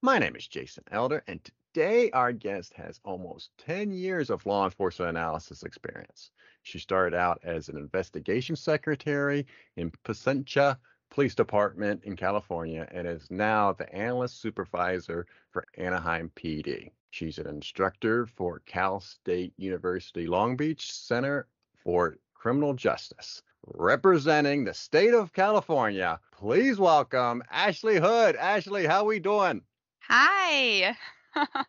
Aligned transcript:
My 0.00 0.20
name 0.20 0.36
is 0.36 0.46
Jason 0.46 0.84
Elder, 0.92 1.24
and 1.26 1.40
today 1.74 2.08
our 2.12 2.30
guest 2.30 2.72
has 2.74 3.00
almost 3.02 3.50
10 3.58 3.90
years 3.90 4.30
of 4.30 4.46
law 4.46 4.64
enforcement 4.64 5.10
analysis 5.10 5.64
experience. 5.64 6.30
She 6.62 6.78
started 6.78 7.16
out 7.16 7.40
as 7.42 7.68
an 7.68 7.76
investigation 7.76 8.54
secretary 8.54 9.44
in 9.74 9.90
Placentia 10.04 10.78
Police 11.10 11.34
Department 11.34 12.04
in 12.04 12.14
California 12.14 12.86
and 12.92 13.08
is 13.08 13.28
now 13.28 13.72
the 13.72 13.92
analyst 13.92 14.40
supervisor 14.40 15.26
for 15.50 15.66
Anaheim 15.76 16.30
PD. 16.36 16.92
She's 17.10 17.38
an 17.38 17.48
instructor 17.48 18.24
for 18.26 18.62
Cal 18.66 19.00
State 19.00 19.52
University 19.56 20.28
Long 20.28 20.56
Beach 20.56 20.92
Center 20.92 21.48
for 21.82 22.18
Criminal 22.34 22.72
Justice. 22.72 23.42
Representing 23.66 24.62
the 24.62 24.74
state 24.74 25.12
of 25.12 25.32
California, 25.32 26.20
please 26.30 26.78
welcome 26.78 27.42
Ashley 27.50 27.96
Hood. 27.96 28.36
Ashley, 28.36 28.86
how 28.86 29.02
we 29.02 29.18
doing? 29.18 29.62
Hi. 30.08 30.96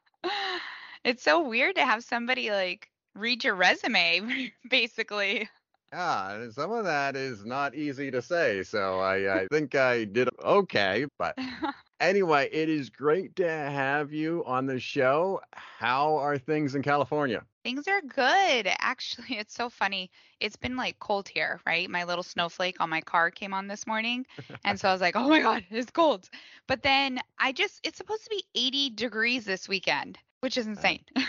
it's 1.03 1.23
so 1.23 1.47
weird 1.47 1.75
to 1.75 1.85
have 1.85 2.03
somebody 2.03 2.51
like 2.51 2.89
read 3.13 3.43
your 3.43 3.55
resume, 3.55 4.51
basically. 4.69 5.49
Yeah, 5.91 6.49
some 6.51 6.71
of 6.71 6.85
that 6.85 7.15
is 7.15 7.43
not 7.43 7.75
easy 7.75 8.11
to 8.11 8.21
say. 8.21 8.63
So 8.63 8.99
I, 8.99 9.41
I 9.41 9.47
think 9.51 9.75
I 9.75 10.05
did 10.05 10.29
okay. 10.43 11.05
But 11.17 11.37
anyway, 11.99 12.49
it 12.51 12.69
is 12.69 12.89
great 12.89 13.35
to 13.37 13.49
have 13.49 14.13
you 14.13 14.43
on 14.45 14.67
the 14.67 14.79
show. 14.79 15.41
How 15.53 16.15
are 16.15 16.37
things 16.37 16.75
in 16.75 16.81
California? 16.81 17.43
Things 17.63 17.87
are 17.87 18.01
good. 18.01 18.67
Actually, 18.79 19.37
it's 19.37 19.53
so 19.53 19.69
funny. 19.69 20.11
It's 20.39 20.55
been 20.55 20.75
like 20.75 20.99
cold 20.99 21.27
here, 21.27 21.59
right? 21.65 21.89
My 21.89 22.03
little 22.05 22.23
snowflake 22.23 22.79
on 22.79 22.89
my 22.89 23.01
car 23.01 23.31
came 23.31 23.53
on 23.53 23.67
this 23.67 23.85
morning. 23.87 24.25
And 24.63 24.79
so 24.79 24.89
I 24.89 24.93
was 24.93 25.01
like, 25.01 25.15
oh 25.15 25.29
my 25.29 25.41
God, 25.41 25.65
it's 25.69 25.91
cold. 25.91 26.29
But 26.67 26.83
then 26.83 27.19
I 27.37 27.51
just, 27.51 27.79
it's 27.83 27.97
supposed 27.97 28.23
to 28.23 28.29
be 28.29 28.43
80 28.55 28.89
degrees 28.91 29.45
this 29.45 29.67
weekend, 29.67 30.17
which 30.41 30.57
is 30.57 30.67
insane. 30.67 31.03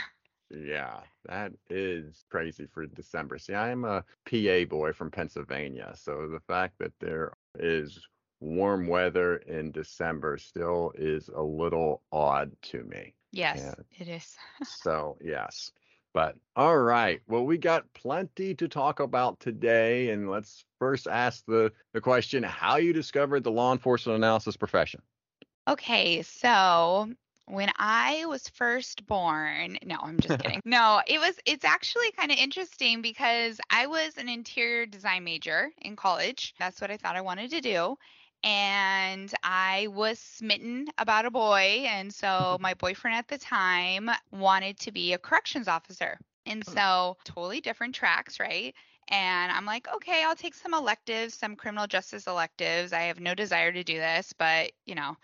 Yeah, 0.51 1.01
that 1.27 1.53
is 1.69 2.25
crazy 2.29 2.67
for 2.67 2.85
December. 2.87 3.39
See, 3.39 3.55
I'm 3.55 3.85
a 3.85 4.05
PA 4.29 4.65
boy 4.69 4.93
from 4.93 5.11
Pennsylvania, 5.11 5.93
so 5.95 6.27
the 6.27 6.41
fact 6.41 6.79
that 6.81 6.93
there 6.99 7.35
is 7.59 8.01
warm 8.41 8.89
weather 8.89 9.37
in 9.37 9.71
December 9.71 10.39
still 10.39 10.93
is 10.97 11.29
a 11.29 11.43
little 11.43 12.03
odd 12.11 12.51
to 12.63 12.83
me. 12.83 13.15
Yes, 13.31 13.77
and 13.77 13.85
it 14.01 14.09
is. 14.09 14.37
so, 14.65 15.19
yes. 15.21 15.71
But 16.13 16.37
all 16.57 16.79
right. 16.79 17.21
Well, 17.29 17.45
we 17.45 17.57
got 17.57 17.93
plenty 17.95 18.55
to 18.57 18.69
talk 18.69 19.01
about 19.01 19.39
today. 19.41 20.11
And 20.11 20.29
let's 20.29 20.65
first 20.79 21.07
ask 21.07 21.45
the, 21.47 21.73
the 21.93 22.01
question 22.01 22.43
how 22.43 22.77
you 22.77 22.93
discovered 22.93 23.45
the 23.45 23.53
law 23.53 23.73
enforcement 23.73 24.17
analysis 24.17 24.57
profession. 24.57 25.03
Okay, 25.69 26.23
so 26.23 27.09
when 27.47 27.71
I 27.77 28.25
was 28.27 28.49
first 28.49 29.07
born, 29.07 29.79
no, 29.85 29.99
I'm 30.03 30.19
just 30.19 30.39
kidding. 30.43 30.61
no, 30.65 31.01
it 31.07 31.19
was 31.21 31.37
it's 31.47 31.65
actually 31.65 32.11
kind 32.13 32.33
of 32.33 32.39
interesting 32.39 33.03
because 33.03 33.61
I 33.71 33.87
was 33.87 34.17
an 34.17 34.29
interior 34.29 34.87
design 34.87 35.25
major 35.25 35.71
in 35.83 35.97
college. 35.97 36.55
That's 36.59 36.81
what 36.81 36.91
I 36.91 36.97
thought 36.97 37.17
I 37.17 37.21
wanted 37.21 37.51
to 37.51 37.61
do. 37.61 37.97
And 38.43 39.33
I 39.43 39.89
was 39.91 40.19
smitten 40.19 40.89
about 40.99 41.27
a 41.27 41.31
boy. 41.31 41.85
And 41.87 42.13
so 42.13 42.57
my 42.61 42.75
boyfriend 42.75 43.17
at 43.17 43.29
the 43.29 43.39
time 43.39 44.11
wanted 44.31 44.79
to 44.81 44.93
be 44.93 45.13
a 45.13 45.19
corrections 45.19 45.69
officer. 45.69 46.19
And 46.47 46.65
hmm. 46.65 46.73
so 46.73 47.17
totally 47.25 47.61
different 47.61 47.95
tracks, 47.95 48.41
right? 48.41 48.75
And 49.09 49.53
I'm 49.53 49.67
like, 49.67 49.89
okay, 49.97 50.23
I'll 50.25 50.37
take 50.37 50.55
some 50.55 50.73
electives, 50.73 51.35
some 51.35 51.57
criminal 51.57 51.87
justice 51.87 52.27
electives. 52.27 52.93
I 52.93 53.03
have 53.03 53.21
no 53.21 53.35
desire 53.35 53.73
to 53.73 53.83
do 53.83 53.99
this, 53.99 54.33
but 54.39 54.73
you 54.87 54.95
know. 54.95 55.17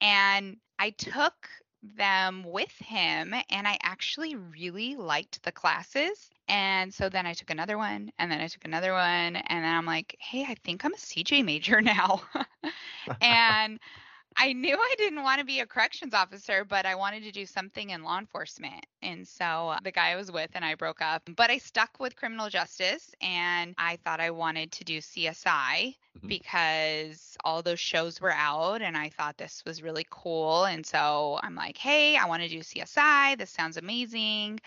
And 0.00 0.56
I 0.78 0.90
took 0.90 1.48
them 1.96 2.44
with 2.44 2.72
him 2.78 3.34
and 3.50 3.68
I 3.68 3.78
actually 3.82 4.34
really 4.34 4.96
liked 4.96 5.42
the 5.42 5.52
classes. 5.52 6.30
And 6.48 6.92
so 6.92 7.08
then 7.08 7.26
I 7.26 7.32
took 7.32 7.50
another 7.50 7.76
one 7.78 8.10
and 8.18 8.30
then 8.30 8.40
I 8.40 8.48
took 8.48 8.64
another 8.64 8.92
one 8.92 9.36
and 9.36 9.64
then 9.64 9.74
I'm 9.74 9.86
like, 9.86 10.16
"Hey, 10.20 10.44
I 10.48 10.54
think 10.64 10.84
I'm 10.84 10.94
a 10.94 10.98
CJ 10.98 11.44
major 11.44 11.80
now." 11.82 12.22
and 13.20 13.78
I 14.36 14.52
knew 14.52 14.76
I 14.76 14.94
didn't 14.98 15.22
want 15.22 15.38
to 15.38 15.46
be 15.46 15.60
a 15.60 15.66
corrections 15.66 16.12
officer, 16.12 16.64
but 16.64 16.84
I 16.84 16.94
wanted 16.94 17.22
to 17.22 17.32
do 17.32 17.46
something 17.46 17.90
in 17.90 18.02
law 18.02 18.18
enforcement. 18.18 18.84
And 19.02 19.26
so 19.26 19.44
uh, 19.44 19.78
the 19.82 19.90
guy 19.90 20.10
I 20.10 20.16
was 20.16 20.30
with 20.30 20.50
and 20.54 20.64
I 20.64 20.74
broke 20.74 21.00
up. 21.00 21.22
But 21.34 21.50
I 21.50 21.58
stuck 21.58 21.98
with 21.98 22.16
criminal 22.16 22.50
justice 22.50 23.14
and 23.20 23.74
I 23.78 23.96
thought 24.04 24.20
I 24.20 24.30
wanted 24.30 24.72
to 24.72 24.84
do 24.84 24.98
CSI 24.98 25.46
mm-hmm. 25.46 26.28
because 26.28 27.36
all 27.44 27.62
those 27.62 27.80
shows 27.80 28.20
were 28.20 28.32
out 28.32 28.82
and 28.82 28.96
I 28.96 29.08
thought 29.08 29.38
this 29.38 29.62
was 29.64 29.82
really 29.82 30.06
cool. 30.10 30.64
And 30.64 30.84
so 30.84 31.40
I'm 31.42 31.54
like, 31.54 31.78
hey, 31.78 32.16
I 32.16 32.26
want 32.26 32.42
to 32.42 32.48
do 32.48 32.60
CSI. 32.60 33.38
This 33.38 33.50
sounds 33.50 33.78
amazing. 33.78 34.60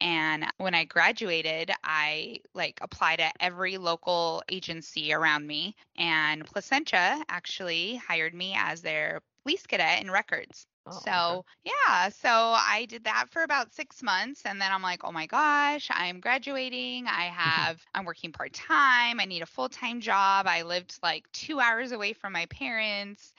And 0.00 0.46
when 0.58 0.74
I 0.74 0.84
graduated, 0.84 1.72
I 1.82 2.40
like 2.54 2.78
applied 2.80 3.20
at 3.20 3.36
every 3.40 3.78
local 3.78 4.42
agency 4.48 5.12
around 5.12 5.46
me. 5.46 5.74
And 5.96 6.44
Placentia 6.44 7.24
actually 7.28 7.96
hired 7.96 8.34
me 8.34 8.54
as 8.56 8.82
their 8.82 9.20
police 9.42 9.66
cadet 9.66 10.00
in 10.00 10.10
records. 10.10 10.66
Oh, 10.86 11.00
so 11.04 11.44
okay. 11.64 11.74
yeah, 11.86 12.08
so 12.08 12.28
I 12.30 12.86
did 12.88 13.04
that 13.04 13.26
for 13.30 13.42
about 13.42 13.74
six 13.74 14.02
months, 14.02 14.42
and 14.46 14.60
then 14.60 14.72
I'm 14.72 14.82
like, 14.82 15.04
oh 15.04 15.12
my 15.12 15.26
gosh, 15.26 15.88
I'm 15.90 16.20
graduating. 16.20 17.06
I 17.06 17.24
have, 17.34 17.82
I'm 17.94 18.04
working 18.04 18.32
part 18.32 18.52
time. 18.52 19.20
I 19.20 19.24
need 19.24 19.42
a 19.42 19.46
full 19.46 19.68
time 19.68 20.00
job. 20.00 20.46
I 20.46 20.62
lived 20.62 20.98
like 21.02 21.30
two 21.32 21.60
hours 21.60 21.92
away 21.92 22.12
from 22.12 22.32
my 22.32 22.46
parents, 22.46 23.34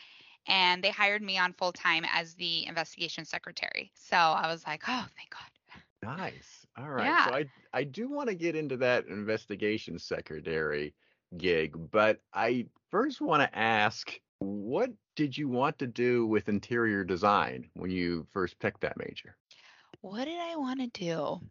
and 0.47 0.83
they 0.83 0.91
hired 0.91 1.21
me 1.21 1.37
on 1.37 1.53
full 1.53 1.71
time 1.71 2.05
as 2.11 2.35
the 2.35 2.67
investigation 2.67 3.25
secretary. 3.25 3.91
So 3.95 4.17
I 4.17 4.51
was 4.51 4.65
like, 4.67 4.83
oh, 4.87 5.05
thank 5.15 5.29
God. 5.31 5.48
Nice. 6.03 6.65
All 6.77 6.89
right. 6.89 7.05
Yeah. 7.05 7.25
So 7.25 7.33
I 7.33 7.45
I 7.73 7.83
do 7.83 8.09
want 8.09 8.29
to 8.29 8.35
get 8.35 8.55
into 8.55 8.77
that 8.77 9.07
investigation 9.07 9.99
secretary 9.99 10.93
gig, 11.37 11.75
but 11.91 12.21
I 12.33 12.67
first 12.89 13.21
want 13.21 13.41
to 13.43 13.57
ask 13.57 14.19
what 14.39 14.91
did 15.15 15.37
you 15.37 15.49
want 15.49 15.77
to 15.79 15.87
do 15.87 16.25
with 16.25 16.47
interior 16.47 17.03
design 17.03 17.69
when 17.73 17.91
you 17.91 18.25
first 18.31 18.57
picked 18.59 18.81
that 18.81 18.97
major? 18.97 19.35
What 20.01 20.25
did 20.25 20.39
I 20.39 20.55
want 20.55 20.79
to 20.79 20.87
do? 20.87 21.41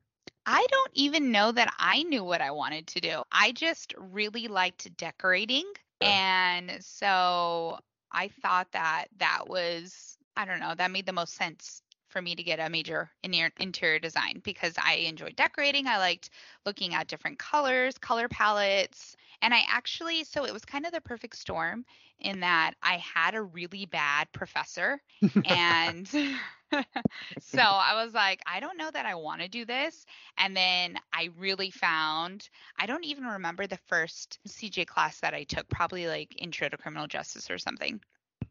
I 0.47 0.67
don't 0.71 0.91
even 0.95 1.31
know 1.31 1.53
that 1.53 1.75
I 1.79 2.03
knew 2.05 2.25
what 2.25 2.41
I 2.41 2.51
wanted 2.51 2.87
to 2.89 3.01
do. 3.01 3.23
I 3.31 3.53
just 3.53 3.93
really 3.99 4.49
liked 4.49 4.97
decorating. 4.97 5.65
And 6.01 6.79
so 6.81 7.79
I 8.13 8.29
thought 8.41 8.69
that 8.73 9.07
that 9.19 9.49
was, 9.49 10.17
I 10.37 10.47
don't 10.47 10.61
know, 10.61 10.75
that 10.75 10.91
made 10.91 11.05
the 11.05 11.13
most 11.13 11.35
sense 11.35 11.83
for 12.09 12.23
me 12.23 12.35
to 12.35 12.43
get 12.43 12.59
a 12.59 12.69
major 12.69 13.11
in 13.23 13.35
interior 13.59 13.99
design 13.99 14.41
because 14.45 14.75
I 14.83 14.95
enjoyed 14.95 15.37
decorating. 15.37 15.87
I 15.87 15.99
liked 15.99 16.31
looking 16.65 16.95
at 16.95 17.09
different 17.09 17.39
colors, 17.39 17.99
color 17.99 18.29
palettes. 18.29 19.17
And 19.41 19.55
I 19.55 19.63
actually, 19.69 20.25
so 20.25 20.45
it 20.45 20.53
was 20.53 20.65
kind 20.65 20.85
of 20.85 20.93
the 20.93 21.01
perfect 21.01 21.37
storm 21.37 21.85
in 22.21 22.41
that 22.41 22.73
I 22.83 22.97
had 22.97 23.35
a 23.35 23.43
really 23.43 23.87
bad 23.87 24.31
professor. 24.33 25.01
and 25.45 26.09
so 27.41 27.61
I 27.61 28.03
was 28.03 28.15
like, 28.15 28.41
I 28.47 28.61
don't 28.61 28.77
know 28.77 28.91
that 28.91 29.07
I 29.07 29.15
want 29.15 29.41
to 29.43 29.49
do 29.49 29.65
this. 29.65 30.05
And 30.37 30.57
then 30.57 30.99
I 31.13 31.31
really 31.39 31.71
found, 31.71 32.49
I 32.79 32.87
don't 32.87 33.05
even 33.05 33.25
remember 33.25 33.67
the 33.67 33.79
first 33.87 34.39
CJ 34.49 34.87
class 34.87 35.21
that 35.21 35.35
I 35.35 35.45
took, 35.45 35.69
probably 35.69 36.07
like 36.09 36.35
Intro 36.41 36.69
to 36.69 36.77
Criminal 36.77 37.07
Justice 37.07 37.51
or 37.51 37.59
something. 37.59 38.01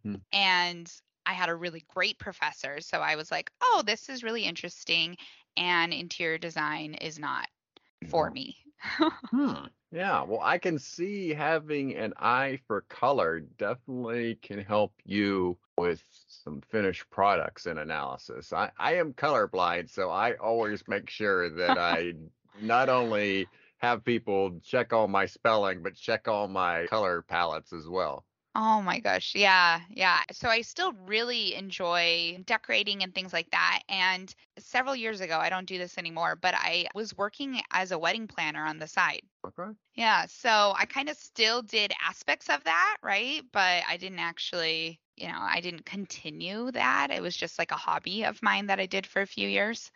Mm-hmm. 0.05 0.15
And 0.31 0.91
I 1.27 1.33
had 1.33 1.49
a 1.49 1.55
really 1.55 1.83
great 1.93 2.17
professor. 2.19 2.79
So 2.81 2.99
I 2.99 3.15
was 3.17 3.31
like, 3.31 3.51
oh, 3.61 3.83
this 3.85 4.09
is 4.09 4.23
really 4.23 4.45
interesting. 4.45 5.17
And 5.57 5.93
interior 5.93 6.37
design 6.37 6.93
is 6.95 7.19
not 7.19 7.47
for 8.07 8.31
me. 8.31 8.57
hmm. 9.31 9.65
Yeah, 9.89 10.23
well, 10.23 10.41
I 10.43 10.57
can 10.57 10.79
see 10.79 11.33
having 11.33 11.95
an 11.95 12.13
eye 12.17 12.59
for 12.67 12.81
color 12.89 13.39
definitely 13.39 14.35
can 14.41 14.59
help 14.59 14.93
you 15.05 15.57
with 15.77 16.03
some 16.27 16.61
finished 16.61 17.09
products 17.09 17.67
and 17.67 17.79
analysis. 17.79 18.51
I, 18.51 18.71
I 18.77 18.95
am 18.95 19.13
colorblind, 19.13 19.89
so 19.89 20.09
I 20.09 20.33
always 20.35 20.85
make 20.89 21.09
sure 21.09 21.49
that 21.51 21.77
I 21.77 22.15
not 22.59 22.89
only 22.89 23.47
have 23.77 24.03
people 24.03 24.59
check 24.61 24.91
all 24.91 25.07
my 25.07 25.25
spelling, 25.25 25.83
but 25.83 25.95
check 25.95 26.27
all 26.27 26.49
my 26.49 26.87
color 26.87 27.21
palettes 27.21 27.71
as 27.71 27.87
well. 27.87 28.25
Oh 28.59 28.81
my 28.81 28.99
gosh. 28.99 29.35
Yeah. 29.35 29.81
Yeah. 29.89 30.21
So 30.31 30.49
I 30.49 30.61
still 30.61 30.91
really 30.93 31.53
enjoy 31.53 32.39
decorating 32.45 33.03
and 33.03 33.13
things 33.13 33.31
like 33.31 33.51
that. 33.51 33.83
And 33.87 34.33
several 34.57 34.95
years 34.95 35.21
ago, 35.21 35.37
I 35.37 35.49
don't 35.49 35.67
do 35.67 35.77
this 35.77 35.97
anymore, 35.99 36.35
but 36.35 36.55
I 36.55 36.87
was 36.95 37.15
working 37.15 37.61
as 37.71 37.91
a 37.91 37.99
wedding 37.99 38.27
planner 38.27 38.65
on 38.65 38.79
the 38.79 38.87
side. 38.87 39.21
Okay. 39.45 39.71
Yeah. 39.95 40.25
So 40.27 40.73
I 40.75 40.85
kind 40.85 41.09
of 41.09 41.17
still 41.17 41.61
did 41.61 41.93
aspects 42.03 42.49
of 42.49 42.63
that, 42.63 42.97
right? 43.03 43.43
But 43.53 43.83
I 43.87 43.97
didn't 43.97 44.19
actually, 44.19 45.01
you 45.17 45.27
know, 45.27 45.39
I 45.39 45.61
didn't 45.61 45.85
continue 45.85 46.71
that. 46.71 47.11
It 47.11 47.21
was 47.21 47.37
just 47.37 47.59
like 47.59 47.71
a 47.71 47.75
hobby 47.77 48.23
of 48.23 48.41
mine 48.41 48.67
that 48.67 48.79
I 48.79 48.87
did 48.87 49.05
for 49.05 49.21
a 49.21 49.27
few 49.27 49.47
years. 49.47 49.91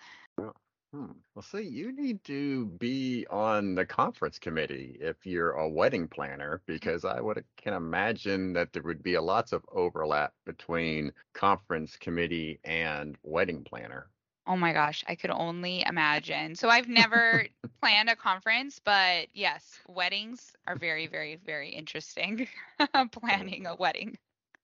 Hmm. 0.93 1.11
Well, 1.35 1.41
see, 1.43 1.61
you 1.63 1.91
need 1.93 2.23
to 2.25 2.65
be 2.67 3.25
on 3.29 3.75
the 3.75 3.85
conference 3.85 4.39
committee 4.39 4.97
if 5.01 5.25
you're 5.25 5.51
a 5.51 5.67
wedding 5.69 6.07
planner, 6.07 6.61
because 6.65 7.03
I 7.05 7.19
would 7.21 7.45
can 7.57 7.73
imagine 7.73 8.53
that 8.53 8.71
there 8.73 8.83
would 8.83 9.01
be 9.03 9.13
a 9.15 9.21
lots 9.21 9.51
of 9.53 9.65
overlap 9.69 10.33
between 10.45 11.13
conference 11.33 11.95
committee 11.97 12.59
and 12.65 13.17
wedding 13.23 13.63
planner. 13.63 14.11
Oh 14.47 14.55
my 14.57 14.73
gosh, 14.73 15.03
I 15.07 15.15
could 15.15 15.29
only 15.31 15.81
imagine. 15.83 16.55
So 16.55 16.69
I've 16.69 16.87
never 16.89 17.47
planned 17.81 18.09
a 18.09 18.15
conference, 18.15 18.79
but 18.79 19.29
yes, 19.33 19.79
weddings 19.87 20.55
are 20.67 20.75
very, 20.75 21.07
very, 21.07 21.35
very 21.35 21.69
interesting. 21.69 22.47
Planning 23.11 23.65
a 23.67 23.75
wedding. 23.75 24.17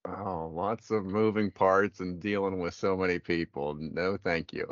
Oh, 0.08 0.48
lots 0.54 0.92
of 0.92 1.06
moving 1.06 1.52
parts 1.52 2.00
and 2.00 2.20
dealing 2.22 2.60
with 2.60 2.74
so 2.74 2.96
many 2.98 3.20
people. 3.20 3.76
No, 3.76 4.18
thank 4.18 4.54
you. 4.54 4.68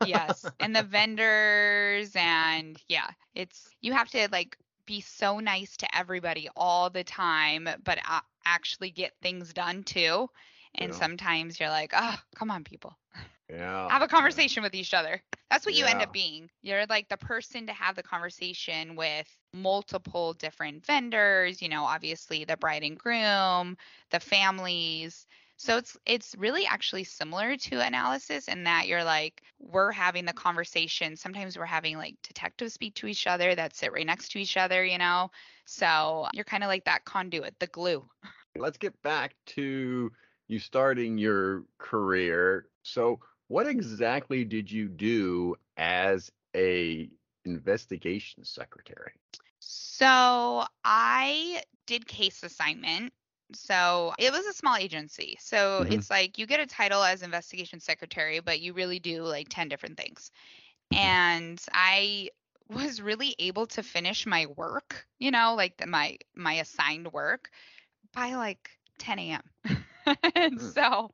yes, 0.00 0.50
and 0.60 0.74
the 0.74 0.82
vendors 0.82 2.12
and 2.16 2.82
yeah, 2.88 3.10
it's 3.34 3.68
you 3.80 3.92
have 3.92 4.10
to 4.10 4.28
like 4.32 4.56
be 4.86 5.00
so 5.00 5.38
nice 5.40 5.76
to 5.78 5.96
everybody 5.96 6.48
all 6.56 6.90
the 6.90 7.04
time, 7.04 7.68
but 7.84 7.98
uh, 8.08 8.20
actually 8.46 8.90
get 8.90 9.12
things 9.22 9.52
done 9.52 9.82
too. 9.84 10.28
And 10.74 10.94
Yeah. 10.94 10.94
sometimes 10.94 11.58
you're 11.60 11.68
like, 11.70 11.92
oh, 11.94 12.16
come 12.34 12.50
on, 12.50 12.64
people. 12.64 12.96
Yeah. 13.50 13.90
have 13.90 14.02
a 14.02 14.08
conversation 14.08 14.62
with 14.62 14.74
each 14.74 14.94
other. 14.94 15.22
That's 15.50 15.66
what 15.66 15.74
you 15.74 15.86
end 15.86 16.02
up 16.02 16.12
being. 16.12 16.50
You're 16.62 16.86
like 16.86 17.08
the 17.08 17.16
person 17.16 17.66
to 17.66 17.72
have 17.72 17.96
the 17.96 18.02
conversation 18.02 18.96
with 18.96 19.26
multiple 19.52 20.32
different 20.34 20.86
vendors, 20.86 21.60
you 21.60 21.68
know, 21.68 21.84
obviously 21.84 22.44
the 22.44 22.56
bride 22.56 22.82
and 22.82 22.98
groom, 22.98 23.76
the 24.10 24.20
families. 24.20 25.26
So 25.56 25.76
it's 25.76 25.96
it's 26.06 26.34
really 26.38 26.66
actually 26.66 27.04
similar 27.04 27.56
to 27.56 27.80
analysis 27.80 28.48
in 28.48 28.64
that 28.64 28.86
you're 28.86 29.04
like 29.04 29.42
we're 29.58 29.92
having 29.92 30.24
the 30.24 30.32
conversation. 30.32 31.16
Sometimes 31.16 31.58
we're 31.58 31.64
having 31.66 31.96
like 31.98 32.16
detectives 32.22 32.74
speak 32.74 32.94
to 32.96 33.06
each 33.06 33.26
other 33.26 33.54
that 33.54 33.74
sit 33.74 33.92
right 33.92 34.06
next 34.06 34.30
to 34.32 34.38
each 34.38 34.56
other, 34.56 34.84
you 34.84 34.98
know. 34.98 35.30
So 35.66 36.26
you're 36.32 36.44
kind 36.44 36.62
of 36.62 36.68
like 36.68 36.84
that 36.84 37.04
conduit, 37.04 37.58
the 37.58 37.66
glue. 37.66 38.08
Let's 38.56 38.78
get 38.78 39.00
back 39.02 39.34
to 39.46 40.10
you 40.50 40.60
starting 40.60 41.18
your 41.18 41.64
career. 41.78 42.68
So, 42.82 43.20
what 43.48 43.66
exactly 43.66 44.44
did 44.44 44.70
you 44.72 44.88
do 44.88 45.56
as 45.76 46.32
a 46.56 47.10
investigation 47.44 48.44
secretary? 48.44 49.12
So 49.60 50.64
I 50.84 51.62
did 51.86 52.06
case 52.06 52.42
assignment. 52.42 53.12
So 53.54 54.14
it 54.18 54.32
was 54.32 54.46
a 54.46 54.52
small 54.52 54.76
agency. 54.76 55.36
So 55.40 55.82
Mhm. 55.82 55.88
it's 55.88 56.10
like 56.10 56.38
you 56.38 56.46
get 56.46 56.60
a 56.60 56.66
title 56.66 57.02
as 57.02 57.22
investigation 57.22 57.80
secretary, 57.80 58.40
but 58.40 58.60
you 58.60 58.72
really 58.74 58.98
do 59.00 59.22
like 59.22 59.48
10 59.50 59.68
different 59.68 59.96
things. 59.98 60.30
Mhm. 60.90 61.18
And 61.20 61.60
I 61.72 62.30
was 62.68 63.00
really 63.02 63.34
able 63.38 63.66
to 63.68 63.82
finish 63.82 64.26
my 64.26 64.46
work, 64.46 65.06
you 65.18 65.30
know, 65.30 65.54
like 65.56 65.76
the, 65.78 65.86
my 65.86 66.18
my 66.34 66.54
assigned 66.54 67.12
work 67.12 67.50
by 68.14 68.34
like 68.34 68.70
10 68.98 69.30
a.m. 69.32 69.42
and 70.34 70.60
Mm. 70.60 70.74
so 70.74 71.10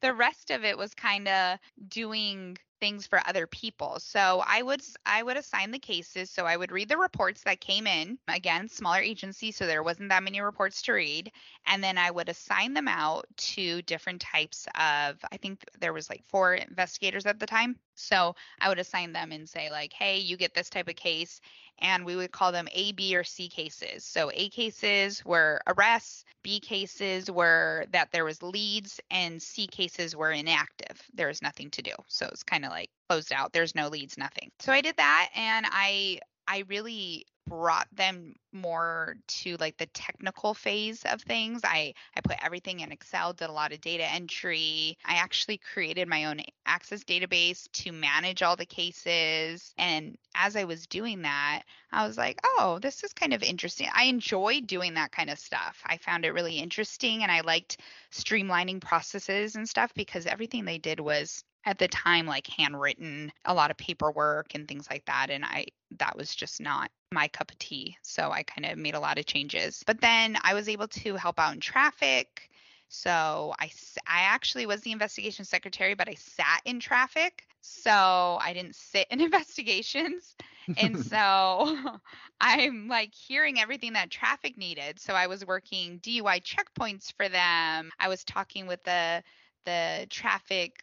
the 0.00 0.14
rest 0.14 0.50
of 0.50 0.64
it 0.64 0.76
was 0.78 0.94
kind 0.94 1.28
of 1.28 1.58
doing 1.88 2.56
things 2.80 3.06
for 3.06 3.20
other 3.26 3.46
people. 3.46 3.98
So 4.00 4.42
I 4.46 4.62
would 4.62 4.82
I 5.06 5.22
would 5.22 5.36
assign 5.36 5.70
the 5.70 5.78
cases. 5.78 6.30
So 6.30 6.44
I 6.46 6.56
would 6.56 6.72
read 6.72 6.88
the 6.88 6.96
reports 6.98 7.42
that 7.44 7.60
came 7.60 7.86
in. 7.86 8.18
Again, 8.28 8.68
smaller 8.68 9.00
agency, 9.00 9.52
so 9.52 9.66
there 9.66 9.82
wasn't 9.82 10.10
that 10.10 10.22
many 10.24 10.40
reports 10.40 10.82
to 10.82 10.92
read, 10.92 11.30
and 11.66 11.82
then 11.82 11.98
I 11.98 12.10
would 12.10 12.28
assign 12.28 12.74
them 12.74 12.88
out 12.88 13.26
to 13.36 13.82
different 13.82 14.20
types 14.20 14.66
of 14.78 15.18
I 15.32 15.36
think 15.38 15.64
there 15.80 15.92
was 15.92 16.10
like 16.10 16.24
four 16.24 16.54
investigators 16.54 17.26
at 17.26 17.38
the 17.38 17.46
time. 17.46 17.78
So 17.94 18.34
I 18.60 18.68
would 18.68 18.78
assign 18.80 19.12
them 19.12 19.32
and 19.32 19.48
say 19.48 19.70
like, 19.70 19.92
"Hey, 19.92 20.18
you 20.18 20.36
get 20.36 20.54
this 20.54 20.70
type 20.70 20.88
of 20.88 20.96
case." 20.96 21.40
And 21.82 22.06
we 22.06 22.16
would 22.16 22.32
call 22.32 22.52
them 22.52 22.68
A, 22.72 22.92
B, 22.92 23.14
or 23.16 23.24
C 23.24 23.48
cases. 23.48 24.04
So 24.04 24.30
A 24.32 24.48
cases 24.48 25.22
were 25.24 25.60
arrests, 25.66 26.24
B 26.42 26.60
cases 26.60 27.30
were 27.30 27.84
that 27.90 28.10
there 28.12 28.24
was 28.24 28.42
leads, 28.42 29.00
and 29.10 29.42
C 29.42 29.66
cases 29.66 30.16
were 30.16 30.30
inactive. 30.32 31.02
There 31.12 31.28
was 31.28 31.42
nothing 31.42 31.70
to 31.72 31.82
do. 31.82 31.92
So 32.08 32.26
it's 32.26 32.42
kind 32.42 32.64
of 32.64 32.70
like 32.70 32.88
closed 33.08 33.32
out. 33.32 33.52
There's 33.52 33.74
no 33.74 33.88
leads, 33.88 34.16
nothing. 34.16 34.50
So 34.60 34.72
I 34.72 34.80
did 34.80 34.96
that 34.96 35.28
and 35.34 35.66
I 35.68 36.20
I 36.48 36.64
really 36.68 37.26
brought 37.46 37.88
them 37.92 38.34
more 38.52 39.16
to 39.26 39.56
like 39.56 39.76
the 39.76 39.86
technical 39.86 40.54
phase 40.54 41.02
of 41.04 41.22
things. 41.22 41.62
I 41.64 41.94
I 42.16 42.20
put 42.22 42.42
everything 42.44 42.80
in 42.80 42.92
Excel, 42.92 43.32
did 43.32 43.48
a 43.48 43.52
lot 43.52 43.72
of 43.72 43.80
data 43.80 44.04
entry. 44.04 44.96
I 45.04 45.14
actually 45.14 45.58
created 45.58 46.08
my 46.08 46.26
own 46.26 46.40
access 46.66 47.04
database 47.04 47.70
to 47.72 47.92
manage 47.92 48.42
all 48.42 48.56
the 48.56 48.66
cases. 48.66 49.74
And 49.78 50.16
as 50.34 50.56
I 50.56 50.64
was 50.64 50.86
doing 50.86 51.22
that, 51.22 51.62
I 51.90 52.06
was 52.06 52.16
like, 52.16 52.40
"Oh, 52.44 52.78
this 52.80 53.04
is 53.04 53.12
kind 53.12 53.32
of 53.34 53.42
interesting." 53.42 53.88
I 53.94 54.04
enjoy 54.04 54.60
doing 54.60 54.94
that 54.94 55.12
kind 55.12 55.30
of 55.30 55.38
stuff. 55.38 55.80
I 55.84 55.96
found 55.98 56.24
it 56.24 56.32
really 56.32 56.58
interesting 56.58 57.22
and 57.22 57.32
I 57.32 57.40
liked 57.40 57.78
streamlining 58.12 58.80
processes 58.80 59.56
and 59.56 59.68
stuff 59.68 59.92
because 59.94 60.26
everything 60.26 60.64
they 60.64 60.78
did 60.78 61.00
was 61.00 61.44
at 61.64 61.78
the 61.78 61.88
time 61.88 62.26
like 62.26 62.46
handwritten 62.46 63.32
a 63.44 63.54
lot 63.54 63.70
of 63.70 63.76
paperwork 63.76 64.54
and 64.54 64.66
things 64.66 64.88
like 64.90 65.04
that 65.04 65.30
and 65.30 65.44
i 65.44 65.64
that 65.98 66.16
was 66.16 66.34
just 66.34 66.60
not 66.60 66.90
my 67.12 67.28
cup 67.28 67.50
of 67.50 67.58
tea 67.58 67.96
so 68.02 68.30
i 68.30 68.42
kind 68.42 68.66
of 68.66 68.78
made 68.78 68.94
a 68.94 69.00
lot 69.00 69.18
of 69.18 69.26
changes 69.26 69.82
but 69.86 70.00
then 70.00 70.36
i 70.42 70.54
was 70.54 70.68
able 70.68 70.88
to 70.88 71.14
help 71.14 71.38
out 71.38 71.54
in 71.54 71.60
traffic 71.60 72.48
so 72.88 73.54
i 73.60 73.70
i 74.06 74.22
actually 74.22 74.66
was 74.66 74.80
the 74.82 74.92
investigation 74.92 75.44
secretary 75.44 75.94
but 75.94 76.08
i 76.08 76.14
sat 76.14 76.60
in 76.64 76.80
traffic 76.80 77.44
so 77.60 78.38
i 78.40 78.52
didn't 78.52 78.74
sit 78.74 79.06
in 79.10 79.20
investigations 79.22 80.34
and 80.76 80.98
so 81.04 81.76
I'm 82.40 82.88
like 82.88 83.14
hearing 83.14 83.60
everything 83.60 83.92
that 83.92 84.10
traffic 84.10 84.56
needed. 84.56 85.00
So 85.00 85.14
I 85.14 85.26
was 85.26 85.46
working 85.46 86.00
DUI 86.00 86.42
checkpoints 86.42 87.12
for 87.16 87.28
them. 87.28 87.90
I 87.98 88.08
was 88.08 88.24
talking 88.24 88.66
with 88.66 88.82
the 88.84 89.22
the 89.64 90.06
traffic 90.10 90.82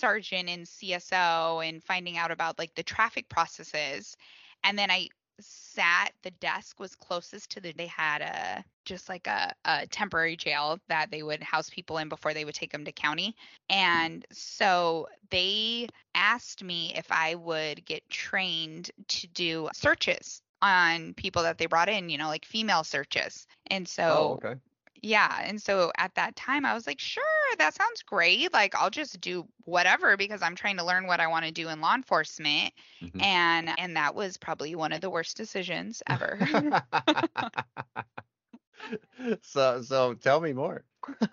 sergeant 0.00 0.48
in 0.48 0.62
CSO 0.62 1.66
and 1.66 1.84
finding 1.84 2.16
out 2.16 2.30
about 2.30 2.58
like 2.58 2.74
the 2.74 2.82
traffic 2.82 3.28
processes. 3.28 4.16
And 4.64 4.78
then 4.78 4.90
I 4.90 5.08
sat 5.40 6.12
the 6.22 6.30
desk 6.32 6.78
was 6.78 6.94
closest 6.94 7.50
to 7.50 7.60
the 7.60 7.72
they 7.72 7.86
had 7.86 8.20
a 8.20 8.64
just 8.84 9.08
like 9.08 9.26
a, 9.26 9.54
a 9.64 9.86
temporary 9.86 10.36
jail 10.36 10.78
that 10.88 11.10
they 11.10 11.22
would 11.22 11.42
house 11.42 11.70
people 11.70 11.98
in 11.98 12.08
before 12.08 12.34
they 12.34 12.44
would 12.44 12.54
take 12.54 12.72
them 12.72 12.84
to 12.84 12.92
county 12.92 13.34
and 13.68 14.26
so 14.32 15.06
they 15.30 15.88
asked 16.14 16.62
me 16.62 16.92
if 16.96 17.06
i 17.10 17.34
would 17.34 17.84
get 17.84 18.08
trained 18.10 18.90
to 19.08 19.26
do 19.28 19.68
searches 19.72 20.42
on 20.62 21.14
people 21.14 21.42
that 21.42 21.58
they 21.58 21.66
brought 21.66 21.88
in 21.88 22.08
you 22.08 22.18
know 22.18 22.28
like 22.28 22.44
female 22.44 22.84
searches 22.84 23.46
and 23.68 23.86
oh, 23.86 23.90
so 23.90 24.38
oh, 24.42 24.46
okay. 24.46 24.60
Yeah 25.02 25.40
and 25.44 25.60
so 25.60 25.90
at 25.96 26.14
that 26.14 26.36
time 26.36 26.64
i 26.66 26.74
was 26.74 26.86
like 26.86 27.00
sure 27.00 27.22
that 27.58 27.74
sounds 27.74 28.02
great 28.02 28.52
like 28.52 28.74
i'll 28.74 28.90
just 28.90 29.20
do 29.20 29.46
whatever 29.64 30.16
because 30.16 30.42
i'm 30.42 30.54
trying 30.54 30.76
to 30.76 30.84
learn 30.84 31.06
what 31.06 31.20
i 31.20 31.26
want 31.26 31.44
to 31.44 31.50
do 31.52 31.68
in 31.68 31.80
law 31.80 31.94
enforcement 31.94 32.72
Mhm. 33.00 33.20
and 33.20 33.70
and 33.78 33.96
that 33.96 34.14
was 34.14 34.36
probably 34.36 34.74
one 34.74 34.92
of 34.92 35.00
the 35.00 35.10
worst 35.10 35.36
decisions 35.36 36.02
ever 36.08 36.38
so, 39.42 39.82
so 39.82 40.14
tell 40.14 40.40
me 40.40 40.52
more. 40.52 40.84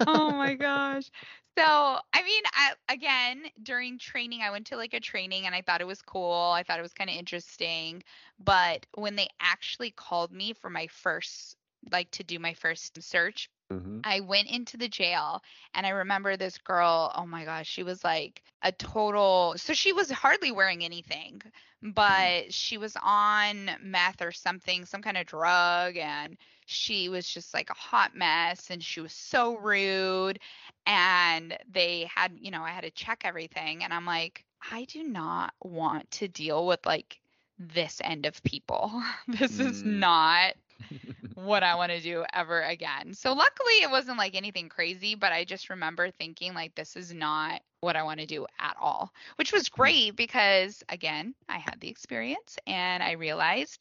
oh 0.06 0.38
my 0.38 0.56
gosh. 0.56 1.10
So, 1.58 1.64
I 1.66 2.24
mean, 2.24 2.44
I, 2.54 2.74
again, 2.90 3.44
during 3.64 3.98
training, 3.98 4.42
I 4.42 4.52
went 4.52 4.68
to 4.68 4.78
like 4.78 4.94
a 4.94 5.00
training 5.00 5.46
and 5.46 5.56
I 5.56 5.62
thought 5.62 5.82
it 5.82 5.88
was 5.88 6.02
cool. 6.02 6.52
I 6.56 6.64
thought 6.64 6.80
it 6.80 6.84
was 6.84 6.94
kind 6.94 7.10
of 7.10 7.16
interesting. 7.16 8.04
But 8.40 8.86
when 8.94 9.16
they 9.16 9.28
actually 9.40 9.92
called 9.92 10.32
me 10.32 10.54
for 10.54 10.70
my 10.70 10.88
first, 10.88 11.58
like 11.92 12.12
to 12.12 12.24
do 12.24 12.40
my 12.40 12.54
first 12.54 13.02
search, 13.02 13.50
Mhm. 13.70 14.04
I 14.04 14.20
went 14.22 14.50
into 14.50 14.78
the 14.78 14.88
jail 14.88 15.42
and 15.74 15.86
I 15.86 15.90
remember 15.90 16.36
this 16.38 16.58
girl, 16.58 17.12
oh 17.16 17.26
my 17.26 17.46
gosh, 17.46 17.68
she 17.68 17.84
was 17.84 18.04
like 18.04 18.42
a 18.62 18.72
total 18.72 19.54
so 19.58 19.74
she 19.74 19.92
was 19.94 20.10
hardly 20.12 20.52
wearing 20.52 20.84
anything, 20.84 21.42
but 21.82 22.54
she 22.54 22.78
was 22.78 22.96
on 23.02 23.70
meth 23.82 24.22
or 24.22 24.32
something, 24.32 24.86
some 24.86 25.02
kind 25.02 25.18
of 25.18 25.26
drug 25.26 25.98
and 25.98 26.38
she 26.66 27.10
was 27.10 27.28
just 27.28 27.54
like 27.54 27.70
a 27.70 27.74
hot 27.76 28.16
mess 28.16 28.70
and 28.72 28.82
she 28.84 29.02
was 29.02 29.14
so 29.14 29.56
rude 29.58 30.40
and 30.86 31.58
they 31.72 32.10
had, 32.14 32.34
you 32.40 32.52
know, 32.52 32.64
I 32.64 32.70
had 32.70 32.84
to 32.84 32.92
check 32.92 33.22
everything 33.26 33.84
and 33.84 33.94
I'm 33.94 34.06
like, 34.06 34.44
I 34.72 34.86
do 34.86 35.04
not 35.04 35.54
want 35.62 36.10
to 36.12 36.28
deal 36.28 36.66
with 36.68 36.86
like 36.86 37.20
this 37.60 38.02
end 38.04 38.26
of 38.26 38.42
people. 38.44 38.92
this 39.28 39.60
is 39.60 39.84
Mm. 39.84 39.86
not 39.86 40.54
what 41.36 41.64
I 41.64 41.76
want 41.76 41.92
to 41.92 42.02
do 42.02 42.26
ever 42.34 42.62
again. 42.62 43.14
So 43.14 43.34
luckily 43.34 43.74
it 43.82 43.90
wasn't 43.92 44.18
like 44.18 44.36
anything 44.36 44.70
crazy, 44.70 45.16
but 45.16 45.32
I 45.32 45.44
just 45.46 45.70
remember 45.70 46.10
thinking 46.12 46.54
like 46.54 46.76
this 46.76 46.96
is 46.96 47.14
not 47.14 47.62
what 47.82 47.96
I 47.96 48.04
want 48.04 48.20
to 48.20 48.26
do 48.26 48.46
at 48.60 48.76
all, 48.80 49.12
which 49.36 49.52
was 49.54 49.70
Hmm. 49.78 49.94
great 49.94 50.16
because 50.16 50.84
again, 50.90 51.34
I 51.50 51.58
had 51.58 51.80
the 51.80 51.90
experience 51.90 52.58
and 52.68 53.04
I 53.04 53.12
realized 53.14 53.80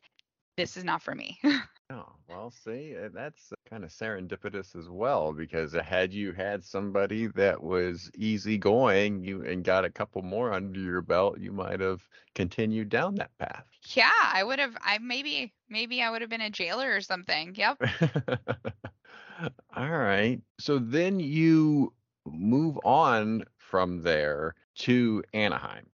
this 0.57 0.77
is 0.77 0.85
not 0.85 1.03
for 1.03 1.15
me. 1.15 1.39
Oh, 1.91 2.17
well, 2.29 2.51
see, 2.51 2.97
uh, 2.97 3.09
that's 3.13 3.53
kind 3.69 3.85
of 3.85 3.91
serendipitous 3.91 4.75
as 4.77 4.89
well 4.89 5.33
because 5.33 5.73
had 5.73 6.13
you 6.13 6.33
had 6.33 6.65
somebody 6.65 7.27
that 7.29 7.63
was 7.63 8.11
easygoing, 8.17 9.23
you 9.25 9.45
and 9.45 9.63
got 9.65 9.85
a 9.85 9.91
couple 9.91 10.23
more 10.23 10.53
under 10.53 10.81
your 10.81 11.03
belt, 11.03 11.39
you 11.39 11.53
might 11.53 11.81
have 11.81 12.09
continued 12.35 12.89
down 12.89 13.15
that 13.17 13.37
path. 13.39 13.67
yeah, 13.95 14.11
I 14.33 14.43
would 14.43 14.59
have 14.59 14.77
I 14.81 14.99
maybe 14.99 15.55
maybe 15.69 16.03
I 16.03 16.11
would 16.11 16.21
have 16.21 16.31
been 16.31 16.41
a 16.41 16.51
jailer 16.51 16.95
or 16.95 17.01
something. 17.01 17.55
Yep. 17.55 17.79
All 19.77 19.91
right. 19.91 20.41
So 20.59 20.79
then 20.79 21.21
you 21.21 21.93
move 22.25 22.79
on 22.85 23.45
from 23.59 24.03
there 24.03 24.55
to 24.77 25.23
Anaheim. 25.33 25.87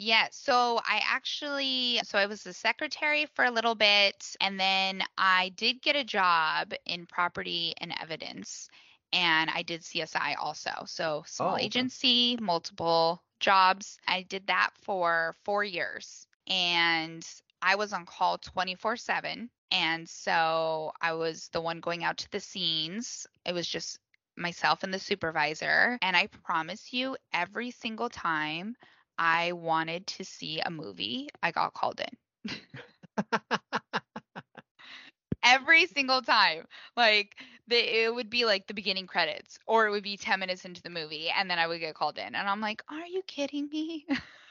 Yeah, 0.00 0.28
so 0.30 0.78
I 0.84 1.02
actually 1.04 1.98
so 2.04 2.18
I 2.18 2.26
was 2.26 2.44
the 2.44 2.52
secretary 2.52 3.26
for 3.34 3.44
a 3.44 3.50
little 3.50 3.74
bit 3.74 4.36
and 4.40 4.58
then 4.58 5.02
I 5.18 5.48
did 5.50 5.82
get 5.82 5.96
a 5.96 6.04
job 6.04 6.72
in 6.86 7.06
property 7.06 7.74
and 7.78 7.92
evidence 8.00 8.68
and 9.12 9.50
I 9.50 9.62
did 9.62 9.82
CSI 9.84 10.34
also. 10.34 10.84
So 10.86 11.24
small 11.26 11.56
Oh, 11.56 11.64
okay. 11.66 11.88
agency, 11.88 12.36
multiple 12.40 13.24
jobs. 13.40 13.98
I 14.06 14.22
did 14.22 14.46
that 14.46 14.70
for 14.82 15.34
4 15.44 15.64
years 15.64 16.28
and 16.46 17.26
I 17.60 17.74
was 17.74 17.92
on 17.92 18.06
call 18.06 18.38
24/7 18.38 19.50
and 19.72 20.08
so 20.08 20.92
I 21.00 21.14
was 21.14 21.48
the 21.48 21.60
one 21.60 21.80
going 21.80 22.04
out 22.04 22.18
to 22.18 22.30
the 22.30 22.40
scenes. 22.40 23.26
It 23.44 23.52
was 23.52 23.66
just 23.68 23.98
myself 24.36 24.84
and 24.84 24.94
the 24.94 24.98
supervisor 25.00 25.98
and 26.02 26.16
I 26.16 26.28
promise 26.28 26.92
you 26.92 27.16
every 27.32 27.72
single 27.72 28.08
time 28.08 28.76
I 29.18 29.52
wanted 29.52 30.06
to 30.08 30.24
see 30.24 30.60
a 30.60 30.70
movie, 30.70 31.28
I 31.42 31.50
got 31.52 31.74
called 31.74 32.00
in. 32.00 32.16
Every 35.42 35.86
single 35.86 36.22
time. 36.22 36.66
Like 36.96 37.36
the, 37.68 37.76
it 37.76 38.14
would 38.14 38.30
be 38.30 38.44
like 38.44 38.66
the 38.66 38.74
beginning 38.74 39.06
credits 39.06 39.58
or 39.66 39.86
it 39.86 39.90
would 39.90 40.02
be 40.02 40.16
10 40.16 40.40
minutes 40.40 40.64
into 40.64 40.82
the 40.82 40.90
movie 40.90 41.30
and 41.30 41.50
then 41.50 41.58
I 41.58 41.66
would 41.66 41.80
get 41.80 41.94
called 41.94 42.18
in. 42.18 42.34
And 42.34 42.48
I'm 42.48 42.60
like, 42.60 42.82
"Are 42.88 43.06
you 43.06 43.22
kidding 43.26 43.68
me?" 43.68 44.06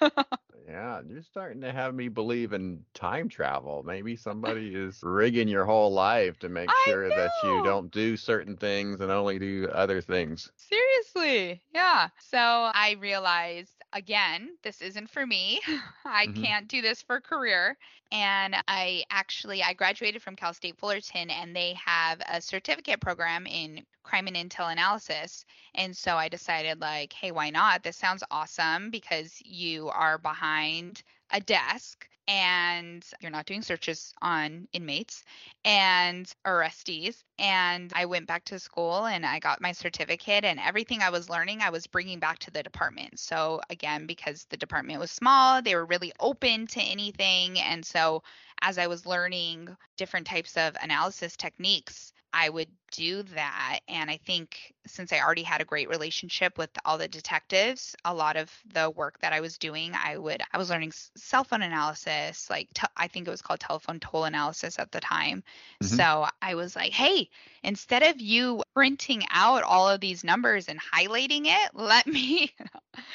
Yeah, 0.68 1.01
you're 1.08 1.22
starting 1.22 1.62
to 1.62 1.72
have 1.72 1.96
me 1.96 2.10
believe 2.10 2.51
in 2.54 2.86
time 2.94 3.30
travel. 3.30 3.84
Maybe 3.84 4.16
somebody 4.18 4.75
is 4.75 5.01
rigging 5.01 5.48
your 5.48 5.66
whole 5.66 5.92
life 5.94 6.39
to 6.39 6.50
make 6.50 6.75
I 6.75 6.75
sure 6.75 7.12
that 7.12 7.42
you 7.42 7.62
don't 7.62 7.89
do 7.92 8.18
certain 8.18 8.58
things 8.58 9.00
and 9.01 9.10
only 9.12 9.39
do 9.39 9.70
other 9.72 10.01
things. 10.01 10.51
Seriously. 10.56 11.63
Yeah. 11.74 12.10
So 12.20 12.38
I 12.38 12.96
realized 13.00 13.82
again, 13.94 14.58
this 14.63 14.82
isn't 14.82 15.10
for 15.10 15.25
me. 15.25 15.62
I 16.06 16.27
Mhm. 16.27 16.36
can't 16.36 16.68
do 16.68 16.82
this 16.82 17.01
for 17.01 17.22
career. 17.22 17.77
And 18.12 18.56
I 18.68 19.04
actually 19.10 19.63
I 19.63 19.74
graduated 19.74 20.22
from 20.22 20.36
Cal 20.36 20.54
State 20.54 20.77
Fullerton 20.77 21.30
and 21.30 21.56
they 21.56 21.74
have 21.86 22.22
a 22.27 22.42
certificate 22.42 23.00
program 23.01 23.46
in 23.48 23.86
crime 24.08 24.28
and 24.28 24.38
intel 24.38 24.72
analysis. 24.72 25.46
And 25.76 25.96
so 25.96 26.16
I 26.16 26.30
decided 26.30 26.80
like, 26.80 27.14
hey, 27.14 27.32
why 27.32 27.50
not? 27.50 27.84
This 27.84 27.98
sounds 27.98 28.24
awesome 28.32 28.90
because 28.90 29.40
you 29.44 29.90
are 29.90 30.18
behind 30.18 31.04
a 31.32 31.42
desk 31.42 32.08
and 32.30 33.06
you're 33.22 33.32
not 33.32 33.46
doing 33.46 33.62
searches 33.62 34.14
on 34.22 34.68
inmates 34.74 35.24
and 35.64 36.34
arrestees. 36.46 37.24
And 37.40 37.92
I 37.96 38.06
went 38.06 38.28
back 38.28 38.44
to 38.46 38.60
school 38.60 39.06
and 39.06 39.26
I 39.26 39.40
got 39.40 39.62
my 39.62 39.72
certificate 39.72 40.44
and 40.44 40.60
everything 40.60 41.02
I 41.02 41.10
was 41.10 41.30
learning, 41.30 41.62
I 41.62 41.70
was 41.70 41.88
bringing 41.88 42.20
back 42.20 42.40
to 42.40 42.52
the 42.52 42.64
department. 42.64 43.20
So 43.20 43.62
again, 43.70 44.08
because 44.08 44.46
the 44.50 44.58
department 44.58 45.00
was 45.00 45.12
small, 45.12 45.62
they 45.62 45.76
were 45.76 45.86
really 45.86 46.12
open 46.20 46.68
to 46.68 46.82
anything. 46.82 47.60
And 47.60 47.86
so 47.86 48.24
as 48.62 48.78
I 48.78 48.88
was 48.88 49.06
learning 49.06 49.76
different 49.98 50.28
types 50.28 50.58
of 50.58 50.76
analysis 50.82 51.38
techniques, 51.38 52.14
I 52.38 52.50
would 52.50 52.70
do 52.91 53.24
that. 53.24 53.79
And 53.88 54.12
I 54.12 54.17
think 54.17 54.74
since 54.86 55.12
I 55.12 55.20
already 55.20 55.44
had 55.44 55.60
a 55.62 55.65
great 55.65 55.89
relationship 55.89 56.58
with 56.58 56.70
all 56.86 56.98
the 57.00 57.08
detectives, 57.08 57.96
a 58.06 58.13
lot 58.13 58.38
of 58.38 58.51
the 58.74 58.91
work 58.91 59.20
that 59.22 59.34
I 59.34 59.41
was 59.41 59.58
doing, 59.58 59.94
I 59.96 60.17
would, 60.17 60.41
I 60.53 60.58
was 60.58 60.70
learning 60.70 60.94
cell 61.15 61.44
phone 61.44 61.63
analysis, 61.63 62.50
like 62.50 62.72
te- 62.74 62.88
I 62.96 63.08
think 63.08 63.27
it 63.27 63.32
was 63.32 63.41
called 63.41 63.60
telephone 63.60 64.00
toll 64.00 64.25
analysis 64.25 64.79
at 64.79 64.91
the 64.91 65.01
time. 65.01 65.44
Mhm. 65.84 65.86
So 65.98 66.27
I 66.41 66.56
was 66.56 66.75
like, 66.75 66.94
hey, 66.94 67.29
instead 67.63 68.03
of 68.03 68.22
you 68.22 68.63
printing 68.75 69.24
out 69.32 69.63
all 69.63 69.89
of 69.89 70.00
these 70.00 70.24
numbers 70.24 70.67
and 70.67 70.79
highlighting 70.79 71.48
it, 71.48 71.72
let 71.74 72.06
me 72.08 72.53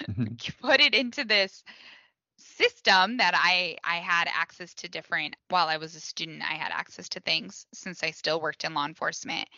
put 0.61 0.81
it 0.81 0.95
into 0.95 1.25
this 1.25 1.63
system 2.43 3.17
that 3.19 3.35
I 3.37 3.77
I 3.85 3.97
had 3.97 4.29
access 4.33 4.75
to 4.75 4.89
different 4.89 5.37
while 5.49 5.69
I 5.69 5.77
was 5.77 5.95
a 5.95 6.01
student 6.01 6.43
I 6.43 6.55
had 6.55 6.73
access 6.73 7.09
to 7.11 7.21
things 7.21 7.67
since 7.73 8.03
I 8.03 8.11
still 8.11 8.41
worked 8.41 8.65
in 8.65 8.75
law 8.75 8.87
enforcement. 8.87 9.49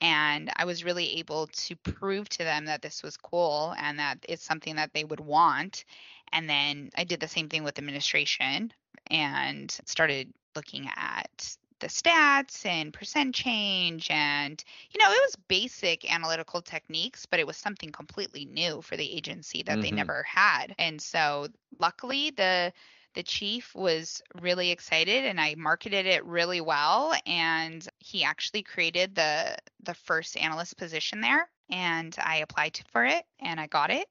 And 0.00 0.50
I 0.56 0.66
was 0.66 0.84
really 0.84 1.18
able 1.18 1.46
to 1.46 1.76
prove 1.76 2.28
to 2.30 2.44
them 2.44 2.66
that 2.66 2.82
this 2.82 3.02
was 3.02 3.16
cool 3.16 3.74
and 3.78 3.98
that 3.98 4.18
it's 4.28 4.44
something 4.44 4.76
that 4.76 4.92
they 4.92 5.04
would 5.04 5.20
want. 5.20 5.84
And 6.32 6.48
then 6.50 6.90
I 6.96 7.04
did 7.04 7.20
the 7.20 7.28
same 7.28 7.48
thing 7.48 7.64
with 7.64 7.78
administration 7.78 8.72
and 9.10 9.70
started 9.86 10.32
looking 10.54 10.90
at 10.94 11.56
the 11.80 11.88
stats 11.88 12.64
and 12.66 12.92
percent 12.92 13.34
change 13.34 14.10
and 14.10 14.64
you 14.90 14.98
know 15.02 15.10
it 15.10 15.20
was 15.22 15.36
basic 15.48 16.10
analytical 16.12 16.62
techniques 16.62 17.26
but 17.26 17.38
it 17.40 17.46
was 17.46 17.56
something 17.56 17.90
completely 17.90 18.44
new 18.46 18.80
for 18.82 18.96
the 18.96 19.12
agency 19.16 19.62
that 19.62 19.80
they 19.80 19.90
Mhm. 19.90 19.96
never 19.96 20.22
had 20.22 20.74
and 20.78 21.00
so 21.00 21.46
luckily 21.78 22.30
the 22.30 22.72
the 23.14 23.22
chief 23.22 23.74
was 23.74 24.22
really 24.42 24.70
excited 24.70 25.24
and 25.24 25.40
I 25.40 25.54
marketed 25.56 26.06
it 26.06 26.24
really 26.24 26.60
well 26.60 27.14
and 27.26 27.86
he 27.98 28.24
actually 28.24 28.62
created 28.62 29.14
the 29.14 29.56
the 29.82 29.94
first 29.94 30.36
analyst 30.36 30.76
position 30.76 31.20
there 31.20 31.48
and 31.70 32.14
I 32.22 32.36
applied 32.38 32.80
for 32.92 33.04
it 33.04 33.24
and 33.40 33.58
I 33.60 33.66
got 33.66 33.90
it 33.90 34.06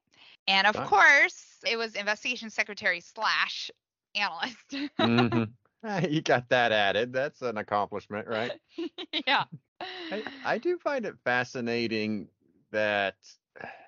and 0.47 0.67
of 0.67 0.81
course 0.81 1.59
it 1.65 1.77
was 1.77 1.95
investigation 1.95 2.49
secretary 2.49 3.01
slash 3.01 3.71
analyst 4.15 4.75
Mhm. 4.99 5.55
You 6.09 6.21
got 6.21 6.49
that 6.49 6.71
added. 6.71 7.13
That's 7.13 7.41
an 7.41 7.57
accomplishment, 7.57 8.27
right? 8.27 8.53
yeah 9.27 9.43
I, 10.11 10.23
I 10.45 10.57
do 10.57 10.77
find 10.77 11.05
it 11.05 11.15
fascinating 11.23 12.27
that 12.71 13.15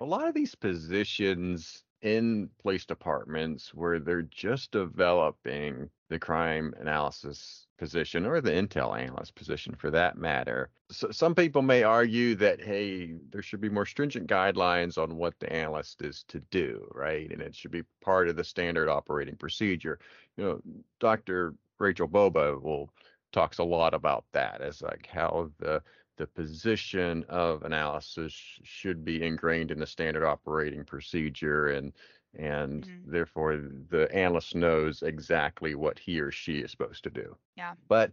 a 0.00 0.04
lot 0.04 0.26
of 0.28 0.34
these 0.34 0.54
positions 0.54 1.84
in 2.00 2.48
police 2.62 2.86
departments 2.86 3.74
where 3.74 3.98
they're 3.98 4.22
just 4.22 4.70
developing 4.70 5.90
the 6.08 6.18
crime 6.18 6.72
analysis 6.80 7.66
position 7.76 8.24
or 8.24 8.40
the 8.40 8.50
intel 8.50 8.98
analyst 8.98 9.34
position 9.34 9.74
for 9.74 9.90
that 9.90 10.16
matter. 10.16 10.70
So 10.90 11.10
some 11.10 11.34
people 11.34 11.60
may 11.60 11.82
argue 11.82 12.34
that, 12.36 12.62
hey, 12.62 13.14
there 13.30 13.42
should 13.42 13.60
be 13.60 13.68
more 13.68 13.84
stringent 13.84 14.28
guidelines 14.28 14.96
on 14.96 15.16
what 15.16 15.34
the 15.40 15.52
analyst 15.52 16.02
is 16.02 16.24
to 16.28 16.40
do, 16.50 16.88
right? 16.94 17.30
And 17.30 17.42
it 17.42 17.54
should 17.54 17.72
be 17.72 17.82
part 18.00 18.28
of 18.28 18.36
the 18.36 18.44
standard 18.44 18.88
operating 18.88 19.36
procedure. 19.36 19.98
You 20.36 20.44
know, 20.44 20.60
Dr. 21.00 21.54
Rachel 21.78 22.08
Boba 22.08 22.60
will 22.60 22.90
talks 23.32 23.58
a 23.58 23.64
lot 23.64 23.94
about 23.94 24.24
that 24.32 24.60
as 24.60 24.82
like 24.82 25.06
how 25.06 25.50
the 25.58 25.82
the 26.16 26.26
position 26.26 27.24
of 27.28 27.62
analysis 27.62 28.32
should 28.32 29.04
be 29.04 29.22
ingrained 29.22 29.70
in 29.70 29.78
the 29.78 29.86
standard 29.86 30.24
operating 30.24 30.84
procedure 30.84 31.68
and 31.68 31.92
and 32.34 32.88
Mhm. 32.88 33.04
therefore 33.04 33.56
the 33.56 34.08
analyst 34.14 34.54
knows 34.54 35.02
exactly 35.02 35.74
what 35.74 35.98
he 35.98 36.20
or 36.20 36.30
she 36.30 36.58
is 36.60 36.70
supposed 36.70 37.04
to 37.04 37.10
do. 37.10 37.36
Yeah. 37.56 37.74
But 37.88 38.12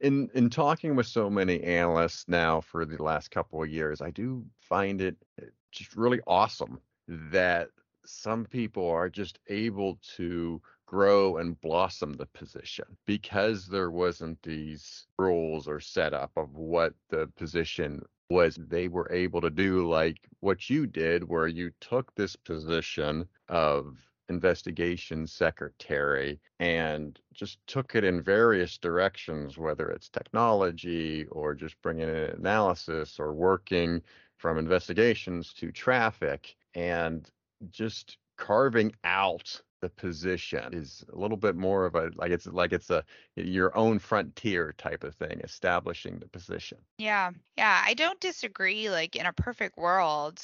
in 0.00 0.28
in 0.34 0.50
talking 0.50 0.94
with 0.96 1.06
so 1.06 1.28
many 1.30 1.62
analysts 1.62 2.28
now 2.28 2.60
for 2.60 2.84
the 2.84 3.02
last 3.02 3.30
couple 3.30 3.62
of 3.62 3.68
years, 3.68 4.00
I 4.00 4.10
do 4.10 4.46
find 4.58 5.00
it 5.00 5.16
uh, 5.40 5.46
just 5.72 5.96
really 5.96 6.20
awesome 6.26 6.80
that 7.08 7.70
some 8.04 8.44
people 8.46 8.88
are 8.88 9.08
just 9.08 9.40
able 9.48 9.96
to 10.16 10.62
grow 10.86 11.36
and 11.38 11.60
blossom 11.60 12.14
the 12.14 12.26
position 12.26 12.84
because 13.06 13.66
there 13.66 13.90
wasn't 13.90 14.40
these 14.42 15.06
rules 15.18 15.68
or 15.68 15.80
setup 15.80 16.30
of 16.36 16.54
what 16.54 16.94
the 17.10 17.26
position 17.36 18.00
was 18.30 18.58
they 18.68 18.88
were 18.88 19.10
able 19.12 19.40
to 19.40 19.50
do 19.50 19.88
like 19.88 20.16
what 20.40 20.68
you 20.68 20.86
did 20.86 21.28
where 21.28 21.46
you 21.46 21.70
took 21.80 22.12
this 22.14 22.34
position 22.34 23.26
of 23.48 23.96
investigation 24.28 25.26
secretary 25.26 26.40
and 26.58 27.20
just 27.32 27.58
took 27.68 27.94
it 27.94 28.02
in 28.02 28.20
various 28.20 28.78
directions 28.78 29.56
whether 29.56 29.88
it's 29.88 30.08
technology 30.08 31.26
or 31.30 31.54
just 31.54 31.80
bringing 31.82 32.08
in 32.08 32.30
analysis 32.36 33.20
or 33.20 33.32
working 33.32 34.02
from 34.36 34.58
investigations 34.58 35.52
to 35.52 35.70
traffic 35.70 36.56
and 36.74 37.30
just 37.70 38.18
carving 38.36 38.92
out 39.04 39.60
the 39.80 39.88
position 39.90 40.72
is 40.72 41.04
a 41.12 41.18
little 41.18 41.36
bit 41.36 41.56
more 41.56 41.86
of 41.86 41.94
a 41.94 42.10
like 42.16 42.30
it's 42.30 42.46
like 42.46 42.72
it's 42.72 42.90
a 42.90 43.04
your 43.36 43.76
own 43.76 43.98
frontier 43.98 44.74
type 44.78 45.04
of 45.04 45.14
thing, 45.14 45.40
establishing 45.44 46.18
the 46.18 46.28
position. 46.28 46.78
Yeah. 46.98 47.30
Yeah, 47.56 47.82
I 47.84 47.94
don't 47.94 48.20
disagree. 48.20 48.90
Like 48.90 49.16
in 49.16 49.26
a 49.26 49.32
perfect 49.32 49.76
world, 49.76 50.42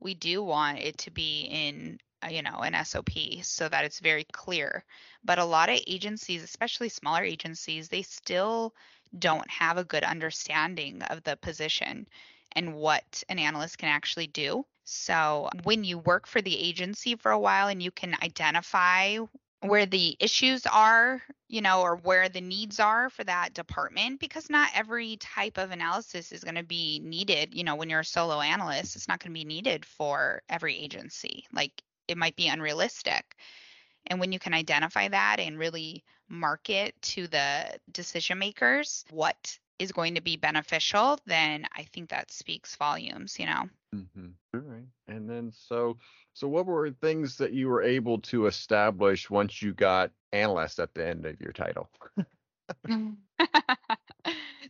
we 0.00 0.14
do 0.14 0.42
want 0.42 0.78
it 0.78 0.98
to 0.98 1.10
be 1.10 1.42
in 1.50 1.98
uh, 2.22 2.28
you 2.28 2.42
know 2.42 2.58
an 2.58 2.74
SOP 2.84 3.10
so 3.42 3.68
that 3.68 3.84
it's 3.84 4.00
very 4.00 4.24
clear. 4.32 4.84
But 5.24 5.38
a 5.38 5.44
lot 5.44 5.70
of 5.70 5.80
agencies, 5.86 6.42
especially 6.42 6.88
smaller 6.88 7.24
agencies, 7.24 7.88
they 7.88 8.02
still 8.02 8.74
don't 9.18 9.48
have 9.50 9.78
a 9.78 9.84
good 9.84 10.04
understanding 10.04 11.02
of 11.02 11.22
the 11.22 11.36
position 11.36 12.06
and 12.52 12.74
what 12.74 13.22
an 13.28 13.38
analyst 13.38 13.78
can 13.78 13.88
actually 13.88 14.26
do. 14.26 14.64
So 14.84 15.48
when 15.62 15.84
you 15.84 15.98
work 15.98 16.26
for 16.26 16.42
the 16.42 16.58
agency 16.58 17.16
for 17.16 17.32
a 17.32 17.38
while 17.38 17.68
and 17.68 17.82
you 17.82 17.90
can 17.90 18.14
identify 18.22 19.18
where 19.60 19.86
the 19.86 20.14
issues 20.20 20.66
are, 20.66 21.22
you 21.48 21.62
know, 21.62 21.80
or 21.80 21.96
where 21.96 22.28
the 22.28 22.40
needs 22.40 22.78
are 22.80 23.08
for 23.08 23.24
that 23.24 23.54
department, 23.54 24.20
because 24.20 24.50
not 24.50 24.68
every 24.74 25.16
type 25.16 25.56
of 25.56 25.70
analysis 25.70 26.32
is 26.32 26.44
going 26.44 26.56
to 26.56 26.62
be 26.62 27.00
needed. 27.02 27.54
You 27.54 27.64
know, 27.64 27.74
when 27.74 27.88
you're 27.88 28.00
a 28.00 28.04
solo 28.04 28.40
analyst, 28.40 28.94
it's 28.94 29.08
not 29.08 29.20
going 29.20 29.32
to 29.32 29.40
be 29.40 29.44
needed 29.44 29.86
for 29.86 30.42
every 30.50 30.76
agency. 30.76 31.46
Like 31.50 31.72
it 32.08 32.18
might 32.18 32.36
be 32.36 32.48
unrealistic. 32.48 33.36
And 34.06 34.20
when 34.20 34.32
you 34.32 34.38
can 34.38 34.52
identify 34.52 35.08
that 35.08 35.40
and 35.40 35.58
really 35.58 36.04
market 36.28 36.94
to 37.00 37.26
the 37.26 37.78
decision 37.90 38.38
makers 38.38 39.04
what 39.10 39.58
is 39.78 39.92
going 39.92 40.14
to 40.14 40.20
be 40.20 40.36
beneficial, 40.36 41.18
then 41.26 41.66
I 41.76 41.84
think 41.84 42.10
that 42.10 42.30
speaks 42.30 42.76
volumes, 42.76 43.38
you 43.38 43.46
know. 43.46 43.68
Mm-hmm. 43.94 44.26
All 44.54 44.60
right. 44.60 44.86
And 45.08 45.28
then 45.28 45.52
so 45.52 45.98
so 46.32 46.48
what 46.48 46.66
were 46.66 46.90
things 46.90 47.36
that 47.38 47.52
you 47.52 47.68
were 47.68 47.82
able 47.82 48.18
to 48.22 48.46
establish 48.46 49.30
once 49.30 49.62
you 49.62 49.72
got 49.72 50.10
analyst 50.32 50.80
at 50.80 50.94
the 50.94 51.06
end 51.06 51.26
of 51.26 51.40
your 51.40 51.52
title? 51.52 51.88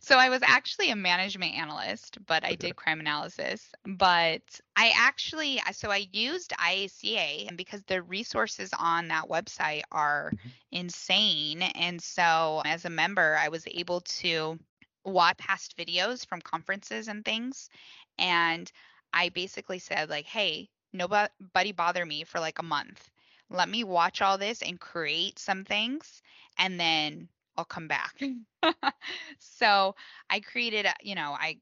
so 0.01 0.17
I 0.17 0.29
was 0.29 0.41
actually 0.45 0.91
a 0.91 0.95
management 0.95 1.55
analyst, 1.55 2.17
but 2.25 2.43
I 2.43 2.55
did 2.55 2.75
crime 2.75 2.99
analysis. 2.99 3.71
But 3.85 4.41
I 4.75 4.93
actually, 4.95 5.61
so 5.71 5.89
I 5.89 6.07
used 6.11 6.51
IACA, 6.51 7.47
and 7.47 7.57
because 7.57 7.81
the 7.83 8.01
resources 8.01 8.71
on 8.77 9.07
that 9.09 9.27
website 9.27 9.83
are 9.91 10.31
mm-hmm. 10.33 10.49
insane. 10.71 11.61
And 11.61 12.01
so 12.01 12.61
as 12.65 12.85
a 12.85 12.89
member, 12.89 13.37
I 13.39 13.49
was 13.49 13.63
able 13.67 14.01
to 14.01 14.59
watch 15.05 15.37
past 15.37 15.77
videos 15.77 16.25
from 16.25 16.41
conferences 16.41 17.07
and 17.07 17.23
things. 17.23 17.69
And 18.17 18.71
I 19.13 19.29
basically 19.29 19.79
said, 19.79 20.09
like, 20.09 20.25
hey, 20.25 20.69
nobody 20.93 21.71
bother 21.71 22.05
me 22.05 22.23
for 22.23 22.39
like 22.39 22.59
a 22.59 22.63
month. 22.63 23.09
Let 23.49 23.69
me 23.69 23.83
watch 23.83 24.21
all 24.21 24.37
this 24.37 24.61
and 24.61 24.79
create 24.79 25.39
some 25.39 25.63
things. 25.63 26.21
And 26.57 26.79
then 26.79 27.29
I'll 27.57 27.65
come 27.65 27.87
back. 27.87 28.21
so 29.39 29.95
I 30.29 30.39
created, 30.39 30.87
you 31.01 31.15
know, 31.15 31.35
I 31.39 31.57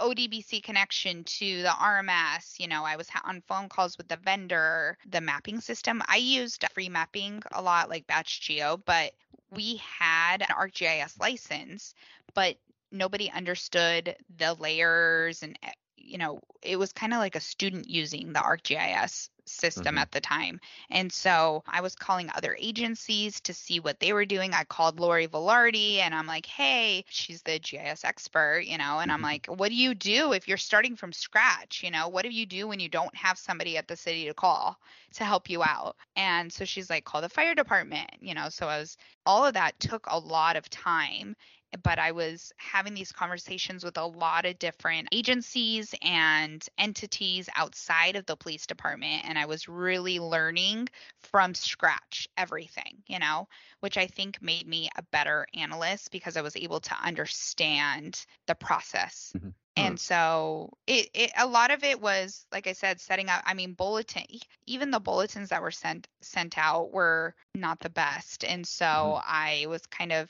ODBC 0.00 0.62
connection 0.62 1.24
to 1.24 1.62
the 1.62 1.68
RMS. 1.68 2.58
You 2.58 2.68
know, 2.68 2.84
I 2.84 2.96
was 2.96 3.08
on 3.24 3.42
phone 3.46 3.68
calls 3.68 3.96
with 3.98 4.08
the 4.08 4.16
vendor, 4.16 4.96
the 5.08 5.20
mapping 5.20 5.60
system. 5.60 6.02
I 6.06 6.16
used 6.16 6.64
free 6.72 6.88
mapping 6.88 7.42
a 7.52 7.62
lot, 7.62 7.88
like 7.88 8.06
Batch 8.06 8.40
Geo, 8.40 8.78
but 8.78 9.12
we 9.50 9.76
had 9.76 10.42
an 10.42 10.48
ArcGIS 10.48 11.20
license, 11.20 11.94
but 12.34 12.56
nobody 12.90 13.30
understood 13.30 14.16
the 14.38 14.54
layers 14.54 15.42
and 15.42 15.58
eh, 15.62 15.72
you 15.96 16.18
know, 16.18 16.40
it 16.62 16.78
was 16.78 16.92
kind 16.92 17.12
of 17.12 17.18
like 17.18 17.36
a 17.36 17.40
student 17.40 17.88
using 17.88 18.32
the 18.32 18.40
ArcGIS 18.40 19.28
system 19.50 19.94
mm-hmm. 19.94 19.98
at 19.98 20.12
the 20.12 20.20
time. 20.20 20.60
And 20.90 21.12
so 21.12 21.62
I 21.66 21.80
was 21.80 21.94
calling 21.94 22.30
other 22.34 22.56
agencies 22.58 23.40
to 23.42 23.54
see 23.54 23.80
what 23.80 24.00
they 24.00 24.12
were 24.12 24.24
doing. 24.24 24.52
I 24.52 24.64
called 24.64 25.00
Lori 25.00 25.26
Velarde 25.26 25.98
and 25.98 26.14
I'm 26.14 26.26
like, 26.26 26.46
hey, 26.46 27.04
she's 27.08 27.42
the 27.42 27.58
GIS 27.58 28.04
expert, 28.04 28.64
you 28.66 28.78
know, 28.78 29.00
and 29.00 29.10
I'm 29.10 29.18
mm-hmm. 29.18 29.24
like, 29.24 29.46
what 29.46 29.68
do 29.68 29.74
you 29.74 29.94
do 29.94 30.32
if 30.32 30.48
you're 30.48 30.56
starting 30.56 30.96
from 30.96 31.12
scratch? 31.12 31.82
You 31.82 31.90
know, 31.90 32.08
what 32.08 32.22
do 32.22 32.30
you 32.30 32.46
do 32.46 32.68
when 32.68 32.80
you 32.80 32.88
don't 32.88 33.14
have 33.14 33.38
somebody 33.38 33.76
at 33.76 33.88
the 33.88 33.96
city 33.96 34.26
to 34.26 34.34
call 34.34 34.78
to 35.14 35.24
help 35.24 35.50
you 35.50 35.62
out? 35.62 35.96
And 36.16 36.52
so 36.52 36.64
she's 36.64 36.90
like, 36.90 37.04
call 37.04 37.20
the 37.20 37.28
fire 37.28 37.54
department, 37.54 38.10
you 38.20 38.34
know, 38.34 38.48
so 38.48 38.66
I 38.66 38.78
was, 38.78 38.96
all 39.26 39.46
of 39.46 39.54
that 39.54 39.78
took 39.80 40.06
a 40.08 40.18
lot 40.18 40.56
of 40.56 40.68
time 40.70 41.36
but 41.82 41.98
I 41.98 42.12
was 42.12 42.52
having 42.56 42.94
these 42.94 43.12
conversations 43.12 43.84
with 43.84 43.96
a 43.96 44.06
lot 44.06 44.44
of 44.44 44.58
different 44.58 45.08
agencies 45.12 45.94
and 46.02 46.66
entities 46.78 47.48
outside 47.54 48.16
of 48.16 48.26
the 48.26 48.36
police 48.36 48.66
department. 48.66 49.22
And 49.24 49.38
I 49.38 49.46
was 49.46 49.68
really 49.68 50.18
learning 50.18 50.88
from 51.22 51.54
scratch 51.54 52.28
everything, 52.36 53.02
you 53.06 53.18
know, 53.18 53.48
which 53.80 53.96
I 53.96 54.06
think 54.06 54.42
made 54.42 54.66
me 54.66 54.88
a 54.96 55.02
better 55.02 55.46
analyst 55.54 56.10
because 56.10 56.36
I 56.36 56.42
was 56.42 56.56
able 56.56 56.80
to 56.80 56.94
understand 57.02 58.24
the 58.46 58.54
process. 58.54 59.32
Mm-hmm. 59.36 59.50
And 59.76 59.98
so 59.98 60.76
it, 60.86 61.08
it 61.14 61.30
a 61.38 61.46
lot 61.46 61.70
of 61.70 61.84
it 61.84 62.00
was 62.00 62.44
like 62.52 62.66
I 62.66 62.72
said 62.72 63.00
setting 63.00 63.28
up 63.30 63.42
I 63.46 63.54
mean 63.54 63.72
bulletin 63.72 64.26
even 64.66 64.90
the 64.90 65.00
bulletins 65.00 65.48
that 65.50 65.62
were 65.62 65.70
sent 65.70 66.06
sent 66.20 66.58
out 66.58 66.92
were 66.92 67.34
not 67.54 67.80
the 67.80 67.88
best 67.88 68.44
and 68.44 68.66
so 68.66 68.84
mm-hmm. 68.84 69.26
I 69.26 69.66
was 69.68 69.86
kind 69.86 70.12
of 70.12 70.28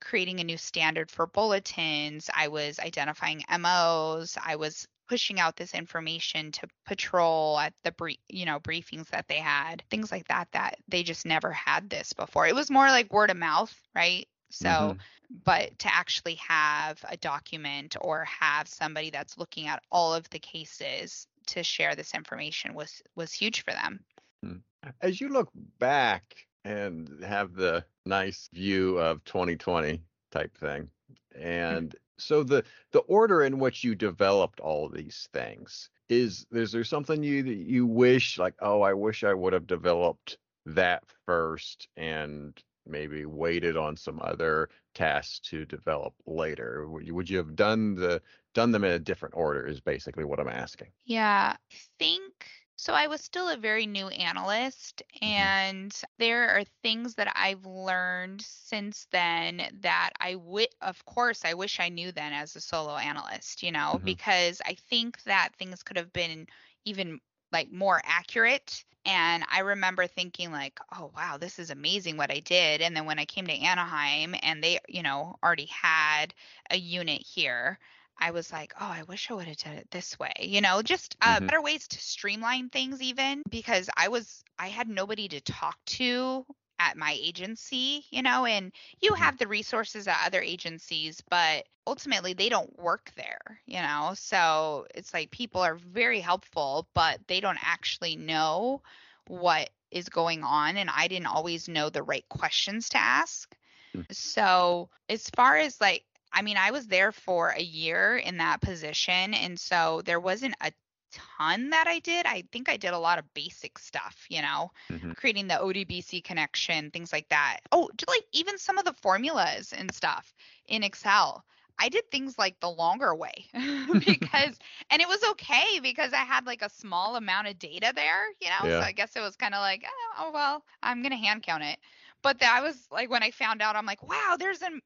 creating 0.00 0.40
a 0.40 0.44
new 0.44 0.56
standard 0.56 1.10
for 1.10 1.26
bulletins. 1.26 2.30
I 2.34 2.48
was 2.48 2.78
identifying 2.78 3.44
MOs. 3.58 4.36
I 4.42 4.56
was 4.56 4.86
pushing 5.08 5.40
out 5.40 5.56
this 5.56 5.74
information 5.74 6.52
to 6.52 6.68
patrol 6.86 7.58
at 7.58 7.72
the 7.82 7.92
brief, 7.92 8.18
you 8.28 8.44
know, 8.44 8.60
briefings 8.60 9.08
that 9.08 9.26
they 9.26 9.38
had, 9.38 9.82
things 9.90 10.12
like 10.12 10.28
that 10.28 10.48
that 10.52 10.76
they 10.86 11.02
just 11.02 11.24
never 11.24 11.50
had 11.50 11.88
this 11.88 12.12
before. 12.12 12.46
It 12.46 12.54
was 12.54 12.70
more 12.70 12.86
like 12.88 13.12
word 13.12 13.30
of 13.30 13.36
mouth, 13.36 13.74
right? 13.94 14.28
So, 14.50 14.68
mm-hmm. 14.68 14.98
but 15.44 15.78
to 15.80 15.94
actually 15.94 16.36
have 16.36 17.02
a 17.08 17.16
document 17.16 17.96
or 18.00 18.24
have 18.24 18.68
somebody 18.68 19.10
that's 19.10 19.38
looking 19.38 19.66
at 19.66 19.82
all 19.90 20.14
of 20.14 20.28
the 20.30 20.38
cases 20.38 21.26
to 21.48 21.62
share 21.62 21.94
this 21.94 22.14
information 22.14 22.74
was 22.74 23.02
was 23.14 23.32
huge 23.32 23.64
for 23.64 23.72
them. 23.72 24.00
Hmm. 24.42 24.56
As 25.00 25.20
you 25.20 25.28
look 25.28 25.50
back 25.78 26.22
and 26.64 27.22
have 27.24 27.54
the 27.54 27.84
nice 28.04 28.48
view 28.52 28.98
of 28.98 29.24
2020 29.24 30.02
type 30.30 30.56
thing. 30.56 30.88
Mm. 31.36 31.44
And 31.44 31.96
so 32.18 32.42
the 32.42 32.64
the 32.92 33.00
order 33.00 33.42
in 33.42 33.58
which 33.58 33.84
you 33.84 33.94
developed 33.94 34.60
all 34.60 34.88
these 34.88 35.28
things 35.32 35.88
is 36.08 36.46
is 36.52 36.72
there 36.72 36.84
something 36.84 37.22
you 37.22 37.42
that 37.42 37.54
you 37.54 37.86
wish 37.86 38.38
like 38.38 38.54
oh 38.60 38.82
I 38.82 38.94
wish 38.94 39.24
I 39.24 39.34
would 39.34 39.52
have 39.52 39.66
developed 39.66 40.38
that 40.66 41.04
first 41.26 41.88
and 41.96 42.60
maybe 42.86 43.24
waited 43.24 43.76
on 43.76 43.96
some 43.96 44.20
other 44.22 44.68
tasks 44.94 45.38
to 45.50 45.64
develop 45.66 46.14
later 46.26 46.88
would 46.88 47.06
you, 47.06 47.14
would 47.14 47.30
you 47.30 47.36
have 47.36 47.54
done 47.54 47.94
the 47.94 48.20
done 48.58 48.72
them 48.72 48.82
in 48.82 48.92
a 48.92 48.98
different 48.98 49.36
order 49.36 49.64
is 49.66 49.80
basically 49.80 50.24
what 50.24 50.40
I'm 50.40 50.48
asking. 50.48 50.88
Yeah, 51.04 51.54
I 51.54 51.76
think 51.98 52.32
so 52.78 52.92
I 52.92 53.08
was 53.08 53.20
still 53.20 53.48
a 53.48 53.56
very 53.56 53.86
new 53.86 54.06
analyst, 54.06 55.02
mm-hmm. 55.16 55.24
and 55.24 56.02
there 56.18 56.48
are 56.50 56.62
things 56.80 57.16
that 57.16 57.32
I've 57.34 57.66
learned 57.66 58.40
since 58.40 59.08
then 59.10 59.62
that 59.80 60.10
I 60.20 60.36
would, 60.36 60.68
of 60.80 61.04
course, 61.04 61.44
I 61.44 61.54
wish 61.54 61.80
I 61.80 61.88
knew 61.88 62.12
then 62.12 62.32
as 62.32 62.54
a 62.54 62.60
solo 62.60 62.94
analyst, 62.96 63.64
you 63.64 63.72
know, 63.72 63.94
mm-hmm. 63.94 64.04
because 64.04 64.62
I 64.64 64.76
think 64.88 65.20
that 65.24 65.50
things 65.58 65.82
could 65.82 65.96
have 65.96 66.12
been 66.12 66.46
even 66.84 67.18
like 67.50 67.72
more 67.72 68.00
accurate. 68.04 68.84
And 69.04 69.42
I 69.50 69.60
remember 69.60 70.06
thinking 70.06 70.52
like, 70.52 70.78
oh 70.96 71.10
wow, 71.16 71.36
this 71.36 71.58
is 71.58 71.70
amazing 71.70 72.16
what 72.16 72.30
I 72.30 72.38
did. 72.38 72.80
And 72.80 72.96
then 72.96 73.06
when 73.06 73.18
I 73.18 73.24
came 73.24 73.48
to 73.48 73.52
Anaheim 73.52 74.36
and 74.40 74.62
they, 74.62 74.78
you 74.88 75.02
know, 75.02 75.36
already 75.42 75.66
had 75.66 76.32
a 76.70 76.76
unit 76.76 77.22
here, 77.22 77.80
I 78.18 78.32
was 78.32 78.52
like, 78.52 78.72
oh, 78.80 78.86
I 78.86 79.02
wish 79.04 79.30
I 79.30 79.34
would 79.34 79.46
have 79.46 79.56
done 79.56 79.74
it 79.74 79.90
this 79.90 80.18
way. 80.18 80.32
You 80.40 80.60
know, 80.60 80.82
just 80.82 81.16
uh, 81.20 81.36
mm-hmm. 81.36 81.46
better 81.46 81.62
ways 81.62 81.86
to 81.88 81.98
streamline 82.00 82.68
things, 82.68 83.00
even 83.00 83.42
because 83.48 83.88
I 83.96 84.08
was, 84.08 84.42
I 84.58 84.68
had 84.68 84.88
nobody 84.88 85.28
to 85.28 85.40
talk 85.40 85.78
to 85.86 86.44
at 86.78 86.96
my 86.96 87.16
agency, 87.20 88.04
you 88.10 88.22
know, 88.22 88.44
and 88.44 88.72
you 89.00 89.12
mm-hmm. 89.12 89.22
have 89.22 89.38
the 89.38 89.46
resources 89.46 90.06
at 90.08 90.26
other 90.26 90.40
agencies, 90.40 91.22
but 91.28 91.66
ultimately 91.86 92.34
they 92.34 92.48
don't 92.48 92.78
work 92.78 93.12
there, 93.16 93.60
you 93.66 93.80
know. 93.80 94.12
So 94.14 94.86
it's 94.94 95.12
like 95.14 95.30
people 95.30 95.60
are 95.60 95.74
very 95.74 96.20
helpful, 96.20 96.88
but 96.94 97.20
they 97.26 97.40
don't 97.40 97.58
actually 97.62 98.16
know 98.16 98.82
what 99.26 99.70
is 99.90 100.08
going 100.08 100.44
on. 100.44 100.76
And 100.76 100.90
I 100.94 101.08
didn't 101.08 101.26
always 101.26 101.68
know 101.68 101.88
the 101.88 102.02
right 102.02 102.28
questions 102.28 102.90
to 102.90 102.98
ask. 102.98 103.54
Mm. 103.96 104.04
So, 104.14 104.90
as 105.08 105.30
far 105.30 105.56
as 105.56 105.80
like 105.80 106.04
I 106.32 106.42
mean, 106.42 106.56
I 106.56 106.70
was 106.70 106.86
there 106.86 107.12
for 107.12 107.50
a 107.50 107.62
year 107.62 108.16
in 108.16 108.38
that 108.38 108.60
position. 108.60 109.34
And 109.34 109.58
so 109.58 110.02
there 110.04 110.20
wasn't 110.20 110.54
a 110.60 110.72
ton 111.12 111.70
that 111.70 111.86
I 111.86 112.00
did. 112.00 112.26
I 112.26 112.44
think 112.52 112.68
I 112.68 112.76
did 112.76 112.92
a 112.92 112.98
lot 112.98 113.18
of 113.18 113.34
basic 113.34 113.78
stuff, 113.78 114.26
you 114.28 114.42
know, 114.42 114.70
mm-hmm. 114.90 115.12
creating 115.12 115.48
the 115.48 115.54
ODBC 115.54 116.22
connection, 116.24 116.90
things 116.90 117.12
like 117.12 117.28
that. 117.30 117.60
Oh, 117.72 117.88
like 118.08 118.24
even 118.32 118.58
some 118.58 118.78
of 118.78 118.84
the 118.84 118.92
formulas 118.92 119.72
and 119.76 119.92
stuff 119.92 120.32
in 120.66 120.82
Excel. 120.82 121.44
I 121.80 121.88
did 121.88 122.10
things 122.10 122.36
like 122.36 122.58
the 122.58 122.70
longer 122.70 123.14
way 123.14 123.46
because 123.54 124.58
and 124.90 125.00
it 125.00 125.06
was 125.06 125.22
okay 125.30 125.78
because 125.80 126.12
I 126.12 126.24
had 126.24 126.44
like 126.44 126.62
a 126.62 126.70
small 126.70 127.14
amount 127.14 127.46
of 127.46 127.58
data 127.58 127.92
there, 127.94 128.24
you 128.40 128.48
know. 128.48 128.68
Yeah. 128.68 128.80
So 128.80 128.86
I 128.86 128.92
guess 128.92 129.14
it 129.14 129.20
was 129.20 129.36
kind 129.36 129.54
of 129.54 129.60
like, 129.60 129.84
oh, 129.86 130.24
oh 130.26 130.30
well, 130.32 130.64
I'm 130.82 131.02
gonna 131.02 131.16
hand 131.16 131.44
count 131.44 131.62
it. 131.62 131.78
But 132.20 132.40
that 132.40 132.62
was 132.64 132.76
like 132.90 133.10
when 133.10 133.22
I 133.22 133.30
found 133.30 133.62
out, 133.62 133.76
I'm 133.76 133.86
like, 133.86 134.02
wow, 134.02 134.36
there's 134.38 134.62
an 134.62 134.80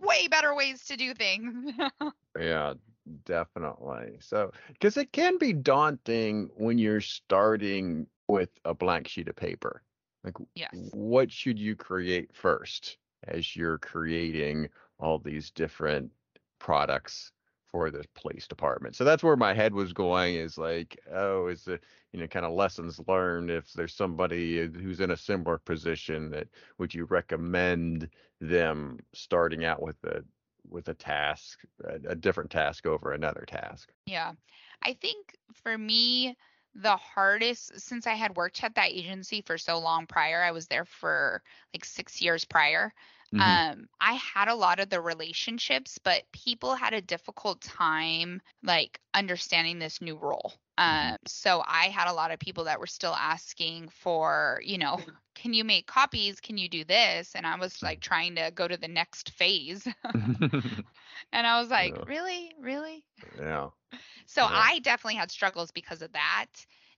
way 0.00 0.28
better 0.28 0.54
ways 0.54 0.84
to 0.86 0.96
do 0.96 1.14
things. 1.14 1.72
Yeah, 2.38 2.74
definitely. 3.24 4.18
So, 4.20 4.52
because 4.68 4.96
it 4.96 5.12
can 5.12 5.36
be 5.36 5.52
daunting 5.52 6.48
when 6.56 6.78
you're 6.78 7.00
starting 7.00 8.06
with 8.28 8.50
a 8.64 8.72
blank 8.72 9.08
sheet 9.08 9.28
of 9.28 9.34
paper. 9.34 9.82
Like, 10.22 10.36
yes. 10.54 10.70
what 10.92 11.32
should 11.32 11.58
you 11.58 11.74
create 11.74 12.30
first 12.32 12.98
as 13.26 13.56
you're 13.56 13.78
creating 13.78 14.68
all 15.00 15.18
these 15.18 15.50
different 15.50 16.12
products 16.60 17.32
for 17.70 17.90
the 17.90 18.04
police 18.14 18.46
department? 18.46 18.96
So 18.96 19.04
that's 19.04 19.22
where 19.22 19.36
my 19.36 19.54
head 19.54 19.74
was 19.74 19.92
going 19.92 20.34
is 20.34 20.58
like, 20.58 20.98
oh, 21.12 21.48
is 21.48 21.66
it, 21.68 21.82
you 22.12 22.20
know, 22.20 22.26
kind 22.26 22.46
of 22.46 22.52
lessons 22.52 23.00
learned 23.06 23.50
if 23.50 23.72
there's 23.72 23.94
somebody 23.94 24.62
uh, 24.62 24.68
who's 24.68 25.00
in 25.00 25.10
a 25.12 25.16
similar 25.16 25.58
position 25.58 26.30
that 26.30 26.48
would 26.78 26.94
you 26.94 27.04
recommend 27.04 28.08
them 28.40 28.98
starting 29.12 29.64
out 29.64 29.82
with 29.82 30.02
a 30.04 30.22
with 30.68 30.88
a 30.88 30.94
task, 30.94 31.60
a, 31.84 32.10
a 32.10 32.14
different 32.14 32.50
task 32.50 32.86
over 32.86 33.12
another 33.12 33.44
task. 33.46 33.92
Yeah. 34.06 34.32
I 34.82 34.94
think 34.94 35.36
for 35.52 35.76
me, 35.76 36.36
the 36.74 36.96
hardest 36.96 37.80
since 37.80 38.06
I 38.06 38.14
had 38.14 38.36
worked 38.36 38.62
at 38.62 38.74
that 38.76 38.90
agency 38.90 39.42
for 39.42 39.58
so 39.58 39.78
long 39.78 40.06
prior, 40.06 40.42
I 40.42 40.52
was 40.52 40.66
there 40.66 40.84
for 40.84 41.42
like 41.74 41.84
six 41.84 42.20
years 42.20 42.44
prior. 42.44 42.92
Mhm. 43.32 43.60
Um, 43.70 43.88
I 44.00 44.14
had 44.14 44.48
a 44.48 44.54
lot 44.54 44.80
of 44.80 44.90
the 44.90 45.00
relationships, 45.00 45.98
but 45.98 46.24
people 46.32 46.74
had 46.74 46.92
a 46.94 47.00
difficult 47.00 47.60
time 47.62 48.40
like 48.62 49.00
understanding 49.14 49.78
this 49.78 50.00
new 50.00 50.16
role. 50.16 50.52
Mhm. 50.86 51.12
Um, 51.12 51.16
so 51.26 51.62
I 51.66 51.86
had 51.88 52.08
a 52.08 52.12
lot 52.14 52.30
of 52.32 52.38
people 52.38 52.64
that 52.64 52.80
were 52.80 52.86
still 52.86 53.14
asking 53.14 53.88
for, 53.90 54.60
you 54.64 54.78
know, 54.78 54.98
can 55.34 55.52
you 55.54 55.64
make 55.64 55.86
copies? 55.86 56.40
Can 56.40 56.58
you 56.58 56.68
do 56.68 56.84
this? 56.84 57.34
And 57.34 57.46
I 57.46 57.56
was 57.56 57.82
like 57.82 58.00
trying 58.00 58.36
to 58.36 58.50
go 58.54 58.66
to 58.68 58.76
the 58.76 58.88
next 58.88 59.30
phase. 59.30 59.86
and 61.32 61.46
I 61.46 61.60
was 61.60 61.70
like, 61.70 61.96
Yeah. 61.96 62.06
really? 62.06 62.52
Really? 62.60 63.04
yeah. 63.38 63.70
So 64.26 64.46
Yeah. 64.46 64.50
I 64.50 64.78
definitely 64.80 65.16
had 65.16 65.30
struggles 65.30 65.70
because 65.70 66.02
of 66.02 66.12
that. 66.12 66.46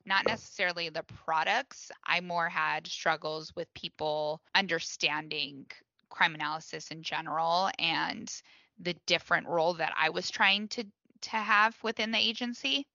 Not 0.05 0.27
necessarily 0.27 0.89
the 0.89 1.03
products. 1.03 1.91
I 2.05 2.21
more 2.21 2.49
had 2.49 2.87
struggles 2.87 3.55
with 3.55 3.73
people 3.75 4.43
understanding 4.55 5.67
crime 6.13 6.35
analysis 6.35 6.89
in 6.89 7.03
general 7.03 7.71
and 7.79 8.33
the 8.79 8.95
different 9.07 9.49
role 9.49 9.75
that 9.75 9.93
I 9.99 10.11
was 10.11 10.31
trying 10.31 10.69
to 10.69 10.85
to 11.23 11.37
have 11.37 11.77
within 11.83 12.11
the 12.11 12.19
agency. 12.19 12.87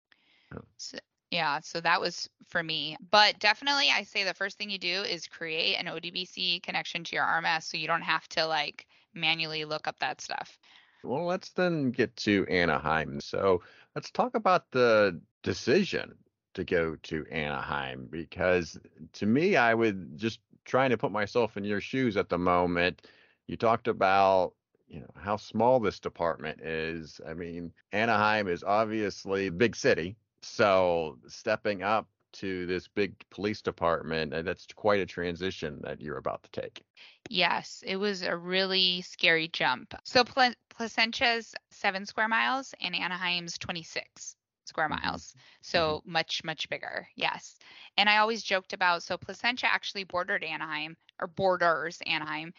Yeah. 0.51 0.59
So, 0.77 0.97
yeah, 1.31 1.59
so 1.59 1.81
that 1.81 1.99
was 1.99 2.29
for 2.47 2.63
me. 2.63 2.97
But 3.11 3.39
definitely 3.39 3.89
I 3.93 4.03
say 4.03 4.23
the 4.23 4.33
first 4.33 4.57
thing 4.57 4.69
you 4.69 4.77
do 4.77 5.01
is 5.01 5.27
create 5.27 5.75
an 5.75 5.87
ODBC 5.87 6.63
connection 6.63 7.03
to 7.05 7.15
your 7.15 7.25
RMS 7.25 7.63
so 7.63 7.77
you 7.77 7.87
don't 7.87 8.01
have 8.01 8.27
to 8.29 8.45
like 8.45 8.85
manually 9.13 9.65
look 9.65 9.87
up 9.87 9.99
that 9.99 10.21
stuff. 10.21 10.57
Well, 11.03 11.25
let's 11.25 11.49
then 11.51 11.91
get 11.91 12.15
to 12.17 12.45
Anaheim. 12.49 13.19
So 13.21 13.61
let's 13.95 14.11
talk 14.11 14.35
about 14.35 14.71
the 14.71 15.19
decision 15.43 16.15
to 16.53 16.63
go 16.63 16.95
to 17.03 17.25
Anaheim 17.31 18.07
because 18.09 18.79
to 19.13 19.25
me, 19.25 19.55
I 19.55 19.73
would 19.73 20.17
just 20.17 20.39
trying 20.67 20.91
to 20.91 20.97
put 20.97 21.11
myself 21.11 21.57
in 21.57 21.63
your 21.63 21.81
shoes 21.81 22.17
at 22.17 22.29
the 22.29 22.37
moment. 22.37 23.07
You 23.47 23.57
talked 23.57 23.87
about, 23.87 24.53
you 24.87 24.99
know, 24.99 25.09
how 25.15 25.37
small 25.37 25.79
this 25.79 25.99
department 25.99 26.61
is. 26.61 27.19
I 27.27 27.33
mean, 27.33 27.71
Anaheim 27.93 28.47
is 28.47 28.63
obviously 28.63 29.47
a 29.47 29.51
big 29.51 29.75
city. 29.75 30.17
So 30.41 31.17
stepping 31.27 31.81
up 31.81 32.07
to 32.33 32.65
this 32.67 32.87
big 32.87 33.15
police 33.31 33.61
department, 33.61 34.33
and 34.33 34.47
that's 34.47 34.67
quite 34.75 34.99
a 34.99 35.05
transition 35.05 35.79
that 35.83 36.01
you're 36.01 36.17
about 36.17 36.43
to 36.43 36.61
take. 36.61 36.83
Yes, 37.29 37.83
it 37.85 37.95
was 37.95 38.21
a 38.21 38.35
really 38.35 39.01
scary 39.01 39.47
jump. 39.47 39.95
So 40.03 40.23
Pla- 40.23 40.53
Placentia's 40.69 41.55
seven 41.71 42.05
square 42.05 42.27
miles 42.27 42.73
and 42.81 42.95
Anaheim's 42.95 43.57
26 43.57 44.36
square 44.67 44.89
Mhm. 44.89 44.89
miles. 44.89 45.35
So 45.61 46.01
much, 46.05 46.43
much 46.43 46.69
bigger. 46.69 47.07
Yes. 47.15 47.57
And 47.97 48.09
I 48.09 48.17
always 48.17 48.43
joked 48.43 48.73
about 48.73 49.03
so 49.03 49.17
Placentia 49.17 49.67
actually 49.67 50.03
bordered 50.03 50.43
Anaheim 50.43 50.97
or 51.19 51.27
borders 51.27 52.01
Anaheim. 52.05 52.53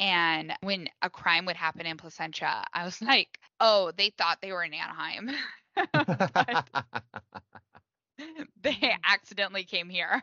And 0.00 0.52
when 0.60 0.88
a 1.02 1.10
crime 1.10 1.46
would 1.46 1.56
happen 1.56 1.86
in 1.86 1.96
Placentia, 1.96 2.64
I 2.72 2.84
was 2.84 3.00
like, 3.02 3.38
oh, 3.60 3.92
they 3.96 4.10
thought 4.10 4.40
they 4.42 4.52
were 4.52 4.64
in 4.64 4.74
Anaheim. 4.74 5.30
but 5.92 6.58
they 8.62 8.72
mm-hmm. 8.72 9.00
accidentally 9.04 9.64
came 9.64 9.88
here. 9.88 10.22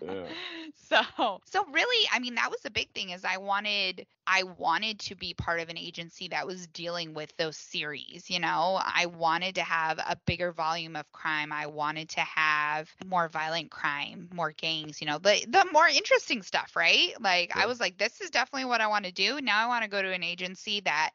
Yeah. 0.00 0.24
So, 0.74 1.40
so 1.44 1.64
really, 1.72 2.08
I 2.12 2.18
mean, 2.18 2.34
that 2.34 2.50
was 2.50 2.60
the 2.60 2.70
big 2.70 2.90
thing 2.92 3.10
is 3.10 3.24
I 3.24 3.38
wanted 3.38 4.06
I 4.26 4.42
wanted 4.42 4.98
to 5.00 5.14
be 5.14 5.32
part 5.34 5.60
of 5.60 5.68
an 5.68 5.78
agency 5.78 6.28
that 6.28 6.46
was 6.46 6.66
dealing 6.68 7.14
with 7.14 7.34
those 7.36 7.56
series, 7.56 8.28
you 8.28 8.38
know. 8.38 8.80
I 8.82 9.06
wanted 9.06 9.54
to 9.56 9.62
have 9.62 9.98
a 9.98 10.16
bigger 10.26 10.52
volume 10.52 10.96
of 10.96 11.10
crime. 11.12 11.52
I 11.52 11.66
wanted 11.66 12.10
to 12.10 12.20
have 12.20 12.90
more 13.06 13.28
violent 13.28 13.70
crime, 13.70 14.28
more 14.34 14.52
gangs, 14.52 15.00
you 15.00 15.06
know, 15.06 15.18
the 15.18 15.44
the 15.48 15.66
more 15.72 15.88
interesting 15.88 16.42
stuff, 16.42 16.76
right? 16.76 17.14
Like 17.20 17.56
I 17.56 17.66
was 17.66 17.80
like 17.80 17.96
this 17.96 18.20
is 18.20 18.30
definitely 18.30 18.66
what 18.66 18.80
I 18.80 18.86
want 18.86 19.06
to 19.06 19.12
do. 19.12 19.40
Now 19.40 19.64
I 19.64 19.66
want 19.66 19.84
to 19.84 19.90
go 19.90 20.02
to 20.02 20.12
an 20.12 20.22
agency 20.22 20.80
that 20.80 21.12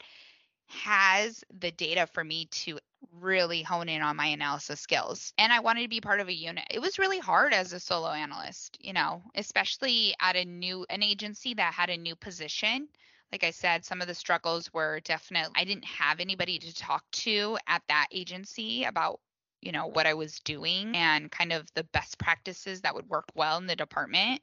has 0.68 1.44
the 1.60 1.72
data 1.72 2.08
for 2.08 2.24
me 2.24 2.46
to 2.52 2.80
really 3.20 3.62
hone 3.62 3.90
in 3.90 4.02
on 4.02 4.16
my 4.16 4.28
analysis 4.28 4.80
skills. 4.80 5.34
And 5.38 5.52
I 5.52 5.60
wanted 5.60 5.84
to 5.84 5.88
be 5.88 6.02
part 6.02 6.20
of 6.20 6.28
a 6.28 6.34
unit. 6.34 6.66
It 6.70 6.80
was 6.80 7.00
really 7.00 7.20
hard 7.20 7.54
as 7.54 7.74
a 7.74 7.80
solo 7.80 8.10
analyst, 8.10 8.78
you 8.82 8.94
know, 8.94 9.22
especially 9.36 10.14
at 10.20 10.36
a 10.36 10.46
new 10.46 10.86
an 10.90 11.04
agency 11.04 11.54
that 11.54 11.74
had 11.74 11.90
a 11.90 11.98
new 11.98 12.16
position. 12.16 12.88
Like 13.32 13.44
I 13.44 13.52
said, 13.52 13.86
some 13.86 14.02
of 14.02 14.08
the 14.08 14.16
struggles 14.16 14.72
were 14.74 15.00
definitely 15.02 15.54
I 15.56 15.66
didn't 15.66 15.86
have 15.86 16.20
anybody 16.20 16.60
to 16.60 16.74
talk 16.74 17.04
to 17.12 17.58
at 17.68 17.84
that 17.88 18.08
agency 18.12 18.84
about 18.84 19.20
you 19.62 19.72
know 19.72 19.88
what 19.88 20.06
I 20.06 20.14
was 20.14 20.40
doing 20.40 20.96
and 20.96 21.32
kind 21.32 21.52
of 21.52 21.68
the 21.74 21.84
best 21.86 22.20
practices 22.20 22.82
that 22.82 22.96
would 22.96 23.10
work 23.10 23.26
well 23.36 23.58
in 23.58 23.68
the 23.68 23.76
department. 23.76 24.42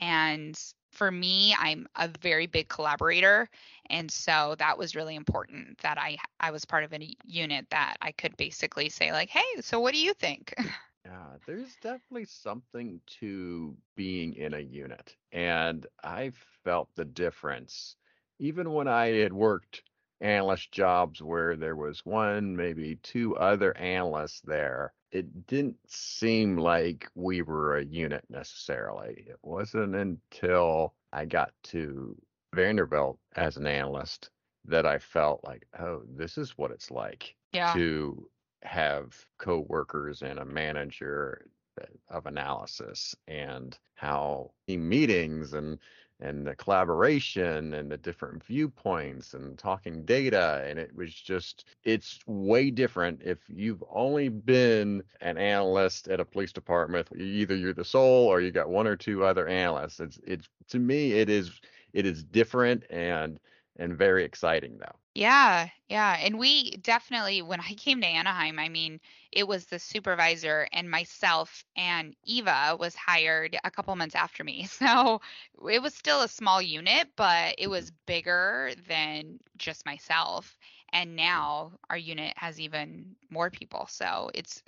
And 0.00 0.58
for 0.96 1.10
me, 1.10 1.54
I'm 1.58 1.86
a 1.96 2.08
very 2.20 2.46
big 2.46 2.68
collaborator 2.68 3.48
and 3.90 4.10
so 4.10 4.54
that 4.58 4.78
was 4.78 4.96
really 4.96 5.14
important 5.14 5.78
that 5.78 5.98
I 5.98 6.18
I 6.40 6.50
was 6.50 6.64
part 6.64 6.84
of 6.84 6.92
a 6.92 7.16
unit 7.24 7.66
that 7.70 7.96
I 8.02 8.12
could 8.12 8.36
basically 8.36 8.88
say 8.88 9.12
like, 9.12 9.30
"Hey, 9.30 9.60
so 9.60 9.80
what 9.80 9.94
do 9.94 10.00
you 10.00 10.14
think?" 10.14 10.54
Yeah, 11.04 11.36
there's 11.46 11.76
definitely 11.76 12.24
something 12.26 13.00
to 13.20 13.76
being 13.94 14.34
in 14.34 14.54
a 14.54 14.60
unit. 14.60 15.16
And 15.32 15.86
I 16.02 16.32
felt 16.64 16.88
the 16.96 17.04
difference. 17.04 17.96
Even 18.38 18.72
when 18.72 18.88
I 18.88 19.08
had 19.08 19.32
worked 19.32 19.82
analyst 20.20 20.72
jobs 20.72 21.22
where 21.22 21.56
there 21.56 21.76
was 21.76 22.04
one, 22.04 22.56
maybe 22.56 22.98
two 23.02 23.36
other 23.36 23.76
analysts 23.76 24.40
there, 24.42 24.92
it 25.12 25.46
didn't 25.46 25.76
seem 25.86 26.56
like 26.56 27.08
we 27.14 27.42
were 27.42 27.76
a 27.76 27.84
unit 27.84 28.24
necessarily. 28.28 29.24
It 29.28 29.38
wasn't 29.42 29.94
until 29.94 30.94
I 31.12 31.24
got 31.24 31.52
to 31.64 32.16
Vanderbilt 32.54 33.18
as 33.36 33.56
an 33.56 33.66
analyst 33.66 34.30
that 34.64 34.86
I 34.86 34.98
felt 34.98 35.44
like, 35.44 35.66
oh, 35.78 36.02
this 36.16 36.38
is 36.38 36.58
what 36.58 36.70
it's 36.70 36.90
like 36.90 37.34
yeah. 37.52 37.72
to 37.74 38.28
have 38.62 39.14
coworkers 39.38 40.22
and 40.22 40.38
a 40.38 40.44
manager 40.44 41.46
uh, 41.80 41.84
of 42.08 42.26
analysis 42.26 43.14
and 43.28 43.78
how 43.94 44.50
in 44.66 44.88
meetings 44.88 45.52
and 45.52 45.78
and 46.20 46.46
the 46.46 46.54
collaboration 46.56 47.74
and 47.74 47.90
the 47.90 47.96
different 47.96 48.42
viewpoints 48.42 49.34
and 49.34 49.58
talking 49.58 50.04
data 50.04 50.64
and 50.66 50.78
it 50.78 50.94
was 50.96 51.12
just 51.14 51.66
it's 51.84 52.18
way 52.26 52.70
different 52.70 53.20
if 53.22 53.38
you've 53.48 53.84
only 53.90 54.28
been 54.28 55.02
an 55.20 55.36
analyst 55.36 56.08
at 56.08 56.20
a 56.20 56.24
police 56.24 56.52
department 56.52 57.06
either 57.16 57.54
you're 57.54 57.74
the 57.74 57.84
sole 57.84 58.26
or 58.26 58.40
you 58.40 58.50
got 58.50 58.68
one 58.68 58.86
or 58.86 58.96
two 58.96 59.24
other 59.24 59.46
analysts. 59.46 60.00
It's 60.00 60.18
it's 60.26 60.48
to 60.68 60.78
me 60.78 61.12
it 61.12 61.28
is 61.28 61.60
it 61.92 62.06
is 62.06 62.24
different 62.24 62.84
and 62.90 63.38
and 63.78 63.96
very 63.96 64.24
exciting 64.24 64.78
though 64.78 64.96
Yeah, 65.16 65.70
yeah. 65.88 66.18
And 66.20 66.38
we 66.38 66.72
definitely, 66.76 67.40
when 67.40 67.58
I 67.58 67.72
came 67.72 68.02
to 68.02 68.06
Anaheim, 68.06 68.58
I 68.58 68.68
mean, 68.68 69.00
it 69.32 69.48
was 69.48 69.64
the 69.64 69.78
supervisor 69.78 70.68
and 70.74 70.90
myself, 70.90 71.64
and 71.74 72.14
Eva 72.24 72.76
was 72.78 72.94
hired 72.94 73.56
a 73.64 73.70
couple 73.70 73.96
months 73.96 74.14
after 74.14 74.44
me. 74.44 74.68
So 74.76 75.22
it 75.70 75.80
was 75.80 75.94
still 75.94 76.20
a 76.20 76.28
small 76.28 76.60
unit, 76.60 77.08
but 77.16 77.54
it 77.56 77.62
mm-hmm. 77.62 77.70
was 77.70 77.92
bigger 78.06 78.72
than 78.86 79.40
just 79.56 79.86
myself. 79.86 80.58
And 80.92 81.10
mm-hmm. 81.10 81.16
now 81.16 81.72
our 81.88 81.96
unit 81.96 82.34
has 82.36 82.60
even 82.60 83.16
more 83.30 83.48
people. 83.48 83.86
So 83.88 84.30
it's 84.34 84.62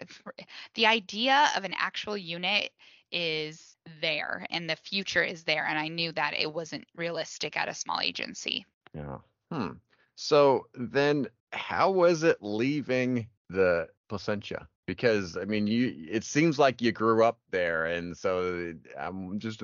the 0.77 0.87
idea 0.87 1.51
of 1.57 1.65
an 1.65 1.75
actual 1.77 2.17
unit 2.17 2.71
is 3.13 3.77
there 4.01 4.47
and 4.51 4.69
the 4.69 4.77
future 4.77 5.23
is 5.23 5.45
there. 5.45 5.67
And 5.67 5.79
I 5.79 5.89
knew 5.89 6.13
that 6.13 6.35
it 6.39 6.53
wasn't 6.53 6.87
realistic 6.97 7.57
at 7.57 7.69
a 7.69 7.75
small 7.75 8.01
agency. 8.01 8.65
Yeah. 8.95 9.19
Hmm. 9.51 9.73
So 10.17 10.67
then 10.75 11.29
how 11.53 11.91
was 11.91 12.23
it 12.23 12.39
leaving 12.41 13.29
the 13.49 13.89
Placentia? 14.09 14.69
Because 14.87 15.37
I 15.37 15.45
mean, 15.45 15.67
you 15.67 15.95
it 16.11 16.25
seems 16.25 16.59
like 16.59 16.81
you 16.81 16.93
grew 16.93 17.23
up 17.23 17.39
there, 17.51 17.87
and 17.87 18.17
so 18.17 18.73
I'm 18.99 19.39
just 19.39 19.63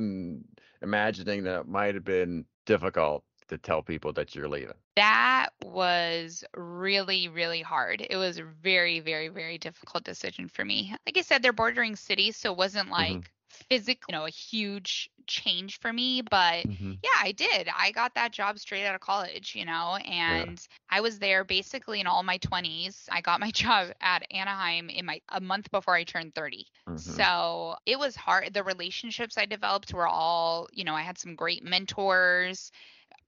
imagining 0.82 1.44
that 1.44 1.60
it 1.60 1.68
might 1.68 1.94
have 1.94 2.04
been 2.04 2.44
difficult 2.66 3.24
to 3.48 3.58
tell 3.58 3.82
people 3.82 4.12
that 4.12 4.34
you're 4.34 4.48
leaving. 4.48 4.74
That 4.96 5.50
was 5.64 6.44
really, 6.56 7.28
really 7.28 7.62
hard. 7.62 8.06
It 8.08 8.16
was 8.16 8.38
a 8.38 8.44
very, 8.44 9.00
very, 9.00 9.28
very 9.28 9.58
difficult 9.58 10.04
decision 10.04 10.48
for 10.48 10.64
me. 10.64 10.94
Like 11.06 11.18
I 11.18 11.22
said, 11.22 11.42
they're 11.42 11.52
bordering 11.52 11.96
cities, 11.96 12.36
so 12.36 12.52
it 12.52 12.58
wasn't 12.58 12.90
like 12.90 13.10
mm-hmm 13.10 13.33
physical, 13.68 14.04
you 14.08 14.18
know, 14.18 14.26
a 14.26 14.30
huge 14.30 15.10
change 15.26 15.80
for 15.80 15.92
me. 15.92 16.22
But 16.22 16.66
mm-hmm. 16.66 16.92
yeah, 17.02 17.18
I 17.20 17.32
did. 17.32 17.68
I 17.76 17.90
got 17.92 18.14
that 18.14 18.32
job 18.32 18.58
straight 18.58 18.86
out 18.86 18.94
of 18.94 19.00
college, 19.00 19.54
you 19.54 19.64
know, 19.64 19.96
and 19.96 20.50
yeah. 20.50 20.96
I 20.96 21.00
was 21.00 21.18
there 21.18 21.44
basically 21.44 22.00
in 22.00 22.06
all 22.06 22.22
my 22.22 22.38
20s. 22.38 23.08
I 23.10 23.20
got 23.20 23.40
my 23.40 23.50
job 23.52 23.88
at 24.00 24.26
Anaheim 24.30 24.90
in 24.90 25.06
my 25.06 25.20
a 25.28 25.40
month 25.40 25.70
before 25.70 25.94
I 25.94 26.04
turned 26.04 26.34
30. 26.34 26.66
Mm-hmm. 26.88 26.96
So 26.96 27.76
it 27.86 27.98
was 27.98 28.16
hard. 28.16 28.52
The 28.52 28.62
relationships 28.62 29.38
I 29.38 29.46
developed 29.46 29.92
were 29.92 30.08
all, 30.08 30.68
you 30.72 30.84
know, 30.84 30.94
I 30.94 31.02
had 31.02 31.18
some 31.18 31.34
great 31.34 31.64
mentors 31.64 32.70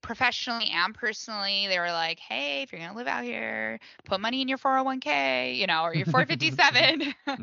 professionally 0.01 0.69
and 0.73 0.93
personally 0.93 1.65
they 1.67 1.79
were 1.79 1.91
like 1.91 2.19
hey 2.19 2.61
if 2.61 2.71
you're 2.71 2.79
going 2.79 2.91
to 2.91 2.97
live 2.97 3.07
out 3.07 3.23
here 3.23 3.79
put 4.05 4.21
money 4.21 4.41
in 4.41 4.47
your 4.47 4.57
401k 4.57 5.57
you 5.57 5.65
know 5.65 5.81
or 5.81 5.95
your 5.95 6.05
457 6.05 7.15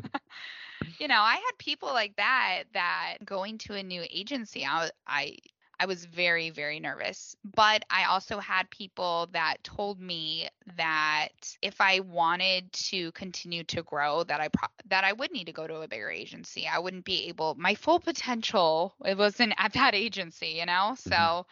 you 0.99 1.07
know, 1.07 1.19
I 1.19 1.35
had 1.35 1.57
people 1.57 1.89
like 1.89 2.15
that 2.17 2.63
that 2.73 3.17
going 3.25 3.57
to 3.59 3.75
a 3.75 3.83
new 3.83 4.03
agency, 4.09 4.65
I, 4.65 4.89
I 5.07 5.37
I 5.79 5.85
was 5.85 6.05
very, 6.05 6.49
very 6.49 6.79
nervous. 6.79 7.35
But 7.55 7.83
I 7.89 8.05
also 8.05 8.39
had 8.39 8.69
people 8.69 9.27
that 9.33 9.57
told 9.63 9.99
me 9.99 10.47
that 10.77 11.29
if 11.61 11.81
I 11.81 11.99
wanted 11.99 12.71
to 12.73 13.11
continue 13.11 13.63
to 13.65 13.83
grow, 13.83 14.23
that 14.23 14.39
I 14.39 14.47
pro- 14.47 14.69
that 14.87 15.03
I 15.03 15.13
would 15.13 15.31
need 15.31 15.45
to 15.45 15.53
go 15.53 15.67
to 15.67 15.81
a 15.81 15.87
bigger 15.87 16.09
agency. 16.09 16.67
I 16.67 16.79
wouldn't 16.79 17.05
be 17.05 17.27
able 17.27 17.55
my 17.55 17.75
full 17.75 17.99
potential. 17.99 18.95
It 19.03 19.17
wasn't 19.17 19.53
at 19.57 19.73
that 19.73 19.95
agency, 20.05 20.47
you 20.59 20.65
know. 20.65 20.93
Mm-hmm. 20.93 21.09
So 21.09 21.45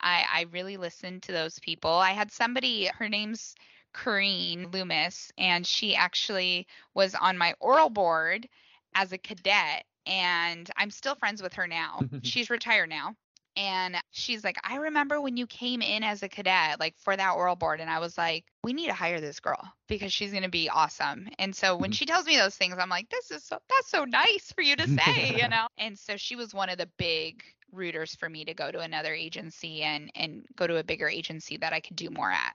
I 0.00 0.24
I 0.32 0.46
really 0.50 0.76
listened 0.76 1.22
to 1.24 1.32
those 1.32 1.58
people. 1.58 1.90
I 1.90 2.12
had 2.12 2.32
somebody. 2.32 2.86
Her 2.86 3.08
name's 3.08 3.54
Corrine 3.92 4.72
Loomis, 4.72 5.32
and 5.38 5.66
she 5.66 5.94
actually 5.94 6.66
was 6.94 7.14
on 7.14 7.38
my 7.38 7.54
oral 7.60 7.90
board 7.90 8.48
as 8.94 9.12
a 9.12 9.18
cadet, 9.18 9.84
and 10.06 10.70
I'm 10.76 10.90
still 10.90 11.14
friends 11.14 11.42
with 11.42 11.54
her 11.54 11.66
now. 11.66 12.00
she's 12.22 12.50
retired 12.50 12.88
now. 12.88 13.14
And 13.56 13.96
she's 14.10 14.44
like, 14.44 14.56
I 14.62 14.76
remember 14.76 15.20
when 15.20 15.36
you 15.36 15.46
came 15.46 15.82
in 15.82 16.04
as 16.04 16.22
a 16.22 16.28
cadet, 16.28 16.78
like 16.78 16.94
for 16.98 17.16
that 17.16 17.32
oral 17.32 17.56
board. 17.56 17.80
And 17.80 17.90
I 17.90 17.98
was 17.98 18.16
like, 18.16 18.44
we 18.62 18.72
need 18.72 18.86
to 18.86 18.94
hire 18.94 19.20
this 19.20 19.40
girl 19.40 19.60
because 19.88 20.12
she's 20.12 20.30
going 20.30 20.44
to 20.44 20.48
be 20.48 20.68
awesome. 20.68 21.28
And 21.38 21.54
so 21.54 21.76
when 21.76 21.90
mm-hmm. 21.90 21.96
she 21.96 22.06
tells 22.06 22.26
me 22.26 22.36
those 22.36 22.54
things, 22.54 22.76
I'm 22.78 22.88
like, 22.88 23.10
this 23.10 23.30
is 23.30 23.44
so, 23.44 23.58
that's 23.68 23.90
so 23.90 24.04
nice 24.04 24.52
for 24.54 24.62
you 24.62 24.76
to 24.76 24.88
say, 25.04 25.34
you 25.36 25.48
know? 25.48 25.66
And 25.78 25.98
so 25.98 26.16
she 26.16 26.36
was 26.36 26.54
one 26.54 26.70
of 26.70 26.78
the 26.78 26.88
big 26.96 27.42
rooters 27.72 28.14
for 28.14 28.28
me 28.28 28.44
to 28.44 28.54
go 28.54 28.70
to 28.70 28.80
another 28.80 29.12
agency 29.12 29.82
and, 29.82 30.10
and 30.14 30.46
go 30.56 30.66
to 30.66 30.76
a 30.78 30.84
bigger 30.84 31.08
agency 31.08 31.56
that 31.58 31.72
I 31.72 31.80
could 31.80 31.96
do 31.96 32.08
more 32.10 32.30
at. 32.30 32.54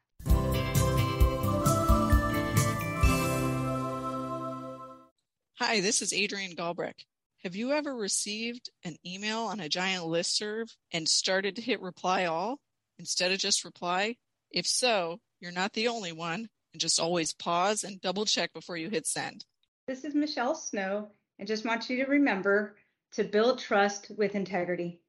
Hi, 5.60 5.80
this 5.80 6.02
is 6.02 6.12
Adrienne 6.12 6.54
Galbraith. 6.54 7.06
Have 7.46 7.56
you 7.56 7.72
ever 7.72 7.96
received 7.96 8.70
an 8.84 8.98
email 9.06 9.44
on 9.44 9.62
a 9.62 9.70
giant 9.70 10.04
listserv 10.04 10.68
and 10.92 11.08
started 11.08 11.56
to 11.56 11.62
hit 11.62 11.80
reply 11.80 12.26
all 12.26 12.60
instead 13.00 13.32
of 13.32 13.40
just 13.40 13.64
reply? 13.64 14.18
If 14.52 14.68
so, 14.68 15.22
you're 15.40 15.54
not 15.54 15.72
the 15.72 15.88
only 15.88 16.12
one, 16.12 16.50
and 16.74 16.82
just 16.82 17.00
always 17.00 17.34
pause 17.34 17.86
and 17.86 18.02
double 18.02 18.26
check 18.26 18.52
before 18.52 18.76
you 18.76 18.90
hit 18.90 19.08
send. 19.08 19.46
This 19.88 20.04
is 20.04 20.14
Michelle 20.14 20.56
Snow, 20.56 21.08
and 21.40 21.48
just 21.48 21.64
want 21.64 21.90
you 21.90 22.04
to 22.04 22.12
remember 22.12 22.76
to 23.14 23.24
build 23.24 23.60
trust 23.60 24.12
with 24.18 24.36
integrity. 24.36 25.00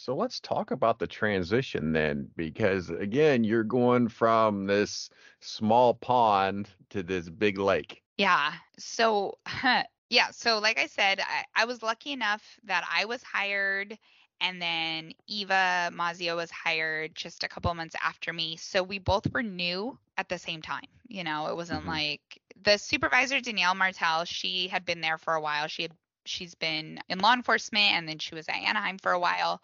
So 0.00 0.16
let's 0.16 0.40
talk 0.40 0.70
about 0.70 0.98
the 0.98 1.06
transition 1.06 1.92
then, 1.92 2.30
because 2.34 2.88
again, 2.88 3.44
you're 3.44 3.62
going 3.62 4.08
from 4.08 4.64
this 4.64 5.10
small 5.40 5.92
pond 5.92 6.70
to 6.88 7.02
this 7.02 7.28
big 7.28 7.58
lake. 7.58 8.02
Yeah. 8.16 8.54
So, 8.78 9.36
yeah. 10.08 10.30
So, 10.30 10.58
like 10.58 10.78
I 10.78 10.86
said, 10.86 11.20
I, 11.20 11.44
I 11.54 11.64
was 11.66 11.82
lucky 11.82 12.12
enough 12.12 12.42
that 12.64 12.82
I 12.90 13.04
was 13.04 13.22
hired 13.22 13.98
and 14.40 14.62
then 14.62 15.12
Eva 15.26 15.90
Mazio 15.92 16.34
was 16.34 16.50
hired 16.50 17.14
just 17.14 17.44
a 17.44 17.48
couple 17.48 17.74
months 17.74 17.94
after 18.02 18.32
me. 18.32 18.56
So 18.56 18.82
we 18.82 18.98
both 18.98 19.30
were 19.34 19.42
new 19.42 19.98
at 20.16 20.30
the 20.30 20.38
same 20.38 20.62
time. 20.62 20.88
You 21.08 21.24
know, 21.24 21.48
it 21.48 21.56
wasn't 21.56 21.80
mm-hmm. 21.80 21.90
like 21.90 22.40
the 22.62 22.78
supervisor 22.78 23.38
Danielle 23.42 23.74
Martel, 23.74 24.24
she 24.24 24.68
had 24.68 24.86
been 24.86 25.02
there 25.02 25.18
for 25.18 25.34
a 25.34 25.42
while. 25.42 25.66
She 25.66 25.82
had 25.82 25.92
she's 26.24 26.54
been 26.54 27.00
in 27.10 27.18
law 27.18 27.34
enforcement 27.34 27.92
and 27.92 28.08
then 28.08 28.18
she 28.18 28.34
was 28.34 28.48
at 28.48 28.56
Anaheim 28.56 28.96
for 28.96 29.12
a 29.12 29.20
while. 29.20 29.60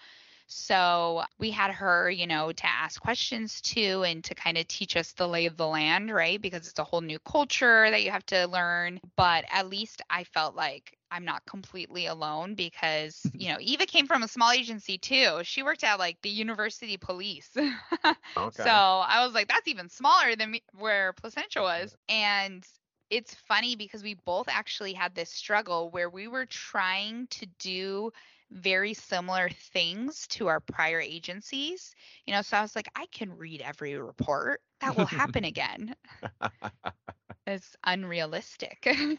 So 0.46 1.24
we 1.38 1.50
had 1.50 1.72
her, 1.72 2.08
you 2.10 2.26
know, 2.26 2.52
to 2.52 2.66
ask 2.66 3.00
questions 3.00 3.60
to 3.62 4.02
and 4.02 4.22
to 4.24 4.34
kind 4.34 4.56
of 4.56 4.68
teach 4.68 4.96
us 4.96 5.12
the 5.12 5.26
lay 5.26 5.46
of 5.46 5.56
the 5.56 5.66
land, 5.66 6.12
right? 6.12 6.40
Because 6.40 6.68
it's 6.68 6.78
a 6.78 6.84
whole 6.84 7.00
new 7.00 7.18
culture 7.18 7.90
that 7.90 8.02
you 8.02 8.10
have 8.10 8.26
to 8.26 8.46
learn. 8.46 9.00
But 9.16 9.44
at 9.50 9.68
least 9.68 10.02
I 10.08 10.24
felt 10.24 10.54
like 10.54 10.96
I'm 11.10 11.24
not 11.24 11.44
completely 11.46 12.06
alone 12.06 12.54
because, 12.54 13.20
mm-hmm. 13.26 13.40
you 13.40 13.48
know, 13.48 13.58
Eva 13.60 13.86
came 13.86 14.06
from 14.06 14.22
a 14.22 14.28
small 14.28 14.52
agency 14.52 14.98
too. 14.98 15.40
She 15.42 15.62
worked 15.62 15.84
at 15.84 15.98
like 15.98 16.20
the 16.22 16.30
university 16.30 16.96
police. 16.96 17.50
okay. 17.56 18.62
So 18.62 18.70
I 18.70 19.24
was 19.24 19.34
like, 19.34 19.48
that's 19.48 19.68
even 19.68 19.88
smaller 19.88 20.36
than 20.36 20.52
me, 20.52 20.62
where 20.78 21.12
Placentia 21.12 21.60
was. 21.60 21.96
And 22.08 22.64
it's 23.10 23.34
funny 23.34 23.76
because 23.76 24.02
we 24.02 24.14
both 24.14 24.46
actually 24.48 24.92
had 24.92 25.14
this 25.14 25.30
struggle 25.30 25.90
where 25.90 26.10
we 26.10 26.28
were 26.28 26.46
trying 26.46 27.26
to 27.28 27.46
do 27.58 28.12
very 28.50 28.94
similar 28.94 29.48
things 29.72 30.26
to 30.28 30.46
our 30.46 30.60
prior 30.60 31.00
agencies. 31.00 31.94
You 32.26 32.34
know, 32.34 32.42
so 32.42 32.56
I 32.56 32.62
was 32.62 32.76
like, 32.76 32.88
I 32.94 33.06
can 33.12 33.36
read 33.36 33.62
every 33.62 33.96
report. 33.96 34.60
That 34.80 34.96
will 34.96 35.06
happen 35.06 35.44
again. 35.44 35.94
it's 37.46 37.76
unrealistic. 37.84 38.78
yeah, 38.86 39.12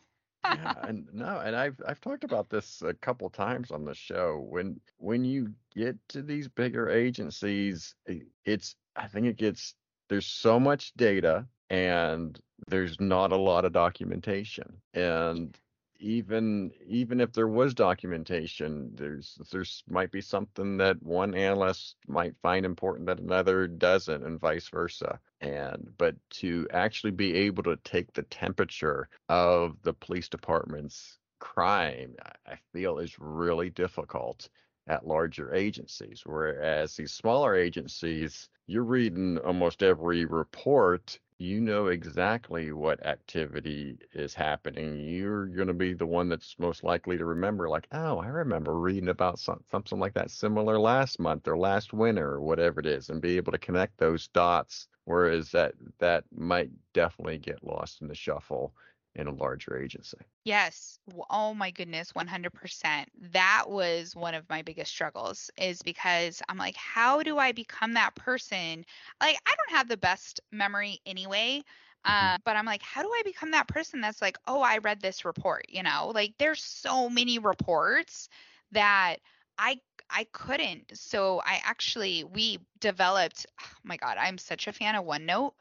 and 0.83 1.07
no, 1.13 1.39
and 1.39 1.55
I've 1.55 1.79
I've 1.87 2.01
talked 2.01 2.23
about 2.23 2.49
this 2.49 2.81
a 2.81 2.93
couple 2.93 3.29
times 3.29 3.71
on 3.71 3.85
the 3.85 3.95
show. 3.95 4.45
When 4.49 4.79
when 4.97 5.25
you 5.25 5.53
get 5.75 5.97
to 6.09 6.21
these 6.21 6.47
bigger 6.47 6.89
agencies, 6.89 7.95
it's 8.45 8.75
I 8.95 9.07
think 9.07 9.27
it 9.27 9.37
gets 9.37 9.75
there's 10.09 10.25
so 10.25 10.59
much 10.59 10.93
data 10.95 11.45
and 11.69 12.39
there's 12.67 12.99
not 12.99 13.31
a 13.31 13.37
lot 13.37 13.65
of 13.65 13.73
documentation. 13.73 14.81
And 14.93 15.57
even 15.99 16.71
even 16.85 17.19
if 17.21 17.33
there 17.33 17.47
was 17.47 17.73
documentation, 17.73 18.91
there's 18.95 19.39
there's 19.51 19.83
might 19.87 20.11
be 20.11 20.21
something 20.21 20.77
that 20.77 21.01
one 21.03 21.33
analyst 21.35 21.95
might 22.07 22.35
find 22.41 22.65
important 22.65 23.07
that 23.07 23.19
another 23.19 23.67
doesn't, 23.67 24.23
and 24.23 24.39
vice 24.39 24.69
versa. 24.69 25.19
And 25.41 25.93
but 25.97 26.15
to 26.41 26.67
actually 26.71 27.11
be 27.11 27.35
able 27.35 27.63
to 27.63 27.77
take 27.83 28.13
the 28.13 28.23
temperature 28.23 29.09
of 29.29 29.77
the 29.83 29.93
police 29.93 30.29
department's 30.29 31.19
crime, 31.39 32.15
I 32.45 32.55
feel 32.73 32.99
is 32.99 33.19
really 33.19 33.69
difficult 33.69 34.49
at 34.87 35.07
larger 35.07 35.53
agencies. 35.53 36.23
Whereas 36.25 36.95
these 36.95 37.11
smaller 37.13 37.55
agencies, 37.55 38.49
you're 38.67 38.83
reading 38.83 39.37
almost 39.39 39.83
every 39.83 40.25
report 40.25 41.19
you 41.39 41.61
know 41.61 41.87
exactly 41.87 42.71
what 42.71 43.05
activity 43.05 43.97
is 44.13 44.33
happening. 44.33 44.97
You're 44.99 45.45
going 45.47 45.67
to 45.67 45.73
be 45.73 45.93
the 45.93 46.05
one 46.05 46.29
that's 46.29 46.55
most 46.59 46.83
likely 46.83 47.17
to 47.17 47.25
remember, 47.25 47.69
like, 47.69 47.87
oh, 47.91 48.17
I 48.17 48.27
remember 48.27 48.79
reading 48.79 49.09
about 49.09 49.39
some, 49.39 49.63
something 49.69 49.99
like 49.99 50.13
that 50.15 50.31
similar 50.31 50.79
last 50.79 51.19
month 51.19 51.47
or 51.47 51.57
last 51.57 51.93
winter 51.93 52.27
or 52.33 52.41
whatever 52.41 52.79
it 52.79 52.87
is, 52.87 53.09
and 53.09 53.21
be 53.21 53.37
able 53.37 53.51
to 53.51 53.57
connect 53.59 53.97
those 53.97 54.27
dots. 54.29 54.87
Whereas 55.05 55.51
that 55.51 55.73
that 55.99 56.25
might 56.35 56.69
definitely 56.93 57.37
get 57.37 57.63
lost 57.63 58.01
in 58.01 58.07
the 58.07 58.15
shuffle 58.15 58.73
in 59.17 59.27
a 59.27 59.33
larger 59.33 59.77
agency. 59.77 60.17
Yes. 60.43 60.99
Oh 61.29 61.53
my 61.53 61.71
goodness, 61.71 62.11
100%. 62.15 63.09
That 63.33 63.65
was 63.67 64.15
one 64.15 64.33
of 64.33 64.49
my 64.49 64.61
biggest 64.61 64.91
struggles 64.91 65.51
is 65.57 65.81
because 65.81 66.41
I'm 66.47 66.57
like, 66.57 66.77
how 66.77 67.21
do 67.21 67.37
I 67.37 67.51
become 67.51 67.93
that 67.93 68.15
person? 68.15 68.85
Like, 69.19 69.37
I 69.45 69.55
don't 69.55 69.77
have 69.77 69.89
the 69.89 69.97
best 69.97 70.39
memory 70.51 70.99
anyway. 71.05 71.63
Mm-hmm. 72.05 72.35
Uh, 72.35 72.37
but 72.45 72.55
I'm 72.55 72.65
like, 72.65 72.81
how 72.81 73.01
do 73.01 73.09
I 73.09 73.23
become 73.25 73.51
that 73.51 73.67
person 73.67 73.99
that's 73.99 74.21
like, 74.21 74.37
oh, 74.47 74.61
I 74.61 74.77
read 74.77 75.01
this 75.01 75.25
report? 75.25 75.65
You 75.67 75.83
know, 75.83 76.11
like 76.15 76.33
there's 76.37 76.63
so 76.63 77.09
many 77.09 77.39
reports 77.39 78.29
that 78.71 79.17
I 79.57 79.79
I 80.09 80.25
couldn't. 80.31 80.97
So 80.97 81.41
I 81.45 81.61
actually 81.63 82.23
we 82.23 82.59
developed. 82.79 83.45
Oh 83.61 83.65
my 83.83 83.97
God, 83.97 84.17
I'm 84.19 84.37
such 84.37 84.67
a 84.67 84.73
fan 84.73 84.95
of 84.95 85.05
OneNote 85.05 85.53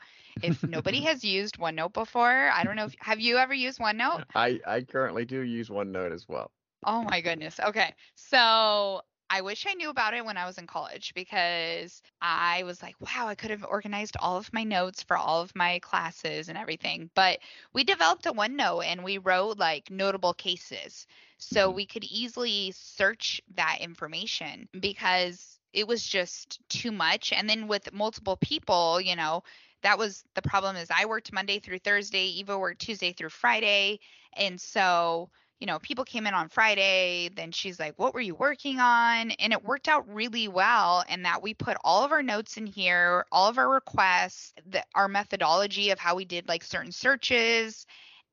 if 0.42 0.62
nobody 0.64 1.00
has 1.04 1.24
used 1.24 1.58
OneNote 1.58 1.92
before, 1.92 2.50
I 2.52 2.64
don't 2.64 2.76
know 2.76 2.86
if 2.86 2.94
have 3.00 3.20
you 3.20 3.36
ever 3.38 3.54
used 3.54 3.78
OneNote? 3.78 4.24
I 4.34 4.60
I 4.66 4.82
currently 4.82 5.24
do 5.24 5.40
use 5.40 5.68
OneNote 5.68 6.12
as 6.12 6.28
well. 6.28 6.50
Oh 6.84 7.02
my 7.02 7.20
goodness. 7.20 7.58
Okay. 7.58 7.94
So 8.14 9.02
I 9.28 9.40
wish 9.40 9.66
I 9.66 9.74
knew 9.74 9.90
about 9.90 10.14
it 10.14 10.24
when 10.24 10.36
I 10.36 10.46
was 10.46 10.58
in 10.58 10.68
college 10.68 11.12
because 11.14 12.00
I 12.22 12.62
was 12.62 12.80
like, 12.80 12.94
wow, 13.00 13.26
I 13.26 13.34
could 13.34 13.50
have 13.50 13.64
organized 13.64 14.16
all 14.20 14.36
of 14.36 14.52
my 14.52 14.62
notes 14.62 15.02
for 15.02 15.16
all 15.16 15.42
of 15.42 15.56
my 15.56 15.80
classes 15.80 16.48
and 16.48 16.56
everything. 16.56 17.10
But 17.14 17.40
we 17.72 17.82
developed 17.82 18.26
a 18.26 18.32
OneNote 18.32 18.84
and 18.84 19.02
we 19.02 19.18
wrote 19.18 19.58
like 19.58 19.90
notable 19.90 20.34
cases. 20.34 21.06
So 21.38 21.72
Mhm. 21.72 21.74
we 21.74 21.86
could 21.86 22.04
easily 22.04 22.72
search 22.72 23.40
that 23.54 23.78
information 23.80 24.68
because 24.78 25.58
it 25.72 25.86
was 25.86 26.06
just 26.06 26.60
too 26.68 26.92
much. 26.92 27.32
And 27.32 27.48
then 27.48 27.68
with 27.68 27.92
multiple 27.92 28.36
people, 28.36 29.00
you 29.00 29.16
know, 29.16 29.42
that 29.82 29.98
was 29.98 30.24
the 30.34 30.42
problem 30.42 30.76
is 30.76 30.90
I 30.90 31.04
worked 31.06 31.32
Monday 31.32 31.58
through 31.60 31.78
Thursday, 31.80 32.26
Eva 32.26 32.58
worked 32.58 32.80
Tuesday 32.80 33.12
through 33.12 33.30
Friday. 33.30 34.00
And 34.34 34.60
so 34.60 35.30
you 35.58 35.66
know, 35.66 35.78
people 35.78 36.04
came 36.04 36.26
in 36.26 36.34
on 36.34 36.48
Friday, 36.50 37.30
then 37.34 37.50
she's 37.50 37.80
like, 37.80 37.98
What 37.98 38.12
were 38.14 38.20
you 38.20 38.34
working 38.34 38.78
on? 38.78 39.30
And 39.32 39.52
it 39.52 39.64
worked 39.64 39.88
out 39.88 40.06
really 40.12 40.48
well. 40.48 41.02
And 41.08 41.24
that 41.24 41.42
we 41.42 41.54
put 41.54 41.78
all 41.82 42.04
of 42.04 42.12
our 42.12 42.22
notes 42.22 42.56
in 42.58 42.66
here, 42.66 43.24
all 43.32 43.48
of 43.48 43.58
our 43.58 43.68
requests, 43.68 44.52
the, 44.66 44.84
our 44.94 45.08
methodology 45.08 45.90
of 45.90 45.98
how 45.98 46.14
we 46.14 46.24
did 46.26 46.48
like 46.48 46.62
certain 46.62 46.92
searches. 46.92 47.86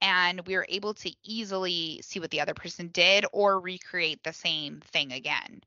And 0.03 0.45
we 0.45 0.55
were 0.55 0.67
able 0.69 0.93
to 0.95 1.11
easily 1.23 1.99
see 2.03 2.19
what 2.19 2.29
the 2.29 2.41
other 2.41 2.53
person 2.53 2.89
did 2.89 3.25
or 3.31 3.59
recreate 3.59 4.21
the 4.23 4.33
same 4.33 4.81
thing 4.81 5.13
again. 5.13 5.61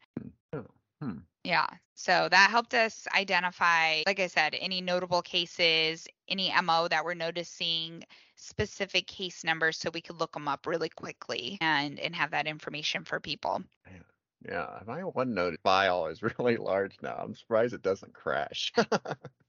Oh, 0.53 0.67
hmm. 1.01 1.19
Yeah. 1.43 1.67
So 1.95 2.29
that 2.31 2.51
helped 2.51 2.75
us 2.75 3.09
identify, 3.17 4.03
like 4.07 4.21
I 4.21 4.27
said, 4.27 4.55
any 4.61 4.83
notable 4.83 5.23
cases, 5.23 6.07
any 6.29 6.53
MO 6.63 6.87
that 6.89 7.05
we're 7.05 7.15
noticing, 7.15 8.05
specific 8.35 9.07
case 9.07 9.43
numbers 9.43 9.79
so 9.79 9.91
we 9.91 10.03
could 10.03 10.21
look 10.21 10.33
them 10.35 10.49
up 10.49 10.67
really 10.67 10.91
quickly 10.91 11.57
and 11.63 11.99
and 11.99 12.15
have 12.15 12.33
that 12.33 12.47
information 12.47 13.05
for 13.05 13.19
people. 13.19 13.63
Yeah, 14.47 14.81
my 14.87 15.01
OneNote 15.01 15.61
file 15.63 16.07
is 16.07 16.23
really 16.39 16.57
large 16.57 16.97
now. 17.03 17.17
I'm 17.19 17.35
surprised 17.35 17.75
it 17.75 17.83
doesn't 17.83 18.13
crash. 18.13 18.73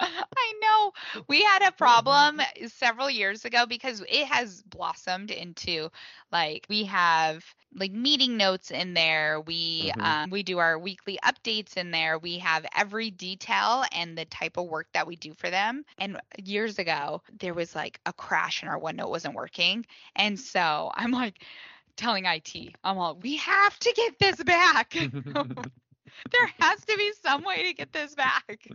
I 0.00 0.54
know. 0.60 0.92
We 1.28 1.42
had 1.42 1.66
a 1.68 1.72
problem 1.72 2.40
several 2.66 3.10
years 3.10 3.44
ago 3.44 3.66
because 3.66 4.00
it 4.08 4.26
has 4.26 4.62
blossomed 4.62 5.30
into 5.30 5.90
like 6.32 6.66
we 6.68 6.84
have 6.84 7.44
like 7.74 7.92
meeting 7.92 8.36
notes 8.36 8.70
in 8.70 8.94
there. 8.94 9.40
We 9.40 9.92
Mhm. 9.94 10.00
um, 10.00 10.30
we 10.30 10.42
do 10.42 10.58
our 10.58 10.78
weekly 10.78 11.18
updates 11.24 11.76
in 11.76 11.90
there. 11.90 12.18
We 12.18 12.38
have 12.38 12.66
every 12.76 13.10
detail 13.10 13.84
and 13.92 14.16
the 14.16 14.24
type 14.24 14.56
of 14.56 14.66
work 14.66 14.88
that 14.94 15.06
we 15.06 15.16
do 15.16 15.34
for 15.34 15.50
them. 15.50 15.84
And 15.98 16.18
years 16.42 16.78
ago 16.78 17.22
there 17.38 17.54
was 17.54 17.74
like 17.74 18.00
a 18.06 18.12
crash 18.12 18.62
and 18.62 18.70
our 18.70 18.80
OneNote 18.80 19.10
wasn't 19.10 19.34
working. 19.34 19.84
And 20.16 20.38
so 20.38 20.90
I'm 20.94 21.12
like 21.12 21.44
telling 21.96 22.26
IT 22.26 22.74
I'm 22.84 22.96
like 22.96 23.16
we 23.22 23.36
have 23.36 23.78
to 23.80 23.92
get 23.94 24.18
this 24.18 24.42
back 24.42 24.94
there 26.30 26.48
has 26.60 26.84
to 26.84 26.96
be 26.96 27.12
some 27.22 27.44
way 27.44 27.64
to 27.64 27.74
get 27.74 27.92
this 27.92 28.14
back 28.14 28.66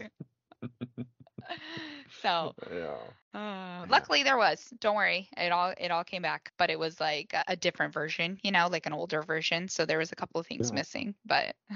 so 2.21 2.53
yeah. 2.71 3.39
uh, 3.39 3.85
luckily 3.89 4.23
there 4.23 4.37
was 4.37 4.73
don't 4.79 4.95
worry 4.95 5.29
it 5.37 5.51
all 5.51 5.73
it 5.77 5.91
all 5.91 6.03
came 6.03 6.21
back 6.21 6.51
but 6.57 6.69
it 6.69 6.79
was 6.79 6.99
like 6.99 7.33
a, 7.47 7.55
different 7.55 7.93
version 7.93 8.37
you 8.43 8.51
know 8.51 8.67
like 8.71 8.85
an 8.85 8.93
older 8.93 9.21
version 9.21 9.67
so 9.67 9.85
there 9.85 9.97
was 9.97 10.11
a 10.11 10.15
couple 10.15 10.39
of 10.39 10.47
things 10.47 10.71
Yeah. 10.71 10.75
missing 10.75 11.15
but 11.25 11.55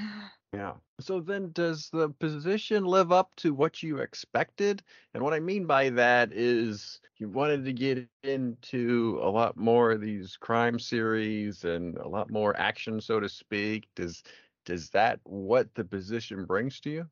Yeah. 0.53 0.73
So 0.99 1.21
then 1.21 1.51
does 1.53 1.89
the 1.89 2.09
position 2.09 2.83
live 2.83 3.11
up 3.11 3.33
to 3.37 3.53
what 3.53 3.81
you 3.81 3.99
expected? 3.99 4.83
And 5.13 5.23
what 5.23 5.33
I 5.33 5.39
mean 5.39 5.65
by 5.65 5.89
that 5.91 6.33
is 6.33 6.99
you 7.17 7.29
wanted 7.29 7.63
to 7.65 7.73
get 7.73 8.05
into 8.23 9.19
a 9.23 9.29
lot 9.29 9.55
more 9.55 9.91
of 9.91 10.01
these 10.01 10.35
crime 10.35 10.77
series 10.77 11.63
and 11.63 11.97
a 11.97 12.07
lot 12.07 12.29
more 12.29 12.57
action, 12.59 12.99
so 12.99 13.21
to 13.21 13.29
speak. 13.29 13.87
Does 13.95 14.23
does 14.65 14.89
that 14.91 15.19
what 15.23 15.73
the 15.75 15.83
position 15.83 16.45
brings 16.45 16.79
to 16.81 16.89
you? 16.89 17.07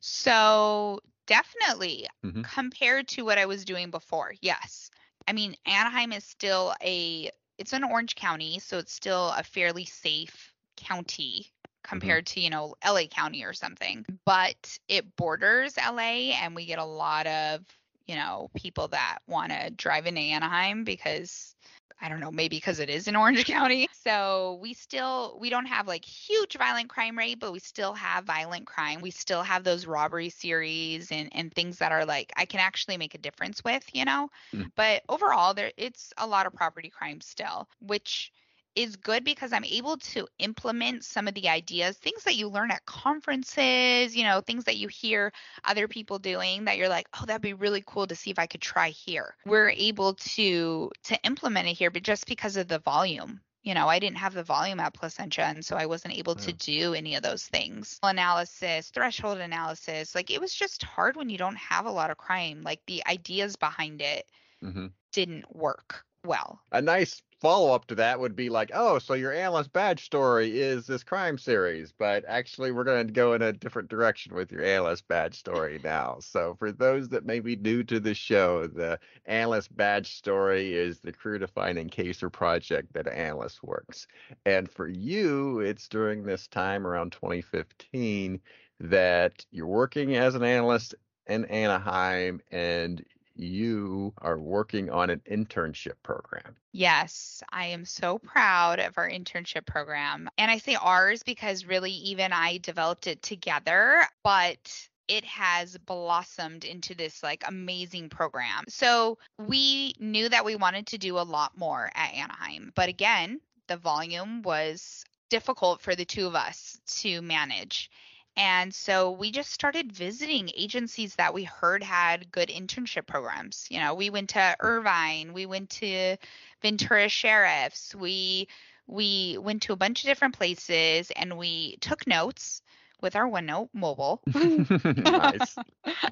so 0.00 1.00
definitely 1.26 2.06
Mhm. 2.24 2.44
compared 2.44 3.08
to 3.08 3.22
what 3.24 3.38
i 3.38 3.46
was 3.46 3.64
doing 3.64 3.90
before 3.90 4.34
yes 4.40 4.90
i 5.26 5.32
mean 5.32 5.56
anaheim 5.66 6.12
is 6.12 6.24
still 6.24 6.74
a 6.82 7.30
it's 7.58 7.72
an 7.72 7.82
orange 7.82 8.14
county 8.14 8.58
so 8.58 8.78
it's 8.78 8.92
still 8.92 9.30
a 9.36 9.42
fairly 9.42 9.84
safe 9.84 10.52
county 10.76 11.46
compared 11.82 12.26
to 12.26 12.40
you 12.40 12.50
know 12.50 12.74
la 12.86 13.02
county 13.10 13.42
or 13.44 13.52
something 13.52 14.04
but 14.24 14.78
it 14.88 15.16
borders 15.16 15.76
la 15.76 15.98
and 15.98 16.54
we 16.54 16.66
get 16.66 16.78
a 16.78 16.84
lot 16.84 17.26
of 17.26 17.60
you 18.06 18.14
know 18.14 18.48
people 18.54 18.88
that 18.88 19.18
want 19.26 19.50
to 19.50 19.70
drive 19.70 20.06
into 20.06 20.20
anaheim 20.20 20.84
because 20.84 21.54
I 22.00 22.08
don't 22.08 22.20
know, 22.20 22.30
maybe 22.30 22.56
because 22.56 22.78
it 22.78 22.90
is 22.90 23.08
in 23.08 23.16
Orange 23.16 23.44
County. 23.46 23.88
So 23.92 24.58
we 24.60 24.74
still 24.74 25.38
we 25.40 25.50
don't 25.50 25.66
have 25.66 25.86
like 25.86 26.04
huge 26.04 26.56
violent 26.56 26.88
crime 26.88 27.16
rate, 27.16 27.40
but 27.40 27.52
we 27.52 27.58
still 27.58 27.94
have 27.94 28.24
violent 28.24 28.66
crime. 28.66 29.00
We 29.00 29.10
still 29.10 29.42
have 29.42 29.64
those 29.64 29.86
robbery 29.86 30.28
series 30.28 31.10
and 31.10 31.28
and 31.32 31.52
things 31.52 31.78
that 31.78 31.92
are 31.92 32.04
like 32.04 32.32
I 32.36 32.44
can 32.44 32.60
actually 32.60 32.98
make 32.98 33.14
a 33.14 33.18
difference 33.18 33.64
with, 33.64 33.84
you 33.92 34.04
know. 34.04 34.30
Mm. 34.54 34.70
But 34.76 35.02
overall 35.08 35.54
there 35.54 35.72
it's 35.76 36.12
a 36.18 36.26
lot 36.26 36.46
of 36.46 36.54
property 36.54 36.90
crime 36.90 37.20
still, 37.20 37.68
which 37.80 38.32
is 38.76 38.96
good 38.96 39.24
because 39.24 39.52
I'm 39.52 39.64
able 39.64 39.96
to 39.98 40.26
implement 40.38 41.04
some 41.04 41.26
of 41.26 41.34
the 41.34 41.48
ideas, 41.48 41.96
things 41.96 42.24
that 42.24 42.36
you 42.36 42.48
learn 42.48 42.70
at 42.70 42.84
conferences, 42.86 44.14
you 44.14 44.22
know, 44.24 44.40
things 44.40 44.64
that 44.64 44.76
you 44.76 44.88
hear 44.88 45.32
other 45.64 45.88
people 45.88 46.18
doing 46.18 46.64
that 46.66 46.76
you're 46.76 46.88
like, 46.88 47.08
oh, 47.20 47.24
that'd 47.26 47.42
be 47.42 47.54
really 47.54 47.82
cool 47.86 48.06
to 48.06 48.14
see 48.14 48.30
if 48.30 48.38
I 48.38 48.46
could 48.46 48.60
try 48.60 48.90
here. 48.90 49.34
We're 49.46 49.70
able 49.70 50.14
to 50.14 50.90
to 51.04 51.22
implement 51.24 51.68
it 51.68 51.72
here, 51.72 51.90
but 51.90 52.02
just 52.02 52.26
because 52.26 52.56
of 52.56 52.68
the 52.68 52.78
volume. 52.78 53.40
You 53.62 53.74
know, 53.74 53.88
I 53.88 53.98
didn't 53.98 54.18
have 54.18 54.34
the 54.34 54.44
volume 54.44 54.78
at 54.78 54.94
Placentia, 54.94 55.42
and 55.42 55.64
so 55.64 55.76
I 55.76 55.86
wasn't 55.86 56.16
able 56.16 56.36
to 56.36 56.52
do 56.52 56.94
any 56.94 57.16
of 57.16 57.24
those 57.24 57.48
things. 57.48 57.98
Analysis, 58.04 58.90
threshold 58.90 59.38
analysis, 59.38 60.14
like 60.14 60.30
it 60.30 60.40
was 60.40 60.54
just 60.54 60.84
hard 60.84 61.16
when 61.16 61.28
you 61.30 61.36
don't 61.36 61.56
have 61.56 61.86
a 61.86 61.90
lot 61.90 62.12
of 62.12 62.16
crime. 62.16 62.62
Like 62.62 62.80
the 62.86 63.02
ideas 63.08 63.56
behind 63.56 64.02
it 64.02 64.30
hmm 64.60 64.86
didn't 65.12 65.54
work 65.54 66.04
well. 66.24 66.60
A 66.70 66.80
nice 66.80 67.22
follow 67.40 67.74
up 67.74 67.86
to 67.86 67.94
that 67.94 68.18
would 68.18 68.34
be 68.34 68.48
like, 68.48 68.70
oh, 68.74 68.98
so 68.98 69.14
your 69.14 69.32
analyst 69.32 69.72
badge 69.72 70.04
story 70.04 70.60
is 70.60 70.86
this 70.86 71.04
crime 71.04 71.36
series, 71.38 71.92
but 71.92 72.24
actually 72.26 72.72
we're 72.72 72.84
going 72.84 73.06
to 73.06 73.12
go 73.12 73.34
in 73.34 73.42
a 73.42 73.52
different 73.52 73.88
direction 73.88 74.34
with 74.34 74.50
your 74.50 74.64
analyst 74.64 75.06
badge 75.08 75.34
story 75.34 75.80
now. 75.84 76.16
So 76.20 76.56
for 76.58 76.72
those 76.72 77.08
that 77.10 77.26
may 77.26 77.40
be 77.40 77.56
new 77.56 77.82
to 77.84 78.00
the 78.00 78.14
show, 78.14 78.66
the 78.66 78.98
analyst 79.26 79.76
badge 79.76 80.16
story 80.16 80.74
is 80.74 81.00
the 81.00 81.12
career 81.12 81.38
defining 81.38 81.88
case 81.88 82.22
or 82.22 82.30
project 82.30 82.92
that 82.94 83.06
an 83.06 83.12
analyst 83.14 83.62
works. 83.62 84.06
And 84.44 84.70
for 84.70 84.88
you, 84.88 85.60
it's 85.60 85.88
during 85.88 86.22
this 86.22 86.48
time 86.48 86.86
around 86.86 87.12
2015 87.12 88.40
that 88.80 89.44
you're 89.50 89.66
working 89.66 90.16
as 90.16 90.34
an 90.34 90.42
analyst 90.42 90.94
in 91.26 91.44
Anaheim 91.46 92.40
and 92.50 93.04
you 93.36 94.12
are 94.18 94.38
working 94.38 94.90
on 94.90 95.10
an 95.10 95.20
internship 95.30 95.94
program. 96.02 96.56
Yes, 96.72 97.42
I 97.52 97.66
am 97.66 97.84
so 97.84 98.18
proud 98.18 98.80
of 98.80 98.98
our 98.98 99.08
internship 99.08 99.66
program. 99.66 100.28
And 100.38 100.50
I 100.50 100.58
say 100.58 100.76
ours 100.76 101.22
because 101.22 101.64
really, 101.64 101.92
even 101.92 102.32
I 102.32 102.58
developed 102.58 103.06
it 103.06 103.22
together, 103.22 104.06
but 104.22 104.88
it 105.08 105.24
has 105.24 105.76
blossomed 105.78 106.64
into 106.64 106.94
this 106.94 107.22
like 107.22 107.44
amazing 107.46 108.08
program. 108.08 108.64
So 108.68 109.18
we 109.38 109.94
knew 110.00 110.28
that 110.28 110.44
we 110.44 110.56
wanted 110.56 110.88
to 110.88 110.98
do 110.98 111.18
a 111.18 111.20
lot 111.20 111.56
more 111.56 111.90
at 111.94 112.14
Anaheim. 112.14 112.72
But 112.74 112.88
again, 112.88 113.40
the 113.68 113.76
volume 113.76 114.42
was 114.42 115.04
difficult 115.28 115.80
for 115.80 115.94
the 115.94 116.04
two 116.04 116.26
of 116.26 116.34
us 116.34 116.78
to 116.86 117.22
manage. 117.22 117.90
And 118.36 118.74
so 118.74 119.12
we 119.12 119.30
just 119.30 119.50
started 119.50 119.92
visiting 119.92 120.50
agencies 120.54 121.14
that 121.14 121.32
we 121.32 121.44
heard 121.44 121.82
had 121.82 122.30
good 122.30 122.48
internship 122.50 123.06
programs. 123.06 123.66
You 123.70 123.80
know, 123.80 123.94
we 123.94 124.10
went 124.10 124.30
to 124.30 124.56
Irvine, 124.60 125.32
we 125.32 125.46
went 125.46 125.70
to 125.70 126.16
Ventura 126.60 127.08
Sheriffs, 127.08 127.94
we 127.94 128.48
we 128.86 129.38
went 129.40 129.62
to 129.62 129.72
a 129.72 129.76
bunch 129.76 130.04
of 130.04 130.08
different 130.08 130.36
places 130.36 131.10
and 131.16 131.36
we 131.38 131.76
took 131.80 132.06
notes 132.06 132.62
with 133.00 133.16
our 133.16 133.28
OneNote 133.28 133.68
mobile. 133.72 134.22
nice. 134.34 135.56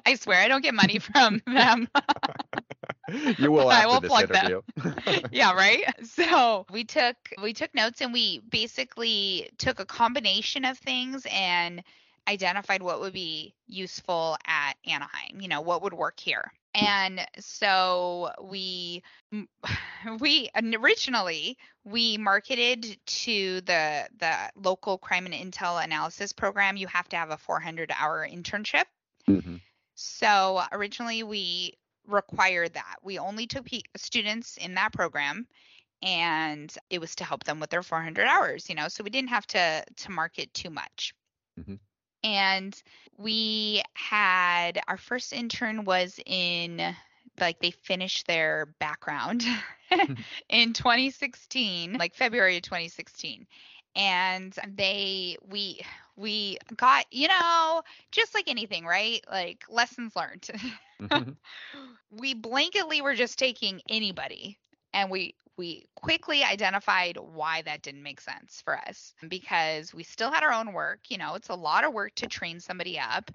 I 0.05 0.15
swear 0.15 0.41
I 0.41 0.47
don't 0.47 0.61
get 0.61 0.73
money 0.73 0.99
from 0.99 1.41
them. 1.45 1.87
You 3.37 3.51
will 3.51 3.69
I 3.69 3.85
will 3.85 4.01
this 4.01 4.09
plug 4.09 4.29
them. 4.29 4.63
yeah, 5.31 5.53
right. 5.53 5.83
So 6.03 6.65
we 6.71 6.85
took 6.85 7.15
we 7.41 7.53
took 7.53 7.73
notes 7.75 8.01
and 8.01 8.11
we 8.11 8.39
basically 8.39 9.51
took 9.59 9.79
a 9.79 9.85
combination 9.85 10.65
of 10.65 10.77
things 10.79 11.27
and 11.31 11.83
identified 12.27 12.81
what 12.81 12.99
would 12.99 13.13
be 13.13 13.53
useful 13.67 14.37
at 14.45 14.73
Anaheim. 14.85 15.39
You 15.41 15.47
know, 15.47 15.61
what 15.61 15.81
would 15.83 15.93
work 15.93 16.19
here. 16.19 16.51
And 16.73 17.25
so 17.39 18.31
we 18.41 19.01
we 20.19 20.49
originally 20.55 21.57
we 21.85 22.17
marketed 22.17 22.97
to 23.05 23.61
the 23.61 24.07
the 24.17 24.35
local 24.55 24.97
crime 24.97 25.25
and 25.25 25.33
intel 25.33 25.81
analysis 25.83 26.33
program. 26.33 26.75
You 26.75 26.87
have 26.87 27.07
to 27.09 27.15
have 27.15 27.29
a 27.29 27.37
400 27.37 27.91
hour 27.97 28.27
internship. 28.29 28.85
Mhm. 29.27 29.61
So 29.95 30.61
originally 30.71 31.23
we 31.23 31.73
required 32.05 32.73
that. 32.73 32.97
We 33.01 33.17
only 33.19 33.47
took 33.47 33.65
pe- 33.65 33.81
students 33.95 34.57
in 34.57 34.75
that 34.75 34.91
program 34.91 35.47
and 36.01 36.75
it 36.89 36.99
was 36.99 37.15
to 37.15 37.23
help 37.23 37.45
them 37.45 37.59
with 37.59 37.69
their 37.69 37.81
400 37.83 38.27
hours, 38.27 38.67
you 38.69 38.75
know. 38.75 38.89
So 38.89 39.03
we 39.03 39.09
didn't 39.09 39.29
have 39.29 39.47
to 39.47 39.83
to 39.95 40.11
market 40.11 40.53
too 40.53 40.69
much. 40.69 41.13
Mhm. 41.57 41.79
And 42.25 42.81
we 43.17 43.83
had 43.95 44.81
our 44.87 44.97
first 44.97 45.33
intern 45.33 45.85
was 45.85 46.19
in 46.25 46.95
like 47.39 47.59
they 47.61 47.71
finished 47.71 48.27
their 48.27 48.67
background 48.79 49.45
in 50.49 50.73
2016, 50.73 51.93
like 51.93 52.15
February 52.15 52.57
of 52.57 52.63
2016. 52.63 53.47
And 53.95 54.55
they 54.75 55.37
we 55.49 55.81
we 56.17 56.57
got, 56.77 57.05
you 57.11 57.27
know, 57.29 57.83
just 58.11 58.35
like 58.35 58.49
anything, 58.49 58.85
right? 58.85 59.21
Like 59.31 59.65
lessons 59.69 60.15
learned. 60.15 60.49
Mhm. 60.99 61.37
we 62.11 62.35
blanketly 62.35 63.01
were 63.01 63.15
just 63.15 63.39
taking 63.39 63.81
anybody 63.89 64.57
and 64.93 65.11
we 65.11 65.35
we 65.57 65.85
quickly 65.95 66.43
identified 66.43 67.17
why 67.17 67.61
that 67.63 67.81
didn't 67.81 68.03
make 68.03 68.19
sense 68.21 68.61
for 68.63 68.77
us 68.77 69.13
because 69.29 69.93
we 69.93 70.03
still 70.03 70.31
had 70.31 70.43
our 70.43 70.53
own 70.53 70.73
work 70.73 70.99
you 71.09 71.17
know 71.17 71.35
it's 71.35 71.49
a 71.49 71.55
lot 71.55 71.83
of 71.83 71.93
work 71.93 72.13
to 72.15 72.27
train 72.27 72.59
somebody 72.59 72.99
up 72.99 73.31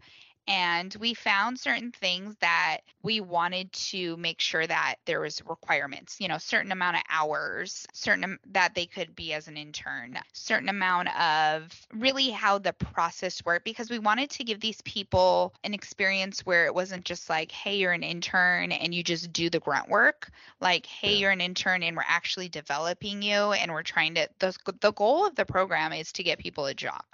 and 0.47 0.97
we 1.01 1.15
found 1.15 1.59
certain 1.59 1.93
things 1.93 2.35
that 2.41 2.79
we 3.03 3.21
wanted 3.21 3.73
to 3.73 4.17
make 4.17 4.41
sure 4.41 4.67
that 4.67 4.97
there 5.07 5.21
was 5.21 5.43
requirements 5.47 6.17
you 6.21 6.29
know 6.29 6.39
certain 6.39 6.73
amount 6.73 6.97
of 6.97 7.03
hours 7.11 7.87
certain 7.93 8.39
that 8.51 8.75
they 8.75 8.87
could 8.87 9.15
be 9.15 9.33
as 9.33 9.49
an 9.49 9.57
intern 9.57 10.19
certain 10.33 10.69
amount 10.69 11.09
of 11.21 11.69
really 11.95 12.31
how 12.31 12.59
the 12.59 12.73
process 12.73 13.45
worked 13.45 13.65
because 13.65 13.91
we 13.91 13.99
wanted 13.99 14.31
to 14.31 14.45
give 14.45 14.61
these 14.61 14.81
people 14.83 15.55
an 15.65 15.75
experience 15.75 16.45
where 16.47 16.67
it 16.67 16.75
wasn't 16.75 17.05
just 17.05 17.29
like 17.29 17.51
hey 17.53 17.77
you're 17.77 17.93
an 17.93 18.03
intern 18.03 18.73
and 18.73 18.95
you 18.95 19.03
just 19.03 19.33
do 19.33 19.51
the 19.51 19.61
grunt 19.61 19.89
work 19.89 20.31
like 20.61 20.87
hey 20.87 21.13
Yeah. 21.13 21.19
you're 21.19 21.31
an 21.31 21.41
intern 21.41 21.83
and 21.83 21.97
we're 21.97 22.03
actually 22.07 22.49
developing 22.49 23.23
you 23.23 23.53
and 23.53 23.71
we're 23.73 23.83
trying 23.83 24.15
to 24.15 24.29
the, 24.39 24.57
the 24.81 24.93
goal 24.93 25.27
of 25.27 25.35
the 25.37 25.45
program 25.45 25.93
is 25.93 26.13
to 26.13 26.23
get 26.23 26.39
people 26.39 26.67
a 26.67 26.75
job 26.75 27.05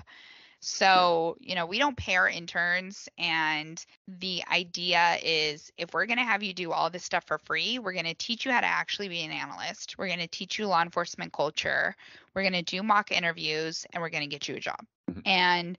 so, 0.68 1.36
you 1.38 1.54
know, 1.54 1.64
we 1.64 1.78
don't 1.78 1.96
pay 1.96 2.16
our 2.16 2.28
interns. 2.28 3.08
And 3.18 3.82
the 4.08 4.42
idea 4.50 5.16
is 5.22 5.70
if 5.78 5.94
we're 5.94 6.06
going 6.06 6.18
to 6.18 6.24
have 6.24 6.42
you 6.42 6.52
do 6.52 6.72
all 6.72 6.90
this 6.90 7.04
stuff 7.04 7.22
for 7.24 7.38
free, 7.38 7.78
we're 7.78 7.92
going 7.92 8.04
to 8.06 8.14
teach 8.14 8.44
you 8.44 8.50
how 8.50 8.62
to 8.62 8.66
actually 8.66 9.08
be 9.08 9.22
an 9.22 9.30
analyst. 9.30 9.96
We're 9.96 10.08
going 10.08 10.18
to 10.18 10.26
teach 10.26 10.58
you 10.58 10.66
law 10.66 10.82
enforcement 10.82 11.32
culture. 11.32 11.94
We're 12.34 12.42
going 12.42 12.52
to 12.54 12.62
do 12.62 12.82
mock 12.82 13.12
interviews 13.12 13.86
and 13.92 14.02
we're 14.02 14.08
going 14.08 14.24
to 14.24 14.28
get 14.28 14.48
you 14.48 14.56
a 14.56 14.60
job. 14.60 14.84
Mhm. 15.08 15.22
And 15.24 15.78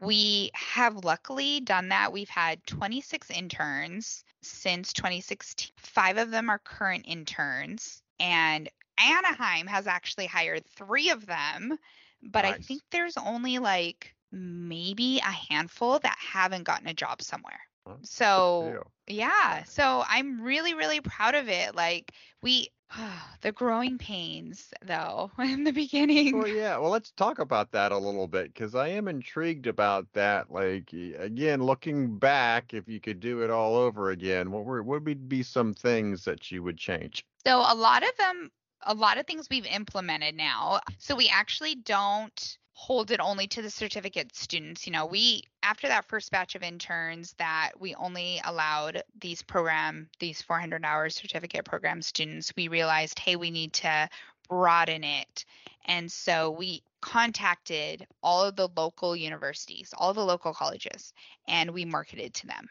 we 0.00 0.50
have 0.52 1.02
luckily 1.02 1.60
done 1.60 1.88
that. 1.88 2.12
We've 2.12 2.28
had 2.28 2.62
26 2.66 3.30
interns 3.30 4.22
since 4.42 4.92
2016. 4.92 5.70
Five 5.78 6.18
of 6.18 6.30
them 6.30 6.50
are 6.50 6.58
current 6.58 7.06
interns. 7.08 8.02
And 8.20 8.68
Anaheim 8.98 9.66
has 9.66 9.86
actually 9.86 10.26
hired 10.26 10.66
three 10.66 11.08
of 11.08 11.24
them, 11.24 11.78
but 12.22 12.44
I 12.44 12.52
think 12.58 12.82
there's 12.90 13.16
only 13.16 13.58
like 13.58 14.14
maybe 14.32 15.18
a 15.18 15.52
handful 15.52 15.98
that 15.98 16.16
haven't 16.18 16.64
gotten 16.64 16.86
a 16.88 16.94
job 16.94 17.22
somewhere. 17.22 17.60
So, 18.02 18.82
yeah, 19.06 19.62
so 19.64 20.04
I'm 20.08 20.40
really, 20.40 20.74
really 20.74 21.00
proud 21.00 21.34
of 21.34 21.48
it. 21.48 21.74
Like, 21.74 22.12
we, 22.42 22.68
the 23.42 23.52
growing 23.52 23.98
pains, 23.98 24.72
though, 24.84 25.30
in 25.38 25.64
the 25.64 25.72
beginning. 25.72 26.38
Well, 26.38 26.48
yeah. 26.48 26.78
Well, 26.78 26.90
let's 26.90 27.12
talk 27.12 27.38
about 27.38 27.70
that 27.72 27.92
a 27.92 27.98
little 27.98 28.26
bit 28.26 28.52
because 28.52 28.74
I 28.74 28.88
am 28.88 29.08
intrigued 29.08 29.66
about 29.66 30.06
that. 30.14 30.50
Like, 30.50 30.92
again, 30.92 31.62
looking 31.62 32.18
back, 32.18 32.74
if 32.74 32.88
you 32.88 33.00
could 33.00 33.20
do 33.20 33.42
it 33.42 33.50
all 33.50 33.76
over 33.76 34.10
again, 34.10 34.50
what 34.50 34.64
were 34.64 34.82
what 34.82 35.04
would 35.04 35.28
be 35.28 35.42
some 35.42 35.72
things 35.74 36.24
that 36.24 36.50
you 36.50 36.62
would 36.62 36.78
change? 36.78 37.24
So 37.46 37.58
a 37.58 37.74
lot 37.74 38.02
of 38.02 38.16
them, 38.18 38.50
a 38.82 38.94
lot 38.94 39.18
of 39.18 39.26
things 39.26 39.46
we've 39.50 39.66
implemented 39.66 40.34
now. 40.34 40.80
So 40.98 41.14
we 41.14 41.28
actually 41.28 41.76
don't 41.76 42.58
hold 42.78 43.10
it 43.10 43.20
only 43.20 43.46
to 43.46 43.62
the 43.62 43.70
certificate 43.70 44.36
students. 44.36 44.86
You 44.86 44.92
know, 44.92 45.06
we 45.06 45.42
after 45.62 45.88
that 45.88 46.04
first 46.04 46.30
batch 46.30 46.54
of 46.54 46.62
interns 46.62 47.34
that 47.38 47.72
we 47.78 47.94
only 47.94 48.38
allowed 48.44 49.02
these 49.18 49.40
program, 49.42 50.10
these 50.20 50.42
400 50.42 50.84
hour 50.84 51.08
certificate 51.08 51.64
program 51.64 52.02
students, 52.02 52.52
we 52.54 52.68
realized, 52.68 53.18
hey, 53.18 53.34
we 53.34 53.50
need 53.50 53.72
to 53.72 54.08
broaden 54.48 55.04
it. 55.04 55.46
And 55.86 56.12
so 56.12 56.50
we 56.50 56.82
contacted 57.00 58.06
all 58.22 58.44
of 58.44 58.56
the 58.56 58.68
local 58.76 59.16
universities, 59.16 59.94
all 59.96 60.12
the 60.12 60.24
local 60.24 60.52
colleges, 60.52 61.14
and 61.48 61.70
we 61.70 61.86
marketed 61.86 62.34
to 62.34 62.46
them. 62.46 62.68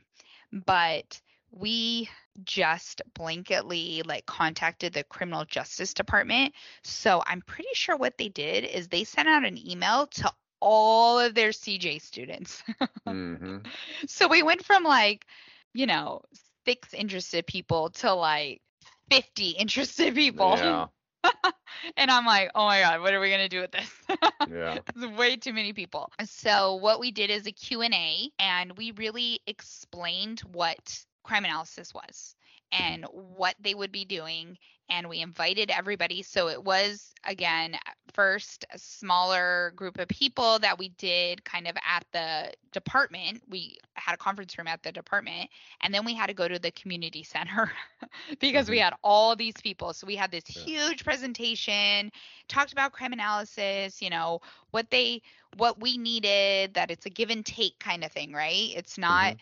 But 0.53 1.19
we 1.55 2.09
just 2.43 3.01
blanketly 3.17 4.05
like 4.05 4.25
contacted 4.25 4.93
the 4.93 5.03
criminal 5.03 5.45
justice 5.45 5.93
department. 5.93 6.53
So 6.83 7.23
I'm 7.25 7.41
pretty 7.41 7.69
sure 7.73 7.95
what 7.95 8.17
they 8.17 8.29
did 8.29 8.65
is 8.65 8.87
they 8.87 9.05
sent 9.05 9.29
out 9.29 9.45
an 9.45 9.57
email 9.57 10.07
to 10.07 10.31
all 10.59 11.19
of 11.19 11.33
their 11.33 11.49
CJ 11.49 12.01
students. 12.01 12.61
hmm 13.07 13.57
so 14.07 14.27
we 14.27 14.43
went 14.43 14.65
from 14.65 14.83
like, 14.83 15.25
you 15.73 15.85
know, 15.85 16.21
six 16.65 16.93
interested 16.93 17.47
people 17.47 17.89
to 17.91 18.13
like 18.13 18.61
50 19.09 19.51
interested 19.51 20.13
people. 20.13 20.55
Yeah. 20.57 20.87
and 21.97 22.11
I'm 22.11 22.25
like, 22.25 22.51
oh 22.53 22.65
my 22.65 22.81
God, 22.81 23.01
what 23.01 23.13
are 23.13 23.19
we 23.19 23.29
going 23.29 23.41
to 23.41 23.49
do 23.49 23.61
with 23.61 23.71
this? 23.71 23.91
Yeah. 24.47 24.77
It's 24.95 25.17
way 25.17 25.37
too 25.37 25.53
many 25.53 25.73
people. 25.73 26.11
So 26.25 26.75
what 26.75 26.99
we 26.99 27.09
did 27.09 27.31
is 27.31 27.47
a 27.47 27.51
Q&A 27.51 28.29
and 28.37 28.77
we 28.77 28.91
really 28.91 29.39
explained 29.47 30.41
what 30.41 31.03
crime 31.25 31.45
analysis 31.45 31.93
was 31.93 32.35
and 32.71 33.05
what 33.11 33.55
they 33.61 33.75
would 33.75 33.91
be 33.91 34.05
doing 34.05 34.57
and 34.89 35.09
we 35.09 35.21
invited 35.21 35.71
everybody. 35.71 36.23
So 36.23 36.49
it 36.49 36.63
was 36.63 37.13
again 37.25 37.75
first 38.13 38.65
a 38.73 38.79
smaller 38.79 39.73
group 39.75 39.99
of 39.99 40.07
people 40.09 40.59
that 40.59 40.79
we 40.79 40.89
did 40.89 41.43
kind 41.45 41.67
of 41.67 41.75
at 41.85 42.05
the 42.13 42.53
department. 42.71 43.43
We 43.49 43.77
had 43.95 44.13
a 44.15 44.17
conference 44.17 44.57
room 44.57 44.67
at 44.67 44.83
the 44.83 44.91
department 44.91 45.49
and 45.81 45.93
then 45.93 46.05
we 46.05 46.13
had 46.15 46.27
to 46.27 46.33
go 46.33 46.47
to 46.47 46.59
the 46.59 46.71
community 46.71 47.23
center 47.23 47.71
because 48.39 48.69
we 48.69 48.77
Mhm. 48.77 48.79
had 48.79 48.93
all 49.03 49.35
these 49.35 49.55
people. 49.61 49.93
So 49.93 50.07
we 50.07 50.15
had 50.15 50.31
this 50.31 50.45
Yeah. 50.55 50.67
huge 50.67 51.03
presentation 51.03 52.11
talked 52.47 52.71
about 52.73 52.93
crime 52.93 53.13
analysis 53.13 54.01
you 54.01 54.09
know 54.09 54.41
what 54.71 54.89
they 54.91 55.21
what 55.57 55.79
we 55.81 55.97
needed 55.97 56.73
that 56.75 56.91
it's 56.91 57.05
a 57.05 57.09
give 57.09 57.29
and 57.29 57.45
take 57.45 57.79
kind 57.79 58.03
of 58.03 58.11
thing 58.11 58.33
right? 58.33 58.71
It's 58.75 58.97
not 58.97 59.35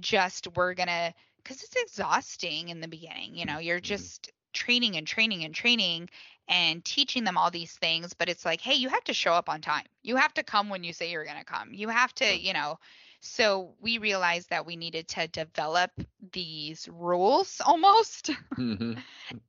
just 0.00 0.46
we're 0.56 0.74
gonna 0.74 1.14
because 1.46 1.62
it's 1.64 1.76
exhausting 1.82 2.70
in 2.70 2.80
the 2.80 2.88
beginning 2.88 3.36
you 3.36 3.46
know 3.46 3.58
you're 3.58 3.80
Mhm. 3.82 4.08
just 4.08 4.30
training 4.54 4.96
and 4.96 5.06
training 5.06 5.44
and 5.44 5.54
training 5.54 6.08
and 6.48 6.84
teaching 6.84 7.24
them 7.24 7.38
all 7.38 7.50
these 7.50 7.72
things 7.74 8.14
but 8.14 8.28
it's 8.28 8.44
like 8.44 8.60
hey 8.60 8.74
you 8.74 8.88
have 8.88 9.04
to 9.04 9.14
show 9.14 9.32
up 9.32 9.48
on 9.48 9.60
time. 9.60 9.84
You 10.02 10.16
have 10.16 10.34
to 10.34 10.44
come 10.44 10.68
when 10.70 10.84
you 10.84 10.92
say 10.92 11.10
you're 11.10 11.24
going 11.24 11.38
to 11.38 11.44
come. 11.44 11.74
You 11.74 11.88
have 11.88 12.14
to 12.16 12.38
you 12.38 12.52
know. 12.54 12.78
So 13.20 13.74
we 13.80 13.98
realized 13.98 14.50
that 14.50 14.66
we 14.66 14.76
needed 14.76 15.08
to 15.10 15.28
develop 15.28 15.90
these 16.32 16.88
rules 16.92 17.60
almost 17.66 18.30
hmm 18.56 19.00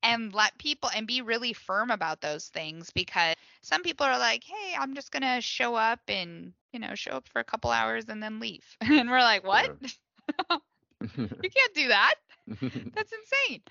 and 0.04 0.34
let 0.34 0.58
people 0.58 0.90
and 0.96 1.08
be 1.08 1.22
really 1.22 1.54
firm 1.54 1.92
about 1.92 2.22
those 2.22 2.48
things 2.48 2.92
because 2.92 3.36
some 3.62 3.84
people 3.84 4.06
are 4.06 4.20
like 4.20 4.44
hey 4.44 4.76
i'm 4.80 4.96
just 4.96 5.12
going 5.12 5.24
to 5.24 5.42
show 5.42 5.76
up 5.76 6.00
and 6.08 6.54
you 6.74 6.80
know 6.80 6.96
show 6.96 7.12
up 7.12 7.28
for 7.28 7.40
a 7.40 7.44
couple 7.46 7.72
hours 7.72 8.06
and 8.10 8.22
then 8.24 8.40
leave. 8.40 8.66
And 8.82 9.10
we're 9.10 9.20
like 9.20 9.46
what 9.46 9.70
you 11.18 11.50
can't 11.50 11.74
do 11.74 11.88
that 11.90 12.16
that's 12.48 13.12
insane. 13.12 13.62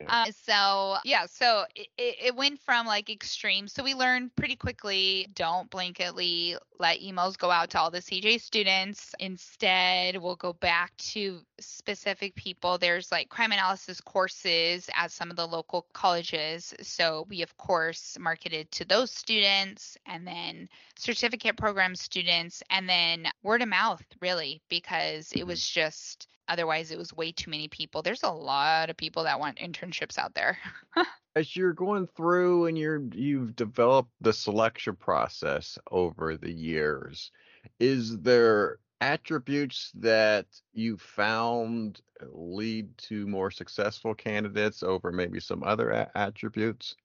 Yeah. 0.00 0.06
Uh, 0.08 0.26
so 0.44 0.96
yeah, 1.04 1.24
so 1.24 1.64
it, 1.74 1.88
it, 1.96 2.36
went 2.36 2.60
from 2.60 2.86
like 2.86 3.08
extreme. 3.08 3.66
So 3.66 3.82
we 3.82 3.94
learned 3.94 4.34
pretty 4.36 4.56
quickly 4.56 5.28
don't 5.34 5.70
blanketly 5.70 6.58
let 6.78 7.00
emails 7.00 7.38
go 7.38 7.50
out 7.50 7.70
to 7.70 7.80
all 7.80 7.90
the 7.90 8.02
CJ 8.02 8.40
students. 8.42 9.14
Instead, 9.20 10.18
we'll 10.18 10.36
go 10.36 10.52
back 10.52 10.94
to 10.98 11.40
specific 11.60 12.34
people. 12.34 12.76
There's 12.76 13.10
like 13.10 13.30
crime 13.30 13.52
analysis 13.52 14.02
courses 14.02 14.90
at 14.94 15.12
some 15.12 15.30
of 15.30 15.36
the 15.36 15.46
local 15.46 15.86
colleges. 15.94 16.74
So 16.82 17.24
we, 17.30 17.40
of 17.40 17.56
course, 17.56 18.18
marketed 18.20 18.70
to 18.72 18.84
those 18.84 19.10
students 19.10 19.96
and 20.04 20.26
then 20.26 20.68
certificate 20.96 21.56
program 21.56 21.94
students 21.96 22.62
and 22.68 22.86
then 22.86 23.28
word 23.42 23.62
of 23.62 23.68
mouth, 23.68 24.04
really, 24.20 24.60
because 24.68 25.32
it 25.32 25.44
Mhm. 25.44 25.46
was 25.46 25.66
just 25.66 26.28
otherwise 26.48 26.90
it 26.90 26.98
was 26.98 27.12
way 27.12 27.32
too 27.32 27.50
many 27.50 27.68
people 27.68 28.02
there's 28.02 28.22
a 28.22 28.30
lot 28.30 28.90
of 28.90 28.96
people 28.96 29.24
that 29.24 29.40
want 29.40 29.58
internships 29.58 30.18
out 30.18 30.34
there 30.34 30.58
As 31.36 31.54
you're 31.54 31.72
going 31.74 32.06
through 32.08 32.66
and 32.66 32.76
you're 32.78 33.02
you've 33.12 33.54
developed 33.56 34.10
the 34.20 34.32
selection 34.32 34.96
process 34.96 35.78
over 35.90 36.36
the 36.36 36.50
years, 36.52 37.30
is 37.78 38.18
there 38.20 38.80
attributes 39.00 39.92
that 39.96 40.46
you 40.72 40.96
found 40.96 42.00
uh, 42.22 42.26
lead 42.32 42.96
to 42.98 43.26
more 43.26 43.50
successful 43.50 44.14
candidates 44.14 44.82
over 44.82 45.12
maybe 45.12 45.38
some 45.40 45.62
other 45.62 45.90
a- 45.90 46.10
attributes? 46.14 46.96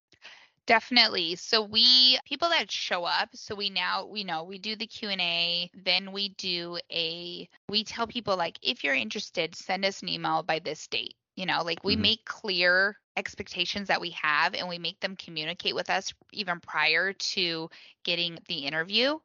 Definitely 0.67 1.35
so 1.35 1.61
we 1.63 2.17
people 2.25 2.49
that 2.49 2.71
show 2.71 3.03
up 3.03 3.29
so 3.33 3.55
we 3.55 3.69
now 3.69 4.05
we 4.05 4.23
know 4.23 4.43
we 4.43 4.57
do 4.59 4.75
the 4.75 4.87
q&a 4.87 5.69
then 5.73 6.11
we 6.11 6.29
do 6.29 6.77
a 6.91 7.47
we 7.67 7.83
tell 7.83 8.07
people 8.07 8.37
like 8.37 8.57
if 8.61 8.83
you're 8.83 8.93
interested 8.95 9.55
send 9.55 9.83
us 9.85 10.01
an 10.01 10.09
email 10.09 10.43
by 10.43 10.59
this 10.59 10.87
date 10.87 11.15
you 11.35 11.45
know, 11.45 11.63
like 11.63 11.83
we 11.83 11.95
Mhm. 11.95 12.01
make 12.01 12.25
clear 12.25 12.97
expectations 13.17 13.87
that 13.87 14.01
we 14.01 14.11
have 14.11 14.53
and 14.53 14.67
we 14.67 14.77
make 14.77 14.99
them 14.99 15.15
communicate 15.15 15.75
with 15.75 15.89
us 15.89 16.13
even 16.33 16.59
prior 16.59 17.13
to 17.13 17.69
getting 18.03 18.37
the 18.47 18.59
interview. 18.65 19.17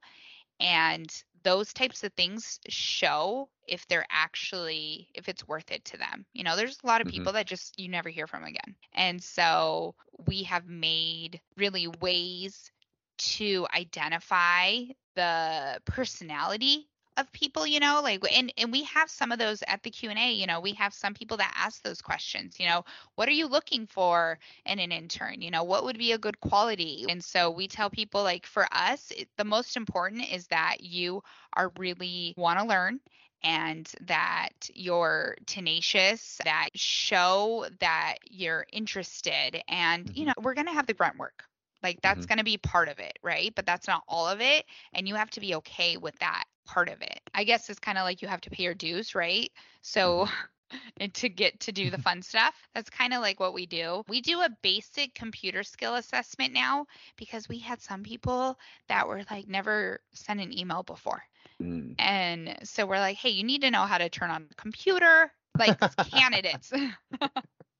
And 0.60 1.12
those 1.46 1.74
types 1.74 2.04
of 2.04 2.12
things 2.14 2.60
show 2.68 3.50
if 3.68 3.86
they're 3.88 4.06
actually 4.10 5.10
if 5.14 5.28
it's 5.28 5.48
worth 5.48 5.72
it 5.72 5.84
to 5.86 5.98
them. 5.98 6.26
You 6.34 6.44
know, 6.44 6.56
there's 6.56 6.78
a 6.84 6.86
lot 6.86 7.02
of 7.02 7.06
Mhm. 7.06 7.18
people 7.18 7.32
that 7.34 7.46
just 7.46 7.78
you 7.80 7.88
never 7.88 8.10
hear 8.10 8.26
from 8.28 8.44
again. 8.44 8.76
And 8.94 9.22
so 9.22 9.96
we 10.26 10.44
have 10.44 10.66
made 10.68 11.40
really 11.56 11.88
ways 11.88 12.72
to 13.18 13.66
identify 13.74 14.82
the 15.14 15.80
personality 15.86 16.88
of 17.16 17.30
people 17.32 17.66
you 17.66 17.80
know 17.80 18.00
like 18.02 18.22
and 18.32 18.52
and 18.58 18.72
we 18.72 18.82
have 18.82 19.10
some 19.10 19.32
of 19.32 19.38
those 19.38 19.62
at 19.66 19.82
the 19.82 19.90
q&a 19.90 20.32
you 20.32 20.46
know 20.46 20.60
we 20.60 20.72
have 20.72 20.92
some 20.94 21.14
people 21.14 21.36
that 21.36 21.52
ask 21.56 21.82
those 21.82 22.00
questions 22.00 22.58
you 22.60 22.66
know 22.66 22.84
what 23.14 23.28
are 23.28 23.32
you 23.32 23.46
looking 23.46 23.86
for 23.86 24.38
in 24.64 24.78
an 24.78 24.92
intern? 24.92 25.40
You 25.42 25.50
know 25.50 25.64
what 25.64 25.84
would 25.84 25.98
be 25.98 26.12
a 26.12 26.18
good 26.18 26.40
quality? 26.40 27.06
And 27.08 27.22
so 27.22 27.50
we 27.50 27.68
tell 27.68 27.90
people 27.90 28.22
like 28.22 28.46
for 28.46 28.66
us 28.72 29.10
it, 29.12 29.28
the 29.36 29.44
most 29.44 29.76
important 29.76 30.30
is 30.32 30.46
that 30.48 30.78
you 30.82 31.22
are 31.54 31.72
really 31.78 32.34
want 32.36 32.58
to 32.58 32.64
learn 32.66 33.00
and 33.42 33.90
that 34.02 34.70
you're 34.74 35.36
tenacious 35.46 36.40
that 36.44 36.68
show 36.74 37.66
that 37.80 38.16
you're 38.30 38.66
interested 38.72 39.62
and 39.68 40.10
you 40.14 40.24
Mhm. 40.24 40.26
know 40.26 40.34
we're 40.42 40.54
going 40.54 40.66
to 40.66 40.72
have 40.72 40.86
the 40.86 40.94
grunt 40.94 41.18
work 41.18 41.44
like 41.86 42.00
that's 42.02 42.26
Mhm. 42.26 42.28
going 42.28 42.38
to 42.38 42.44
be 42.44 42.58
part 42.58 42.88
of 42.88 42.98
it 42.98 43.18
right 43.22 43.54
but 43.54 43.66
that's 43.66 43.88
not 43.88 44.02
all 44.08 44.28
of 44.28 44.40
it 44.40 44.64
and 44.94 45.08
you 45.08 45.14
have 45.14 45.30
to 45.30 45.40
be 45.40 45.54
okay 45.56 45.96
with 45.96 46.16
that 46.18 46.44
part 46.66 46.88
of 46.88 47.00
it 47.02 47.20
i 47.34 47.44
guess 47.44 47.70
it's 47.70 47.78
kind 47.80 47.98
of 47.98 48.04
like 48.04 48.22
you 48.22 48.28
have 48.28 48.40
to 48.40 48.50
pay 48.50 48.64
your 48.64 48.74
dues 48.74 49.14
right 49.14 49.50
so 49.82 50.26
and 51.00 51.14
to 51.14 51.28
get 51.28 51.58
to 51.60 51.72
do 51.72 51.90
the 51.90 51.98
fun 52.02 52.22
stuff 52.22 52.54
that's 52.74 52.90
kind 52.90 53.14
of 53.14 53.20
like 53.20 53.38
what 53.40 53.54
we 53.54 53.66
do 53.66 54.02
we 54.08 54.20
do 54.20 54.40
a 54.40 54.50
basic 54.62 55.14
computer 55.14 55.62
skill 55.62 55.94
assessment 55.94 56.52
now 56.52 56.86
because 57.16 57.48
we 57.48 57.58
had 57.58 57.80
some 57.80 58.02
people 58.02 58.58
that 58.88 59.06
were 59.06 59.22
like 59.30 59.48
never 59.48 60.00
sent 60.12 60.40
an 60.40 60.56
email 60.56 60.82
before 60.82 61.22
Mm. 61.60 61.96
and 61.98 62.56
so 62.64 62.86
we're 62.86 62.98
like, 62.98 63.16
hey, 63.16 63.30
you 63.30 63.44
need 63.44 63.62
to 63.62 63.70
know 63.70 63.82
how 63.82 63.98
to 63.98 64.08
turn 64.08 64.30
on 64.30 64.46
the 64.48 64.54
computer, 64.54 65.32
like 65.58 65.76
candidates. 66.10 66.72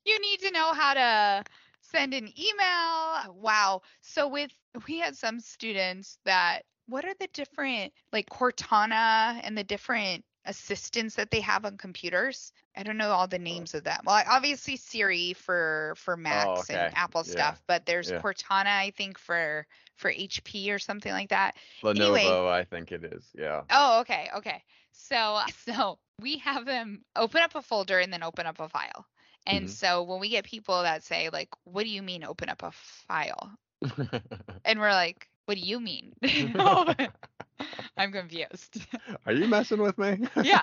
you 0.05 0.21
need 0.21 0.41
to 0.41 0.51
know 0.51 0.73
how 0.73 0.95
to 0.95 1.45
send 1.91 2.15
an 2.15 2.29
email. 2.39 3.35
Wow. 3.35 3.83
So 4.01 4.29
with 4.29 4.51
we 4.87 4.99
had 4.99 5.17
some 5.17 5.41
students 5.41 6.19
that 6.25 6.63
what 6.89 7.05
are 7.05 7.15
the 7.19 7.29
different 7.33 7.93
like 8.13 8.29
Cortana 8.31 9.41
and 9.43 9.57
the 9.57 9.65
different 9.65 10.25
assistants 10.45 11.17
that 11.17 11.31
they 11.31 11.41
have 11.41 11.65
on 11.65 11.77
computers? 11.77 12.53
I 12.77 12.83
don't 12.83 12.97
know 12.97 13.11
all 13.11 13.27
the 13.27 13.39
oh. 13.39 13.43
names 13.43 13.75
of 13.75 13.85
them. 13.85 14.01
Well, 14.05 14.23
obviously 14.29 14.77
Siri 14.77 15.33
for 15.33 15.95
for 15.97 16.15
oh, 16.15 16.19
Macs 16.19 16.71
okay. 16.71 16.75
and 16.75 16.97
Apple 16.97 17.23
Yeah. 17.27 17.33
stuff, 17.33 17.63
but 17.67 17.87
there's 17.87 18.11
Yeah. 18.11 18.21
Cortana 18.21 18.67
I 18.67 18.93
think 18.97 19.19
for 19.19 19.67
for 19.97 20.11
HP 20.11 20.71
or 20.71 20.79
something 20.79 21.13
like 21.13 21.31
that. 21.31 21.57
Lenovo, 21.83 22.17
Anyway. 22.17 22.49
I 22.51 22.65
think 22.65 22.93
it 22.93 23.05
is. 23.05 23.25
Yeah. 23.35 23.63
Oh, 23.71 24.01
okay, 24.01 24.31
okay. 24.37 24.63
So 24.93 25.41
so 25.67 25.99
we 26.21 26.39
have 26.39 26.65
them 26.67 27.05
open 27.15 27.43
up 27.43 27.55
a 27.55 27.63
folder 27.63 27.99
and 27.99 28.13
then 28.13 28.23
open 28.23 28.47
up 28.47 28.61
a 28.61 28.69
file. 28.69 29.07
And 29.47 29.69
Mhm. 29.69 29.71
so 29.71 30.03
when 30.03 30.21
we 30.21 30.29
get 30.29 30.45
people 30.45 30.83
that 30.83 31.03
say 31.03 31.31
like, 31.31 31.49
"What 31.65 31.85
do 31.85 31.91
you 31.91 32.03
mean 32.03 32.25
open 32.25 32.49
up 32.49 32.63
a 32.63 32.73
file?" 32.73 33.59
and 34.65 34.81
we're 34.81 34.91
like, 34.93 35.29
"What 35.47 35.57
do 35.57 35.61
you 35.61 35.81
mean?" 35.81 36.13
I'm 37.97 38.13
confused. 38.13 38.87
Are 39.27 39.33
you 39.33 39.47
messing 39.47 39.81
with 39.83 39.99
me? 39.99 40.27
Yeah. 40.41 40.63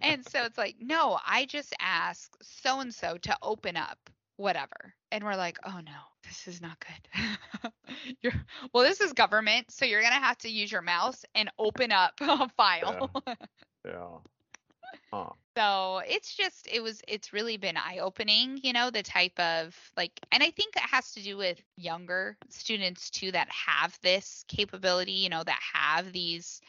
and 0.00 0.24
so 0.24 0.44
it's 0.44 0.58
like, 0.58 0.76
"No, 0.80 1.18
I 1.26 1.46
just 1.46 1.74
ask 1.80 2.36
so 2.42 2.80
and 2.80 2.94
so 2.94 3.16
to 3.18 3.36
open 3.42 3.76
up 3.76 3.98
whatever." 4.36 4.94
And 5.10 5.24
we're 5.24 5.36
like, 5.36 5.58
"Oh 5.64 5.80
no, 5.84 5.98
this 6.24 6.46
is 6.48 6.60
not 6.60 6.78
good." 6.80 7.72
you're 8.22 8.32
well, 8.72 8.84
this 8.84 9.00
is 9.00 9.12
government, 9.12 9.70
so 9.70 9.84
you're 9.84 10.00
going 10.02 10.12
to 10.12 10.18
have 10.20 10.38
to 10.38 10.48
use 10.50 10.70
your 10.72 10.82
mouse 10.82 11.24
and 11.34 11.50
open 11.58 11.92
up 11.92 12.14
a 12.20 12.48
file. 12.50 13.10
yeah. 13.84 14.18
Huh. 15.12 15.32
So 15.56 15.98
it's 16.06 16.34
just 16.34 16.68
it 16.70 16.82
was 16.82 17.02
it's 17.08 17.32
really 17.32 17.56
been 17.56 17.76
eye 17.76 17.98
opening, 18.00 18.58
you 18.62 18.72
know, 18.72 18.90
the 18.90 19.02
type 19.02 19.38
of 19.38 19.76
like 19.96 20.12
and 20.30 20.42
I 20.42 20.50
think 20.50 20.76
it 20.76 20.82
has 20.82 21.12
to 21.14 21.22
do 21.22 21.36
with 21.36 21.60
younger 21.76 22.36
students 22.48 23.10
too 23.10 23.32
that 23.32 23.48
have 23.50 23.98
this 24.02 24.44
capability, 24.48 25.12
you 25.12 25.28
know, 25.28 25.42
that 25.42 25.60
have 25.74 26.12
these 26.12 26.60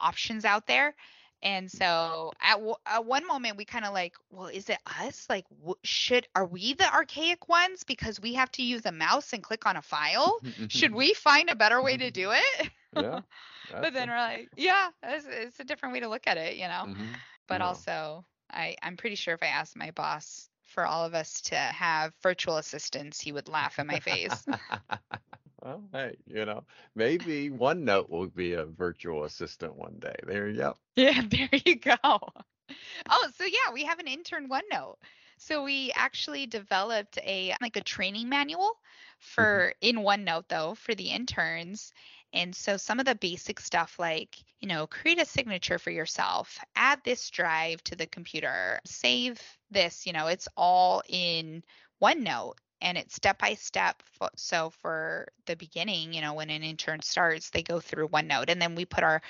options 0.00 0.44
out 0.44 0.66
there. 0.66 0.94
And 1.42 1.70
so 1.70 2.32
at, 2.40 2.54
w- 2.54 2.74
at 2.86 3.04
one 3.04 3.26
moment 3.26 3.56
we 3.56 3.64
kind 3.64 3.84
of 3.84 3.92
like, 3.92 4.14
well, 4.30 4.46
is 4.48 4.68
it 4.70 4.78
us? 5.00 5.26
Like, 5.28 5.46
w- 5.50 5.74
should 5.84 6.26
are 6.34 6.46
we 6.46 6.74
the 6.74 6.92
archaic 6.92 7.48
ones 7.48 7.84
because 7.84 8.20
we 8.20 8.34
have 8.34 8.50
to 8.52 8.62
use 8.62 8.86
a 8.86 8.92
mouse 8.92 9.32
and 9.32 9.42
click 9.42 9.66
on 9.66 9.76
a 9.76 9.82
file? 9.82 10.32
Should 10.68 10.92
we 10.94 11.12
find 11.14 11.50
a 11.50 11.56
better 11.56 11.82
way 11.82 11.96
to 11.96 12.10
do 12.10 12.30
it? 12.32 12.70
Yeah. 12.92 13.20
but 13.80 13.92
then 13.92 14.08
we're 14.08 14.16
like, 14.16 14.50
yeah, 14.56 14.90
it's, 15.02 15.26
it's 15.28 15.60
a 15.60 15.64
different 15.64 15.92
way 15.94 16.00
to 16.00 16.08
look 16.08 16.26
at 16.26 16.38
it, 16.38 16.56
you 16.56 16.66
know 16.68 16.86
hmm 16.86 17.20
but 17.48 17.60
also 17.60 18.24
I, 18.50 18.76
I'm 18.82 18.96
pretty 18.96 19.16
sure 19.16 19.34
if 19.34 19.42
I 19.42 19.46
asked 19.46 19.76
my 19.76 19.90
boss 19.90 20.48
for 20.64 20.86
all 20.86 21.04
of 21.04 21.14
us 21.14 21.40
to 21.42 21.56
have 21.56 22.12
virtual 22.22 22.58
assistants, 22.58 23.20
he 23.20 23.32
would 23.32 23.48
laugh 23.48 23.78
in 23.78 23.86
my 23.86 24.00
face. 24.00 24.46
well, 25.62 25.82
hey, 25.92 26.16
you 26.26 26.44
know, 26.44 26.64
maybe 26.94 27.50
OneNote 27.50 28.08
will 28.08 28.28
be 28.28 28.52
a 28.52 28.64
virtual 28.64 29.24
assistant 29.24 29.76
one 29.76 29.96
day. 29.98 30.14
There 30.26 30.48
you 30.48 30.56
go. 30.56 30.76
yeah, 30.96 31.22
there 31.28 31.48
you 31.64 31.76
go. 31.76 31.96
Oh, 32.04 33.28
so 33.36 33.44
yeah, 33.44 33.72
we 33.72 33.84
have 33.84 33.98
an 33.98 34.06
intern 34.06 34.48
OneNote. 34.48 34.96
So 35.38 35.62
we 35.62 35.92
actually 35.94 36.46
developed 36.46 37.18
a 37.18 37.54
like 37.60 37.76
a 37.76 37.82
training 37.82 38.28
manual 38.28 38.70
mm-hmm. 38.70 39.20
for 39.20 39.74
in 39.80 39.98
OneNote 39.98 40.48
though 40.48 40.74
for 40.74 40.94
the 40.94 41.10
interns. 41.10 41.92
And 42.32 42.54
so 42.54 42.76
some 42.76 43.00
of 43.00 43.06
the 43.06 43.14
basic 43.14 43.60
stuff 43.60 43.98
like, 43.98 44.36
you 44.60 44.68
know, 44.68 44.86
create 44.86 45.20
a 45.20 45.24
signature 45.24 45.78
for 45.78 45.90
yourself, 45.90 46.58
add 46.76 47.00
this 47.04 47.30
drive 47.30 47.82
to 47.84 47.96
the 47.96 48.06
computer, 48.06 48.80
save 48.84 49.40
this, 49.70 50.06
you 50.06 50.12
know, 50.12 50.26
it's 50.26 50.48
all 50.56 51.02
in 51.08 51.62
OneNote 52.02 52.54
and 52.80 52.96
it's 52.96 53.14
step 53.14 53.38
by 53.38 53.54
step. 53.54 54.02
So 54.36 54.70
for 54.70 55.28
the 55.46 55.56
beginning, 55.56 56.12
you 56.12 56.20
know, 56.20 56.34
when 56.34 56.50
an 56.50 56.62
intern 56.62 57.02
starts, 57.02 57.50
they 57.50 57.62
go 57.62 57.80
through 57.80 58.08
OneNote 58.08 58.50
and 58.50 58.60
then 58.60 58.74
we 58.74 58.84
put 58.84 59.04
our 59.04 59.20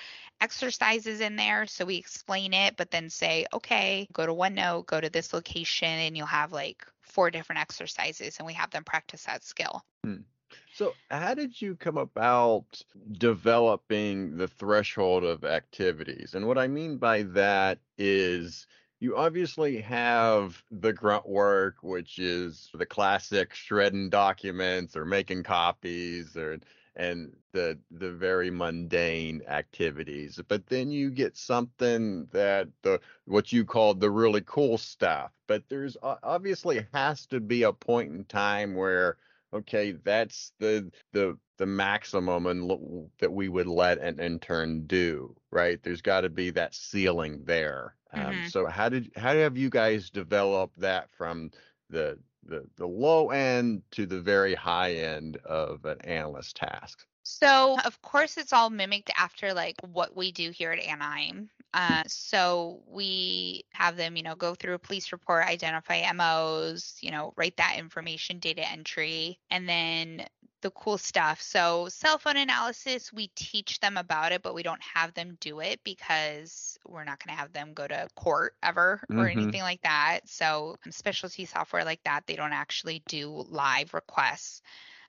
exercises 0.40 1.20
in 1.20 1.36
there. 1.36 1.66
So 1.66 1.84
we 1.84 1.96
explain 1.96 2.52
it, 2.52 2.76
but 2.76 2.90
then 2.90 3.10
say, 3.10 3.46
okay, 3.52 4.06
go 4.12 4.26
to 4.26 4.34
OneNote, 4.34 4.86
go 4.86 5.00
to 5.00 5.08
this 5.10 5.32
location, 5.32 5.88
and 5.88 6.16
you'll 6.16 6.26
have 6.26 6.52
like 6.52 6.84
four 7.02 7.30
different 7.30 7.60
exercises 7.60 8.36
and 8.38 8.46
we 8.46 8.52
have 8.52 8.70
them 8.70 8.84
practice 8.84 9.24
that 9.24 9.44
skill. 9.44 9.82
Hmm. 10.04 10.16
So, 10.74 10.94
how 11.10 11.34
did 11.34 11.60
you 11.60 11.76
come 11.76 11.98
about 11.98 12.82
developing 13.12 14.36
the 14.36 14.48
threshold 14.48 15.24
of 15.24 15.44
activities? 15.44 16.34
And 16.34 16.46
what 16.46 16.58
I 16.58 16.68
mean 16.68 16.98
by 16.98 17.22
that 17.24 17.78
is 17.96 18.66
you 19.00 19.16
obviously 19.16 19.80
have 19.80 20.62
the 20.70 20.92
grunt 20.92 21.28
work, 21.28 21.76
which 21.82 22.18
is 22.18 22.70
the 22.74 22.86
classic 22.86 23.54
shredding 23.54 24.10
documents 24.10 24.96
or 24.96 25.04
making 25.04 25.44
copies 25.44 26.36
or 26.36 26.58
and 26.96 27.32
the 27.52 27.78
the 27.92 28.10
very 28.10 28.50
mundane 28.50 29.42
activities. 29.46 30.40
But 30.48 30.66
then 30.66 30.90
you 30.90 31.10
get 31.10 31.36
something 31.36 32.26
that 32.32 32.68
the 32.82 33.00
what 33.24 33.52
you 33.52 33.64
call 33.64 33.94
the 33.94 34.10
really 34.10 34.42
cool 34.44 34.78
stuff. 34.78 35.30
But 35.46 35.62
there's 35.68 35.96
obviously 36.02 36.86
has 36.92 37.24
to 37.26 37.40
be 37.40 37.62
a 37.62 37.72
point 37.72 38.12
in 38.12 38.24
time 38.24 38.74
where 38.74 39.16
okay, 39.52 39.92
that's 39.92 40.52
the 40.58 40.90
the 41.12 41.38
the 41.58 41.66
maximum 41.66 42.46
and 42.46 43.10
that 43.18 43.32
we 43.32 43.48
would 43.48 43.66
let 43.66 43.98
an 43.98 44.20
intern 44.20 44.86
do, 44.86 45.36
right? 45.50 45.82
There's 45.82 46.02
got 46.02 46.22
to 46.22 46.28
be 46.30 46.50
that 46.50 46.74
ceiling 46.74 47.44
there. 47.44 47.96
Um, 48.12 48.40
Mhm. 48.40 48.42
so 48.42 48.66
how 48.66 48.88
did 48.88 49.12
how 49.16 49.34
have 49.34 49.56
you 49.56 49.70
guys 49.70 50.10
developed 50.10 50.78
that 50.80 51.10
from 51.10 51.50
the 51.90 52.18
the 52.44 52.68
the 52.76 52.86
low 52.86 53.30
end 53.30 53.82
to 53.92 54.06
the 54.06 54.20
very 54.20 54.54
high 54.54 54.94
end 54.94 55.36
of 55.38 55.84
an 55.84 56.00
analyst 56.02 56.56
task? 56.56 57.06
So, 57.22 57.78
of 57.84 58.00
course, 58.02 58.36
it's 58.38 58.52
all 58.52 58.70
mimicked 58.70 59.10
after 59.16 59.52
like 59.54 59.76
what 59.82 60.16
we 60.16 60.32
do 60.32 60.50
here 60.50 60.72
at 60.72 60.80
Anaheim. 60.80 61.50
Uh, 61.74 62.02
so 62.06 62.82
we 62.86 63.64
have 63.72 63.96
them, 63.96 64.16
you 64.16 64.22
know, 64.22 64.34
go 64.34 64.54
through 64.54 64.74
a 64.74 64.78
police 64.78 65.12
report, 65.12 65.46
identify 65.46 65.96
MOs, 65.98 66.98
you 67.00 67.10
know, 67.10 67.32
write 67.36 67.56
that 67.56 67.76
information, 67.78 68.38
data 68.38 68.68
entry, 68.68 69.38
and 69.50 69.68
then 69.68 70.26
the 70.62 70.70
cool 70.70 70.98
stuff. 70.98 71.40
So 71.40 71.88
cell 71.88 72.18
phone 72.18 72.36
analysis, 72.36 73.12
we 73.12 73.28
teach 73.34 73.80
them 73.80 73.96
about 73.96 74.32
it, 74.32 74.42
but 74.42 74.54
we 74.54 74.62
don't 74.62 74.82
have 74.82 75.14
them 75.14 75.36
do 75.40 75.60
it 75.60 75.80
because 75.84 76.78
we're 76.86 77.04
not 77.04 77.24
going 77.24 77.34
to 77.34 77.40
have 77.40 77.52
them 77.52 77.74
go 77.74 77.86
to 77.86 78.08
court 78.16 78.54
ever 78.62 79.02
or 79.16 79.26
Mhm. 79.26 79.28
anything 79.28 79.62
like 79.62 79.82
that. 79.82 80.20
So 80.26 80.76
um, 80.84 80.92
specialty 80.92 81.44
software 81.44 81.84
like 81.84 82.02
that, 82.04 82.26
they 82.26 82.36
don't 82.36 82.52
actually 82.52 83.02
do 83.08 83.30
live 83.48 83.94
requests 83.94 84.62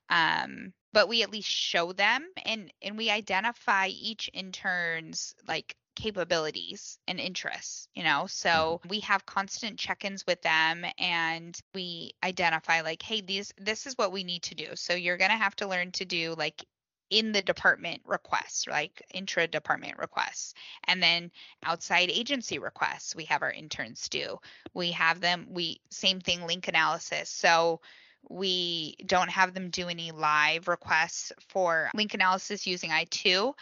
um 0.09 0.73
but 0.93 1.07
we 1.07 1.23
at 1.23 1.31
least 1.31 1.49
show 1.49 1.91
them 1.93 2.27
and 2.45 2.71
and 2.81 2.97
we 2.97 3.09
identify 3.09 3.87
each 3.87 4.29
intern's 4.33 5.35
like 5.47 5.75
capabilities 5.99 6.97
and 7.07 7.19
interests, 7.19 7.87
you 7.93 8.03
know? 8.03 8.21
Mm-hmm. 8.21 8.27
So 8.27 8.81
we 8.87 9.01
have 9.01 9.25
constant 9.25 9.77
check-ins 9.77 10.25
with 10.25 10.41
them 10.41 10.85
and 10.97 11.59
we 11.75 12.11
identify 12.23 12.81
like, 12.81 13.01
hey, 13.01 13.21
these 13.21 13.53
this 13.57 13.85
is 13.85 13.95
what 13.97 14.11
we 14.11 14.23
need 14.23 14.43
to 14.43 14.55
do. 14.55 14.67
So 14.75 14.93
you're 14.93 15.17
going 15.17 15.31
to 15.31 15.37
have 15.37 15.55
to 15.57 15.67
learn 15.67 15.91
to 15.93 16.05
do 16.05 16.35
like 16.37 16.65
in 17.09 17.31
the 17.31 17.41
department 17.41 18.01
requests, 18.05 18.67
like 18.67 19.01
intra 19.13 19.47
department 19.47 19.97
requests, 19.97 20.53
and 20.85 21.01
then 21.01 21.31
outside 21.65 22.09
agency 22.11 22.59
requests. 22.59 23.15
We 23.15 23.25
have 23.25 23.41
our 23.41 23.51
interns 23.51 24.07
do. 24.09 24.37
We 24.73 24.91
have 24.91 25.19
them, 25.19 25.47
we 25.49 25.81
same 25.89 26.19
thing, 26.19 26.45
link 26.45 26.67
analysis. 26.67 27.29
So 27.29 27.81
we 28.29 28.95
don't 29.05 29.29
have 29.29 29.53
them 29.53 29.69
do 29.69 29.87
any 29.87 30.11
live 30.11 30.67
requests 30.67 31.31
for 31.47 31.89
link 31.95 32.13
analysis 32.13 32.67
using 32.67 32.91
I2, 32.91 33.53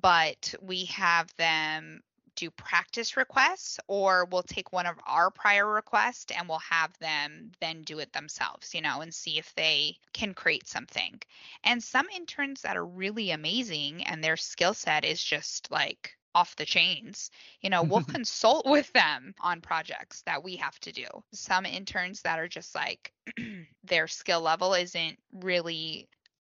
but 0.00 0.54
we 0.60 0.84
have 0.86 1.34
them 1.36 2.02
do 2.34 2.50
practice 2.50 3.16
requests 3.16 3.78
or 3.88 4.24
we'll 4.26 4.42
take 4.42 4.72
one 4.72 4.86
of 4.86 4.96
our 5.06 5.30
prior 5.30 5.66
requests 5.66 6.32
and 6.36 6.48
we'll 6.48 6.58
have 6.58 6.96
them 6.98 7.52
then 7.60 7.82
do 7.82 7.98
it 7.98 8.12
themselves, 8.12 8.74
you 8.74 8.80
know, 8.80 9.00
and 9.00 9.12
see 9.12 9.38
if 9.38 9.54
they 9.54 9.96
can 10.12 10.34
create 10.34 10.66
something. 10.66 11.20
And 11.64 11.82
some 11.82 12.08
interns 12.14 12.62
that 12.62 12.76
are 12.76 12.86
really 12.86 13.30
amazing 13.30 14.04
and 14.04 14.22
their 14.22 14.36
skill 14.36 14.74
set 14.74 15.04
is 15.04 15.22
just 15.22 15.70
like 15.70 16.16
off 16.34 16.56
the 16.56 16.64
chains. 16.64 17.30
You 17.60 17.70
know, 17.70 17.82
we'll 17.82 18.04
consult 18.18 18.66
with 18.66 18.90
them 18.92 19.34
on 19.40 19.60
projects 19.60 20.22
that 20.22 20.42
we 20.42 20.56
have 20.56 20.78
to 20.80 20.92
do. 20.92 21.06
Some 21.32 21.66
interns 21.66 22.22
that 22.22 22.38
are 22.38 22.48
just 22.48 22.74
like 22.74 23.12
their 23.84 24.08
skill 24.08 24.40
level 24.40 24.74
isn't 24.74 25.18
really 25.32 26.08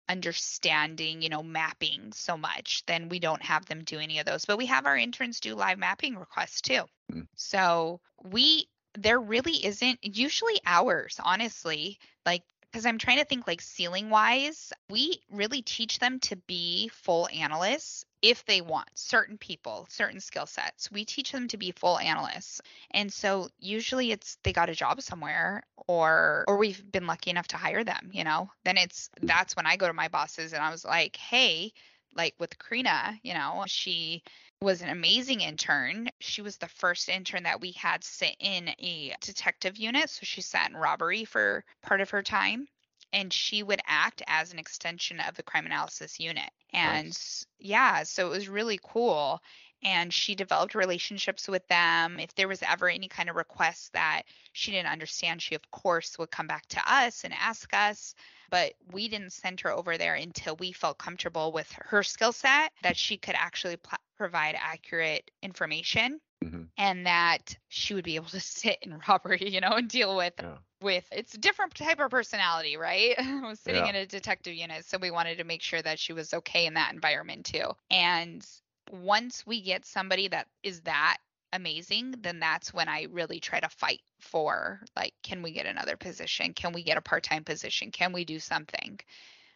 understanding, 0.09 1.21
you 1.21 1.29
know, 1.29 1.43
mapping 1.43 2.11
so 2.13 2.37
much, 2.37 2.83
then 2.87 3.09
we 3.09 3.19
don't 3.19 3.41
have 3.41 3.65
them 3.65 3.83
do 3.83 3.99
any 3.99 4.19
of 4.19 4.25
those. 4.25 4.45
But 4.45 4.57
we 4.57 4.65
have 4.67 4.85
our 4.85 4.97
interns 4.97 5.39
do 5.39 5.55
live 5.55 5.77
mapping 5.77 6.17
requests 6.17 6.61
too. 6.61 6.83
Mm. 7.11 7.27
So 7.35 7.99
we 8.23 8.67
there 8.95 9.19
really 9.19 9.65
isn't 9.65 9.99
usually 10.03 10.59
hours, 10.65 11.19
honestly. 11.23 11.99
Like 12.25 12.43
because 12.61 12.85
I'm 12.85 12.97
trying 12.97 13.19
to 13.19 13.25
think 13.25 13.47
like 13.47 13.61
ceiling 13.61 14.09
wise, 14.09 14.73
we 14.89 15.21
really 15.31 15.61
teach 15.61 15.99
them 15.99 16.19
to 16.21 16.35
be 16.35 16.89
full 16.89 17.27
analysts 17.29 18.05
if 18.24 18.45
they 18.45 18.61
want 18.61 18.88
certain 18.95 19.38
people, 19.38 19.86
certain 19.89 20.21
skill 20.21 20.45
sets. 20.45 20.89
We 20.89 21.03
teach 21.03 21.32
them 21.32 21.49
to 21.49 21.57
be 21.57 21.71
full 21.71 21.99
analysts. 21.99 22.61
And 22.91 23.11
so 23.11 23.49
usually 23.59 24.11
it's 24.11 24.38
they 24.43 24.53
got 24.53 24.69
a 24.69 24.76
job 24.76 25.01
somewhere 25.01 25.63
or 25.88 26.45
or 26.47 26.57
we've 26.57 26.89
been 26.91 27.05
lucky 27.05 27.30
enough 27.30 27.49
to 27.49 27.57
hire 27.57 27.84
them, 27.84 28.09
you 28.13 28.24
know. 28.24 28.49
Then 28.63 28.78
it's 28.78 29.09
hmm. 29.19 29.28
that's 29.28 29.55
when 29.55 29.67
I 29.67 29.76
go 29.76 29.88
to 29.88 29.93
my 29.93 30.07
bosses 30.07 30.53
and 30.53 30.63
I 30.63 30.71
was 30.71 30.86
like, 30.86 31.17
"Hey, 31.17 31.74
like 32.15 32.34
with 32.39 32.57
Karina, 32.57 33.19
you 33.24 33.34
know, 33.34 33.65
she 33.67 34.24
was 34.61 34.82
an 34.82 34.89
amazing 34.89 35.41
intern. 35.41 36.09
She 36.19 36.41
was 36.41 36.57
the 36.57 36.69
first 36.69 37.09
intern 37.09 37.43
that 37.43 37.59
we 37.59 37.71
had 37.74 38.03
sit 38.03 38.36
in 38.39 38.69
a 38.80 39.13
detective 39.19 39.78
unit. 39.78 40.09
So 40.09 40.21
she 40.24 40.39
sat 40.41 40.69
in 40.69 40.78
robbery 40.78 41.26
for 41.26 41.65
part 41.82 41.99
of 41.99 42.11
her 42.11 42.24
time. 42.24 42.67
And 43.14 43.32
she 43.32 43.64
would 43.64 43.80
act 43.86 44.22
as 44.28 44.51
an 44.51 44.59
extension 44.59 45.20
of 45.22 45.36
the 45.36 45.43
crime 45.43 45.66
analysis 45.66 46.20
unit. 46.20 46.49
And 46.74 47.07
nice. 47.07 47.45
yeah, 47.59 48.03
so 48.03 48.28
it 48.28 48.32
was 48.32 48.49
really 48.49 48.80
cool. 48.84 49.41
And 49.84 50.13
she 50.13 50.36
developed 50.36 50.75
relationships 50.75 51.47
with 51.47 51.67
them. 51.67 52.19
If 52.19 52.34
there 52.36 52.47
was 52.47 52.63
ever 52.63 52.89
any 52.89 53.07
kind 53.07 53.29
of 53.29 53.36
request 53.36 53.93
that 53.93 54.23
she 54.53 54.71
didn't 54.71 54.91
understand, 54.91 55.41
she, 55.41 55.55
of 55.55 55.71
course, 55.71 56.17
would 56.17 56.31
come 56.31 56.47
back 56.47 56.65
to 56.67 56.81
us 56.86 57.23
and 57.23 57.34
ask 57.34 57.73
us 57.73 58.15
but 58.53 58.73
we 58.91 59.07
didn't 59.07 59.31
send 59.31 59.59
her 59.61 59.71
over 59.71 59.97
there 59.97 60.13
until 60.13 60.55
we 60.57 60.71
felt 60.71 60.99
comfortable 60.99 61.51
with 61.51 61.71
her 61.71 62.03
skill 62.03 62.31
set 62.31 62.71
that 62.84 62.95
she 62.95 63.17
could 63.17 63.34
actually 63.36 63.77
pl- 63.77 63.97
provide 64.15 64.55
accurate 64.55 65.31
information 65.41 66.21
mm-hmm. 66.43 66.61
and 66.77 67.07
that 67.07 67.57
she 67.69 67.95
would 67.95 68.03
be 68.03 68.15
able 68.15 68.27
to 68.27 68.39
sit 68.39 68.77
in 68.84 68.99
robbery, 69.07 69.49
you 69.49 69.59
know, 69.59 69.71
and 69.71 69.89
deal 69.89 70.15
with 70.15 70.34
yeah. 70.39 70.57
with 70.81 71.03
it's 71.11 71.34
a 71.34 71.39
different 71.39 71.73
type 71.73 71.99
of 71.99 72.11
personality, 72.11 72.77
right? 72.77 73.15
I 73.19 73.41
was 73.41 73.59
sitting 73.59 73.86
yeah. 73.86 73.89
in 73.89 73.95
a 73.95 74.05
detective 74.05 74.53
unit, 74.53 74.86
so 74.86 74.99
we 74.99 75.09
wanted 75.09 75.39
to 75.39 75.43
make 75.43 75.63
sure 75.63 75.81
that 75.81 75.97
she 75.97 76.13
was 76.13 76.31
okay 76.34 76.67
in 76.67 76.75
that 76.75 76.93
environment 76.93 77.45
too. 77.45 77.71
And 77.89 78.45
once 78.93 79.45
we 79.45 79.61
get 79.61 79.85
somebody 79.85 80.27
that 80.27 80.47
is 80.61 80.81
that 80.81 81.17
amazing, 81.51 82.15
then 82.21 82.39
that's 82.39 82.73
when 82.73 82.87
I 82.87 83.07
really 83.11 83.39
try 83.39 83.59
to 83.59 83.69
fight 83.69 84.01
for 84.19 84.81
like, 84.95 85.13
can 85.23 85.41
we 85.41 85.51
get 85.51 85.65
another 85.65 85.97
position? 85.97 86.53
Can 86.53 86.73
we 86.73 86.83
get 86.83 86.97
a 86.97 87.01
part 87.01 87.23
time 87.23 87.43
position? 87.43 87.91
Can 87.91 88.13
we 88.13 88.23
do 88.23 88.39
something? 88.39 88.99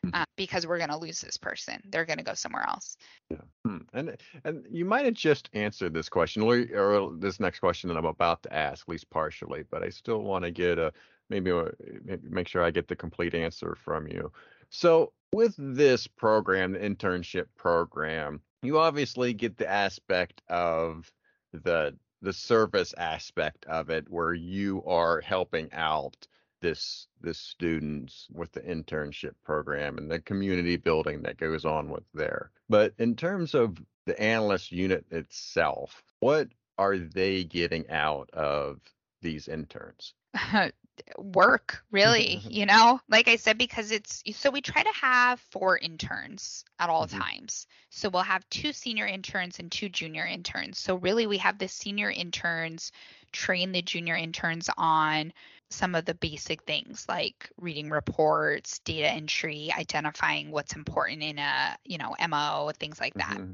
Mm-hmm. 0.06 0.14
Uh, 0.14 0.26
because 0.36 0.68
we're 0.68 0.78
going 0.78 0.92
to 0.92 0.98
lose 0.98 1.20
this 1.22 1.38
person. 1.38 1.82
They're 1.90 2.06
going 2.06 2.20
to 2.20 2.24
go 2.24 2.36
somewhere 2.36 2.66
else. 2.68 2.98
Yeah. 3.32 3.42
Hmm. 3.66 3.78
And 3.94 4.16
and 4.44 4.64
you 4.70 4.86
might 4.86 5.06
have 5.06 5.16
just 5.16 5.50
answered 5.54 5.92
this 5.92 6.08
question 6.08 6.44
or, 6.44 6.66
or, 6.76 7.14
this 7.18 7.40
next 7.40 7.62
question 7.62 7.88
that 7.88 7.98
I'm 7.98 8.06
about 8.06 8.44
to 8.44 8.54
ask, 8.54 8.86
at 8.88 8.92
least 8.92 9.10
partially, 9.10 9.64
but 9.72 9.82
I 9.82 9.90
still 9.90 10.22
want 10.22 10.46
to 10.46 10.52
get 10.52 10.78
a 10.78 10.94
maybe, 11.32 11.50
a, 11.50 11.72
maybe 12.04 12.30
make 12.30 12.48
sure 12.48 12.64
I 12.64 12.70
get 12.70 12.88
the 12.88 12.96
complete 12.96 13.34
answer 13.34 13.76
from 13.84 14.08
you. 14.08 14.32
So 14.70 15.14
with 15.34 15.56
this 15.58 16.06
program, 16.06 16.74
the 16.74 16.80
internship 16.80 17.48
program, 17.56 18.42
you 18.62 18.80
obviously 18.80 19.34
get 19.34 19.58
the 19.58 19.70
aspect 19.70 20.42
of 20.50 21.12
the 21.54 21.96
the 22.22 22.34
service 22.34 22.94
aspect 22.98 23.66
of 23.66 23.90
it 23.90 24.10
where 24.10 24.34
you 24.34 24.84
are 24.86 25.22
helping 25.22 25.72
out 25.74 26.28
this 26.62 27.08
this 27.22 27.38
students 27.38 28.28
with 28.34 28.52
the 28.52 28.62
internship 28.62 29.34
program 29.44 29.98
and 29.98 30.10
the 30.10 30.20
community 30.20 30.76
building 30.76 31.22
that 31.22 31.38
goes 31.38 31.66
on 31.66 31.90
with 31.90 32.04
there. 32.16 32.52
But 32.68 32.94
in 32.98 33.16
terms 33.16 33.54
of 33.54 33.78
the 34.06 34.20
analyst 34.20 34.72
unit 34.72 35.06
itself 35.12 36.02
what 36.20 36.48
are 36.78 36.98
they 36.98 37.44
getting 37.44 37.90
out 37.90 38.30
of 38.32 38.80
these 39.22 39.48
interns 39.48 40.14
work 41.18 41.84
really 41.92 42.42
you 42.50 42.66
know? 42.66 43.00
Like 43.10 43.28
i 43.28 43.36
said 43.36 43.58
because 43.58 43.92
it's 43.92 44.24
so 44.36 44.50
we 44.50 44.62
try 44.62 44.84
to 44.84 44.94
have 45.02 45.40
four 45.52 45.78
interns 45.78 46.66
at 46.80 46.90
all 46.90 47.08
mm-hmm. 47.08 47.20
times. 47.20 47.68
So 47.90 48.10
we'll 48.10 48.24
have 48.24 48.48
two 48.50 48.74
senior 48.74 49.06
interns 49.06 49.60
and 49.60 49.72
two 49.72 49.90
junior 49.90 50.26
interns. 50.26 50.80
So 50.80 50.96
really 50.96 51.28
we 51.28 51.38
have 51.38 51.58
the 51.58 51.68
senior 51.68 52.10
interns 52.12 52.92
train 53.32 53.72
the 53.72 53.82
junior 53.82 54.16
interns 54.16 54.70
on 54.78 55.34
some 55.70 55.96
of 55.96 56.06
the 56.06 56.14
basic 56.14 56.64
things 56.64 57.06
like 57.10 57.50
reading 57.60 57.90
reports 57.90 58.80
data 58.80 59.08
entry 59.08 59.70
identifying 59.78 60.52
what's 60.52 60.76
important 60.76 61.22
in 61.22 61.38
a 61.38 61.78
you 61.84 61.98
know 61.98 62.16
mo 62.30 62.72
things 62.80 63.00
like 63.00 63.14
that. 63.16 63.38
Mm-hmm. 63.38 63.54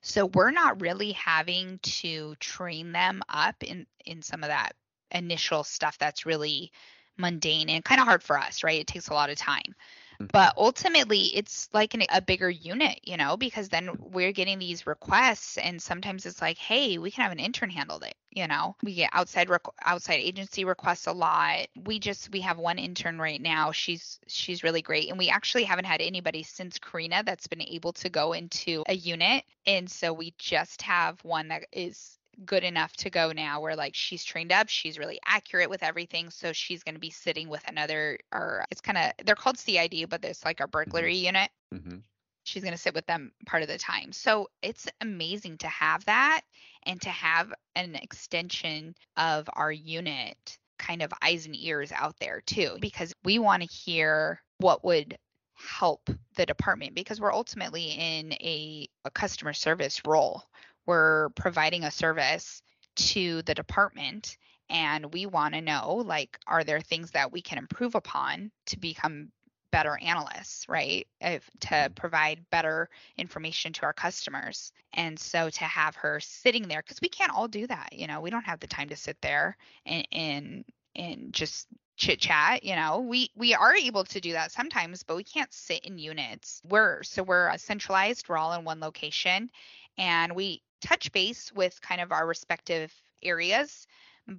so 0.00 0.26
we're 0.26 0.50
not 0.50 0.80
really 0.80 1.12
having 1.12 1.78
to 1.82 2.34
train 2.40 2.92
them 2.92 3.22
up 3.28 3.62
in 3.62 3.86
in 4.04 4.22
some 4.22 4.42
of 4.42 4.48
that 4.48 4.72
initial 5.12 5.64
stuff 5.64 5.98
that's 5.98 6.26
really 6.26 6.72
mundane 7.18 7.68
and 7.68 7.84
kind 7.84 8.00
of 8.00 8.06
hard 8.06 8.22
for 8.22 8.38
us, 8.38 8.62
right? 8.64 8.80
It 8.80 8.86
takes 8.86 9.08
a 9.08 9.14
lot 9.14 9.30
of 9.30 9.36
time. 9.36 9.74
Mm-hmm. 10.14 10.26
But 10.32 10.54
ultimately, 10.56 11.20
it's 11.34 11.68
like 11.72 11.94
an, 11.94 12.02
a 12.10 12.20
bigger 12.20 12.50
unit, 12.50 13.00
you 13.02 13.16
know, 13.16 13.36
because 13.36 13.68
then 13.68 13.90
we're 13.98 14.32
getting 14.32 14.58
these 14.58 14.86
requests, 14.86 15.58
and 15.58 15.80
sometimes 15.80 16.26
it's 16.26 16.40
like, 16.40 16.58
hey, 16.58 16.98
we 16.98 17.10
can 17.10 17.22
have 17.22 17.32
an 17.32 17.38
intern 17.38 17.70
handle 17.70 17.98
it. 17.98 18.14
You 18.30 18.46
know, 18.46 18.76
we 18.82 18.94
get 18.94 19.10
outside 19.12 19.48
requ- 19.48 19.74
outside 19.84 20.14
agency 20.14 20.64
requests 20.64 21.06
a 21.06 21.12
lot. 21.12 21.66
We 21.84 21.98
just 21.98 22.30
we 22.32 22.40
have 22.40 22.58
one 22.58 22.78
intern 22.78 23.18
right 23.18 23.40
now. 23.40 23.72
She's 23.72 24.20
she's 24.26 24.62
really 24.62 24.82
great, 24.82 25.08
and 25.10 25.18
we 25.18 25.28
actually 25.28 25.64
haven't 25.64 25.86
had 25.86 26.00
anybody 26.00 26.42
since 26.42 26.78
Karina 26.78 27.22
that's 27.24 27.46
been 27.46 27.62
able 27.62 27.92
to 27.94 28.08
go 28.08 28.32
into 28.32 28.84
a 28.88 28.94
unit, 28.94 29.44
and 29.66 29.90
so 29.90 30.12
we 30.12 30.34
just 30.38 30.82
have 30.82 31.22
one 31.24 31.48
that 31.48 31.66
is 31.72 32.18
good 32.44 32.64
enough 32.64 32.92
to 32.94 33.10
go 33.10 33.32
now 33.32 33.60
where 33.60 33.76
like 33.76 33.94
she's 33.94 34.24
trained 34.24 34.52
up 34.52 34.68
she's 34.68 34.98
really 34.98 35.20
accurate 35.26 35.70
with 35.70 35.82
everything 35.82 36.30
so 36.30 36.52
she's 36.52 36.82
going 36.82 36.94
to 36.94 37.00
be 37.00 37.10
sitting 37.10 37.48
with 37.48 37.62
another 37.68 38.18
or 38.32 38.64
it's 38.70 38.80
kind 38.80 38.98
of 38.98 39.12
they're 39.24 39.34
called 39.34 39.58
cid 39.58 40.08
but 40.08 40.24
it's 40.24 40.44
like 40.44 40.60
our 40.60 40.66
mm-hmm. 40.66 40.90
burglary 40.90 41.14
mm-hmm. 41.14 41.26
unit 41.26 41.50
mm-hmm. 41.74 41.98
she's 42.44 42.62
going 42.62 42.74
to 42.74 42.80
sit 42.80 42.94
with 42.94 43.06
them 43.06 43.32
part 43.46 43.62
of 43.62 43.68
the 43.68 43.78
time 43.78 44.12
so 44.12 44.48
it's 44.62 44.88
amazing 45.00 45.58
to 45.58 45.68
have 45.68 46.04
that 46.06 46.42
and 46.84 47.00
to 47.00 47.10
have 47.10 47.52
an 47.76 47.94
extension 47.94 48.94
of 49.16 49.48
our 49.54 49.70
unit 49.70 50.58
kind 50.78 51.02
of 51.02 51.12
eyes 51.22 51.46
and 51.46 51.56
ears 51.56 51.92
out 51.92 52.16
there 52.18 52.42
too 52.46 52.76
because 52.80 53.12
we 53.24 53.38
want 53.38 53.62
to 53.62 53.68
hear 53.68 54.40
what 54.58 54.84
would 54.84 55.16
help 55.54 56.10
the 56.36 56.46
department 56.46 56.94
because 56.94 57.20
we're 57.20 57.32
ultimately 57.32 57.90
in 57.90 58.32
a, 58.34 58.88
a 59.04 59.10
customer 59.10 59.52
service 59.52 60.00
role 60.04 60.42
we're 60.86 61.30
providing 61.30 61.84
a 61.84 61.90
service 61.90 62.62
to 62.94 63.42
the 63.42 63.54
department 63.54 64.36
and 64.68 65.12
we 65.12 65.26
want 65.26 65.54
to 65.54 65.60
know 65.60 66.02
like 66.06 66.38
are 66.46 66.64
there 66.64 66.80
things 66.80 67.10
that 67.12 67.32
we 67.32 67.42
can 67.42 67.58
improve 67.58 67.94
upon 67.94 68.50
to 68.66 68.78
become 68.78 69.30
better 69.70 69.98
analysts 70.02 70.68
right? 70.68 71.06
If, 71.20 71.48
to 71.60 71.68
mm-hmm. 71.68 71.94
provide 71.94 72.44
better 72.50 72.88
information 73.16 73.72
to 73.74 73.82
our 73.84 73.92
customers. 73.92 74.72
And 74.92 75.18
so 75.18 75.48
to 75.48 75.64
have 75.64 75.96
her 75.96 76.20
sitting 76.20 76.68
there 76.68 76.82
because 76.82 77.00
we 77.00 77.08
can't 77.08 77.32
all 77.32 77.48
do 77.48 77.66
that 77.66 77.90
you 77.92 78.06
know 78.06 78.20
we 78.20 78.30
don't 78.30 78.44
have 78.44 78.60
the 78.60 78.66
time 78.66 78.88
to 78.88 78.96
sit 78.96 79.20
there 79.20 79.56
and 79.86 80.06
and, 80.12 80.64
and 80.94 81.32
just 81.32 81.66
chit 81.96 82.20
chat 82.20 82.64
you 82.64 82.76
know? 82.76 83.00
We 83.00 83.30
we 83.34 83.54
are 83.54 83.74
able 83.74 84.04
to 84.04 84.20
do 84.20 84.32
that 84.32 84.52
sometimes 84.52 85.02
but 85.02 85.16
we 85.16 85.24
can't 85.24 85.52
sit 85.52 85.84
in 85.84 85.98
units. 85.98 86.60
We're 86.68 87.02
so 87.02 87.22
we're 87.22 87.56
centralized 87.56 88.28
we're 88.28 88.38
all 88.38 88.52
in 88.52 88.64
one 88.64 88.80
location 88.80 89.50
and 89.98 90.34
we 90.34 90.62
touch 90.82 91.10
base 91.12 91.52
with 91.54 91.80
kind 91.80 92.00
of 92.00 92.12
our 92.12 92.26
respective 92.26 92.92
areas, 93.22 93.86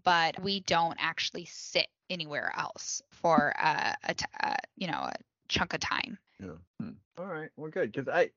but 0.03 0.41
we 0.41 0.59
don't 0.61 0.97
actually 0.99 1.45
sit 1.45 1.87
anywhere 2.09 2.53
else 2.57 3.01
for 3.11 3.53
uh, 3.59 3.93
a 4.03 4.13
t- 4.13 4.25
uh, 4.41 4.55
you 4.75 4.87
know 4.87 4.93
a 4.93 5.13
chunk 5.47 5.73
of 5.73 5.79
time. 5.79 6.17
Yeah. 6.39 6.51
Hmm. 6.79 6.91
All 7.17 7.25
right. 7.25 7.49
Well, 7.57 7.71
good. 7.71 7.91
Because 7.91 8.07
I, 8.07 8.29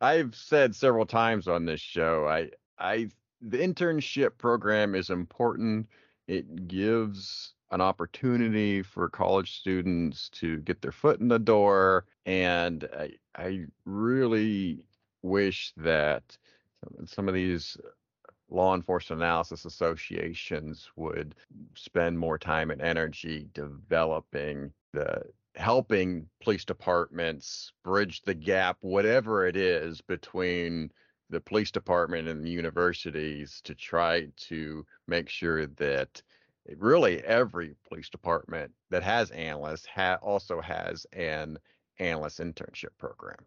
I've 0.00 0.34
said 0.34 0.74
several 0.74 1.06
times 1.06 1.48
on 1.48 1.64
this 1.64 1.80
show, 1.80 2.26
I, 2.28 2.50
I, 2.78 3.08
the 3.40 3.58
internship 3.58 4.38
program 4.38 4.94
is 4.94 5.10
important. 5.10 5.86
It 6.26 6.68
gives 6.68 7.54
an 7.70 7.80
opportunity 7.80 8.82
for 8.82 9.08
college 9.08 9.58
students 9.58 10.28
to 10.30 10.58
get 10.58 10.80
their 10.80 10.92
foot 10.92 11.20
in 11.20 11.28
the 11.28 11.38
door, 11.38 12.06
and 12.26 12.88
I, 12.96 13.10
I 13.36 13.64
really 13.84 14.84
wish 15.22 15.72
that 15.76 16.36
some 17.06 17.28
of 17.28 17.34
these 17.34 17.76
uh, 17.84 17.88
law 18.48 18.74
enforcement 18.74 19.22
analysis 19.22 19.64
associations 19.64 20.90
would 20.96 21.34
spend 21.74 22.18
more 22.18 22.38
time 22.38 22.70
and 22.70 22.82
energy 22.82 23.48
developing 23.54 24.72
the 24.92 25.22
helping 25.56 26.28
police 26.42 26.64
departments 26.64 27.72
bridge 27.84 28.22
the 28.22 28.34
gap, 28.34 28.76
whatever 28.80 29.46
it 29.46 29.56
is, 29.56 30.00
between 30.00 30.90
the 31.30 31.40
police 31.40 31.70
department 31.70 32.28
and 32.28 32.44
the 32.44 32.50
universities 32.50 33.60
to 33.64 33.74
try 33.74 34.26
to 34.36 34.84
make 35.06 35.28
sure 35.28 35.66
that 35.66 36.22
eh, 36.68 36.74
really 36.78 37.22
every 37.24 37.74
police 37.88 38.08
department 38.08 38.70
that 38.90 39.02
has 39.02 39.30
analysts 39.30 39.86
ha- 39.86 40.18
also 40.22 40.60
has 40.60 41.06
an 41.12 41.58
analyst 41.98 42.40
internship 42.40 42.96
program. 42.98 43.38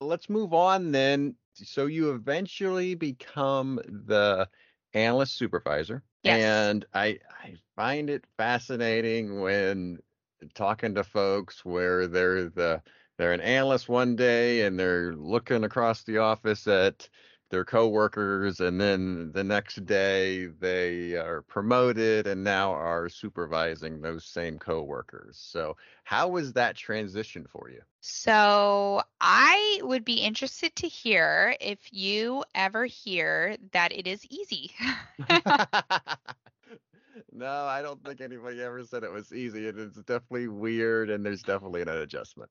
Let's 0.00 0.28
move 0.28 0.54
on 0.54 0.92
then. 0.92 1.34
So 1.64 1.86
you 1.86 2.12
eventually 2.12 2.94
become 2.94 3.80
the 3.86 4.48
analyst 4.94 5.36
supervisor. 5.36 6.02
Yes. 6.22 6.40
And 6.40 6.84
I, 6.92 7.18
I 7.42 7.54
find 7.76 8.10
it 8.10 8.24
fascinating 8.36 9.40
when 9.40 9.98
talking 10.54 10.94
to 10.94 11.04
folks 11.04 11.64
where 11.64 12.06
they're 12.06 12.48
the 12.48 12.82
they're 13.18 13.32
an 13.32 13.40
analyst 13.40 13.88
one 13.88 14.14
day 14.16 14.62
and 14.66 14.78
they're 14.78 15.14
looking 15.14 15.64
across 15.64 16.02
the 16.04 16.18
office 16.18 16.66
at 16.66 17.08
their 17.50 17.64
coworkers 17.64 18.60
and 18.60 18.80
then 18.80 19.30
the 19.32 19.44
next 19.44 19.84
day 19.86 20.46
they 20.46 21.14
are 21.14 21.42
promoted 21.42 22.26
and 22.26 22.42
now 22.42 22.72
are 22.72 23.08
supervising 23.08 24.00
those 24.00 24.24
same 24.24 24.58
coworkers. 24.58 25.38
So 25.38 25.76
how 26.04 26.28
was 26.28 26.52
that 26.54 26.76
transition 26.76 27.46
for 27.50 27.70
you? 27.70 27.80
So 28.00 29.02
I 29.20 29.80
would 29.82 30.04
be 30.04 30.14
interested 30.14 30.74
to 30.76 30.88
hear 30.88 31.56
if 31.60 31.78
you 31.92 32.44
ever 32.54 32.84
hear 32.86 33.56
that 33.72 33.92
it 33.92 34.06
is 34.06 34.24
easy. 34.26 34.72
no, 37.32 37.64
I 37.64 37.82
don't 37.82 38.04
think 38.04 38.20
anybody 38.20 38.62
ever 38.62 38.84
said 38.84 39.04
it 39.04 39.12
was 39.12 39.32
easy. 39.32 39.66
It's 39.66 39.96
definitely 40.02 40.48
weird 40.48 41.10
and 41.10 41.24
there's 41.24 41.42
definitely 41.42 41.82
an 41.82 41.88
adjustment. 41.88 42.50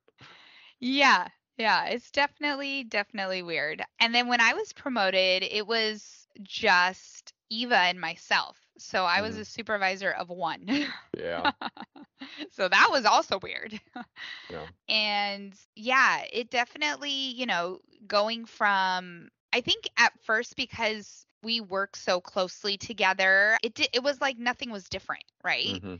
Yeah, 0.79 1.27
yeah, 1.57 1.85
it's 1.87 2.11
definitely, 2.11 2.83
definitely 2.83 3.41
weird. 3.43 3.83
And 3.99 4.13
then 4.13 4.27
when 4.27 4.41
I 4.41 4.53
was 4.53 4.73
promoted, 4.73 5.43
it 5.43 5.65
was 5.67 6.27
just 6.41 7.33
Eva 7.49 7.77
and 7.77 7.99
myself. 7.99 8.57
So 8.77 9.03
I 9.05 9.21
was 9.21 9.37
Mhm. 9.37 9.37
a 9.37 9.45
supervisor 9.45 10.11
of 10.11 10.29
one. 10.29 10.67
Yeah. 11.17 11.49
so 12.51 12.67
that 12.67 12.87
was 12.91 13.05
also 13.05 13.39
weird. 13.39 13.79
Yeah. 14.49 14.67
And 14.89 15.53
yeah, 15.75 16.23
it 16.31 16.49
definitely, 16.49 17.11
you 17.11 17.45
know, 17.45 17.79
going 18.07 18.45
from 18.45 19.29
I 19.53 19.61
think 19.61 19.89
at 19.97 20.13
first 20.23 20.55
because 20.55 21.25
we 21.43 21.61
work 21.61 21.95
so 21.95 22.19
closely 22.21 22.77
together, 22.77 23.57
it 23.63 23.73
di- 23.75 23.89
it 23.93 24.03
was 24.03 24.19
like 24.21 24.37
nothing 24.37 24.69
was 24.71 24.89
different, 24.89 25.23
right? 25.43 25.81
Mhm. 25.81 25.99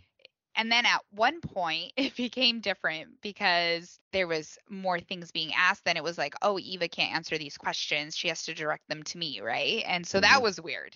And 0.55 0.71
then 0.71 0.85
at 0.85 1.01
one 1.11 1.41
point 1.41 1.93
it 1.97 2.15
became 2.15 2.59
different 2.61 3.21
because 3.21 3.99
there 4.11 4.27
was 4.27 4.57
more 4.69 4.99
things 4.99 5.31
being 5.31 5.51
asked. 5.55 5.85
Then 5.85 5.97
it 5.97 6.03
was 6.03 6.17
like, 6.17 6.35
oh, 6.41 6.59
Eva 6.59 6.87
can't 6.87 7.15
answer 7.15 7.37
these 7.37 7.57
questions. 7.57 8.15
She 8.15 8.27
has 8.29 8.43
to 8.45 8.53
direct 8.53 8.87
them 8.89 9.03
to 9.03 9.17
me, 9.17 9.41
right? 9.41 9.83
And 9.85 10.05
so 10.05 10.19
that 10.19 10.41
Mhm. 10.41 10.43
was 10.43 10.59
weird. 10.61 10.95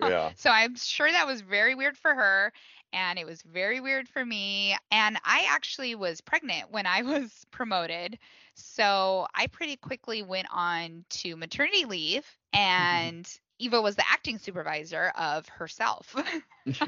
Yeah. 0.00 0.32
so 0.36 0.50
I'm 0.50 0.76
sure 0.76 1.10
that 1.10 1.26
was 1.26 1.40
very 1.40 1.74
weird 1.74 1.96
for 1.96 2.14
her. 2.14 2.52
And 2.92 3.18
it 3.18 3.26
was 3.26 3.42
very 3.42 3.80
weird 3.80 4.08
for 4.08 4.24
me. 4.24 4.76
And 4.90 5.18
I 5.24 5.46
actually 5.50 5.94
was 5.94 6.20
pregnant 6.20 6.70
when 6.70 6.86
I 6.86 7.02
was 7.02 7.44
promoted. 7.50 8.18
So 8.54 9.26
I 9.34 9.46
pretty 9.48 9.76
quickly 9.76 10.22
went 10.22 10.48
on 10.50 11.04
to 11.10 11.36
maternity 11.36 11.84
leave. 11.84 12.26
And 12.52 13.28
Eva 13.58 13.80
was 13.80 13.96
the 13.96 14.04
acting 14.10 14.38
supervisor 14.38 15.12
of 15.16 15.48
herself. 15.48 16.14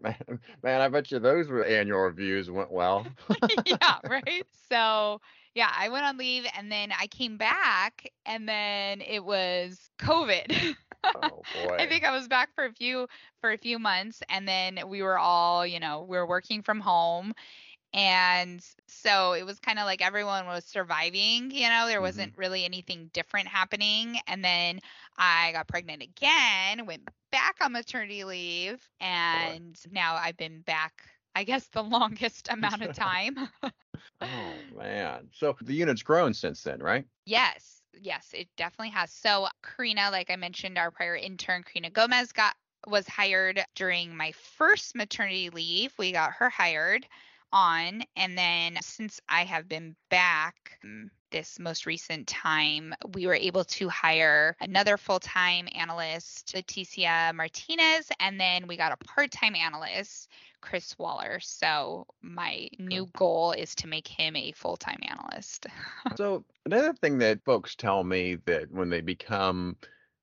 man, 0.00 0.40
man, 0.62 0.80
I 0.80 0.88
bet 0.88 1.10
you 1.10 1.18
those 1.18 1.48
were 1.48 1.64
annual 1.64 2.00
reviews 2.00 2.50
went 2.50 2.70
well. 2.70 3.06
yeah, 3.66 3.98
right. 4.08 4.46
So 4.70 5.20
yeah, 5.54 5.70
I 5.76 5.88
went 5.90 6.04
on 6.04 6.16
leave 6.16 6.46
and 6.56 6.72
then 6.72 6.92
I 6.98 7.06
came 7.08 7.36
back 7.36 8.10
and 8.24 8.48
then 8.48 9.00
it 9.02 9.24
was 9.24 9.90
COVID. 9.98 10.76
oh 11.04 11.42
boy. 11.66 11.76
I 11.78 11.86
think 11.86 12.04
I 12.04 12.10
was 12.12 12.28
back 12.28 12.54
for 12.54 12.64
a 12.64 12.72
few 12.72 13.06
for 13.40 13.52
a 13.52 13.58
few 13.58 13.78
months 13.78 14.22
and 14.28 14.46
then 14.48 14.80
we 14.86 15.02
were 15.02 15.18
all, 15.18 15.66
you 15.66 15.80
know, 15.80 16.06
we 16.08 16.16
were 16.16 16.26
working 16.26 16.62
from 16.62 16.80
home 16.80 17.34
and 17.94 18.64
so 18.86 19.32
it 19.32 19.44
was 19.44 19.58
kind 19.58 19.78
of 19.78 19.84
like 19.84 20.02
everyone 20.02 20.46
was 20.46 20.64
surviving, 20.64 21.50
you 21.50 21.68
know, 21.68 21.86
there 21.86 22.00
wasn't 22.00 22.32
mm-hmm. 22.32 22.40
really 22.40 22.64
anything 22.64 23.10
different 23.12 23.48
happening 23.48 24.18
and 24.26 24.44
then 24.44 24.80
I 25.18 25.52
got 25.52 25.68
pregnant 25.68 26.02
again, 26.02 26.86
went 26.86 27.08
back 27.30 27.56
on 27.60 27.72
maternity 27.72 28.24
leave 28.24 28.80
and 29.00 29.78
now 29.90 30.14
I've 30.14 30.36
been 30.36 30.60
back 30.60 31.02
I 31.34 31.44
guess 31.44 31.66
the 31.68 31.82
longest 31.82 32.48
amount 32.50 32.82
of 32.82 32.94
time. 32.96 33.36
Oh 34.20 34.54
man. 34.76 35.28
So 35.32 35.56
the 35.62 35.74
unit's 35.74 36.02
grown 36.02 36.34
since 36.34 36.62
then, 36.62 36.80
right? 36.80 37.04
Yes, 37.24 37.82
yes, 38.00 38.30
it 38.32 38.48
definitely 38.56 38.90
has. 38.90 39.12
So 39.12 39.48
Karina, 39.62 40.10
like 40.10 40.30
I 40.30 40.36
mentioned, 40.36 40.78
our 40.78 40.90
prior 40.90 41.16
intern, 41.16 41.62
Karina 41.62 41.90
Gomez, 41.90 42.32
got 42.32 42.54
was 42.86 43.06
hired 43.06 43.64
during 43.74 44.16
my 44.16 44.32
first 44.32 44.94
maternity 44.94 45.50
leave. 45.50 45.92
We 45.98 46.12
got 46.12 46.32
her 46.32 46.50
hired 46.50 47.06
on, 47.52 48.02
and 48.16 48.36
then 48.36 48.78
since 48.80 49.20
I 49.28 49.44
have 49.44 49.68
been 49.68 49.96
back 50.10 50.78
um, 50.84 51.10
this 51.32 51.58
most 51.58 51.86
recent 51.86 52.28
time, 52.28 52.94
we 53.14 53.26
were 53.26 53.34
able 53.34 53.64
to 53.64 53.88
hire 53.88 54.54
another 54.60 54.96
full-time 54.96 55.66
analyst, 55.74 56.54
Leticia 56.54 57.34
Martinez, 57.34 58.10
and 58.20 58.38
then 58.38 58.66
we 58.66 58.76
got 58.76 58.92
a 58.92 59.04
part-time 59.04 59.54
analyst, 59.54 60.28
Chris 60.60 60.96
Waller. 60.98 61.40
So 61.40 62.06
my 62.20 62.68
new 62.78 63.08
goal 63.16 63.52
is 63.52 63.74
to 63.76 63.88
make 63.88 64.06
him 64.06 64.36
a 64.36 64.52
full-time 64.52 65.00
analyst. 65.02 65.66
So 66.16 66.44
another 66.66 66.92
thing 66.92 67.18
that 67.18 67.44
folks 67.44 67.74
tell 67.74 68.04
me 68.04 68.36
that 68.44 68.70
when 68.70 68.90
they 68.90 69.00
become 69.00 69.76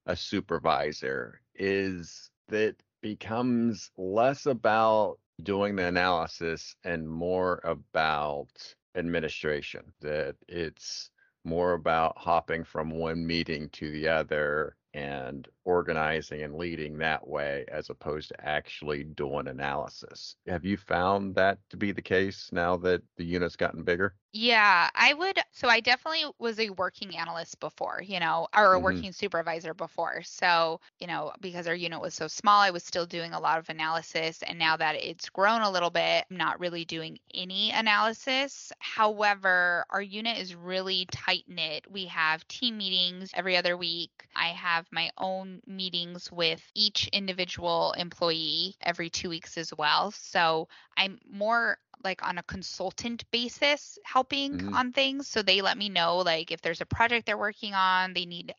a 0.06 0.16
supervisor 0.16 1.42
is 1.56 2.30
that 2.50 2.76
becomes 3.02 3.92
less 3.98 4.46
about 4.46 5.18
doing 5.44 5.76
the 5.76 5.86
analysis 5.86 6.76
and 6.84 7.08
more 7.10 7.62
about 7.64 8.76
administration. 8.96 9.94
That 10.02 10.36
it's 10.48 11.12
more 11.46 11.74
about 11.74 12.18
hopping 12.18 12.64
from 12.64 12.90
one 12.90 13.26
meeting 13.26 13.70
to 13.70 13.92
the 13.92 14.08
other 14.08 14.76
and 14.94 15.48
organizing 15.70 16.42
and 16.44 16.56
leading 16.56 16.98
that 17.00 17.28
way 17.28 17.66
as 17.70 17.90
opposed 17.90 18.30
to 18.30 18.46
actually 18.46 19.04
doing 19.04 19.48
analysis. 19.48 20.36
Have 20.48 20.66
you 20.66 20.78
found 20.78 21.36
that 21.36 21.60
to 21.70 21.78
be 21.78 21.92
the 21.92 22.02
case 22.02 22.52
now 22.52 22.78
that 22.78 23.04
the 23.18 23.26
unit's 23.26 23.56
gotten 23.56 23.84
bigger? 23.84 24.16
Yeah, 24.32 24.92
I 24.94 25.14
would. 25.16 25.40
So 25.52 25.68
I 25.70 25.80
definitely 25.80 26.32
was 26.38 26.60
a 26.60 26.70
working 26.70 27.18
analyst 27.18 27.60
before, 27.60 28.00
you 28.04 28.20
know, 28.20 28.48
or 28.56 28.74
a 28.76 28.80
Mhm. 28.80 28.80
working 28.80 29.12
supervisor 29.12 29.74
before. 29.74 30.22
So, 30.22 30.82
you 31.00 31.08
know, 31.08 31.34
because 31.42 31.68
our 31.68 31.74
unit 31.74 32.00
was 32.00 32.14
so 32.14 32.28
small, 32.28 32.62
I 32.62 32.70
was 32.70 32.84
still 32.84 33.08
doing 33.08 33.34
a 33.34 33.40
lot 33.40 33.58
of 33.58 33.70
analysis. 33.70 34.44
And 34.44 34.60
now 34.60 34.78
that 34.78 34.96
it's 34.98 35.30
grown 35.30 35.62
a 35.62 35.72
little 35.72 35.90
bit, 35.90 36.26
I'm 36.30 36.38
not 36.38 36.60
really 36.60 36.86
doing 36.86 37.18
any 37.34 37.72
analysis. 37.72 38.72
However, 38.80 39.86
our 39.90 40.02
unit 40.02 40.38
is 40.38 40.54
really 40.54 41.08
tight 41.12 41.46
knit. 41.48 41.90
We 41.90 42.06
have 42.06 42.48
team 42.48 42.78
meetings 42.78 43.32
every 43.34 43.58
other 43.58 43.78
week. 43.78 44.12
I 44.36 44.50
have 44.50 44.88
my 44.92 45.10
own 45.18 45.59
meetings 45.66 46.32
with 46.32 46.62
each 46.76 47.08
individual 47.10 47.94
employee 47.98 48.76
every 48.82 49.10
two 49.10 49.30
weeks 49.30 49.58
as 49.58 49.74
well. 49.78 50.12
So 50.12 50.68
I'm 50.98 51.20
more 51.30 51.78
like 52.04 52.26
on 52.26 52.38
a 52.38 52.44
consultant 52.44 53.30
basis 53.32 53.98
helping 54.04 54.60
Mhm. 54.60 54.74
on 54.74 54.92
things. 54.94 55.28
So 55.28 55.42
they 55.42 55.62
let 55.62 55.78
me 55.78 55.90
know 55.90 56.18
like 56.18 56.52
if 56.52 56.62
there's 56.62 56.82
a 56.82 56.86
project 56.86 57.26
they're 57.26 57.38
working 57.38 57.74
on, 57.74 58.14
they 58.14 58.26
need 58.26 58.54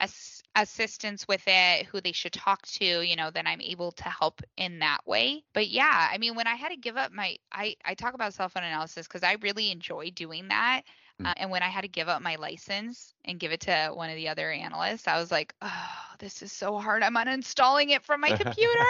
ass- 0.00 0.42
assistance 0.54 1.26
with 1.28 1.42
it, 1.46 1.86
who 1.86 2.00
they 2.00 2.12
should 2.12 2.32
talk 2.32 2.62
to, 2.66 2.84
you 3.02 3.16
know, 3.16 3.30
then 3.30 3.46
I'm 3.46 3.60
able 3.60 3.92
to 3.92 4.04
help 4.04 4.42
in 4.56 4.78
that 4.80 5.06
way. 5.06 5.44
But 5.52 5.68
yeah, 5.68 6.08
I 6.10 6.18
mean, 6.18 6.34
when 6.34 6.46
I 6.46 6.54
had 6.54 6.70
to 6.70 6.76
give 6.76 6.96
up 6.96 7.12
my, 7.12 7.36
I, 7.52 7.76
I 7.84 7.94
talk 7.94 8.14
about 8.14 8.34
cell 8.34 8.50
analysis 8.54 9.06
because 9.06 9.22
I 9.22 9.36
really 9.40 9.70
enjoy 9.70 10.10
doing 10.10 10.48
that. 10.48 10.82
Uh, 11.24 11.34
and 11.36 11.50
when 11.50 11.62
I 11.62 11.68
had 11.68 11.82
to 11.82 11.88
give 11.88 12.08
up 12.08 12.22
my 12.22 12.36
license 12.36 13.14
and 13.24 13.40
give 13.40 13.50
it 13.50 13.60
to 13.62 13.90
one 13.92 14.08
of 14.08 14.16
the 14.16 14.28
other 14.28 14.50
analysts, 14.50 15.08
I 15.08 15.18
was 15.18 15.32
like, 15.32 15.54
oh, 15.62 15.96
this 16.18 16.42
is 16.42 16.52
so 16.52 16.78
hard. 16.78 17.02
I'm 17.02 17.16
uninstalling 17.16 17.90
it 17.90 18.04
from 18.04 18.20
my 18.20 18.30
computer. 18.36 18.84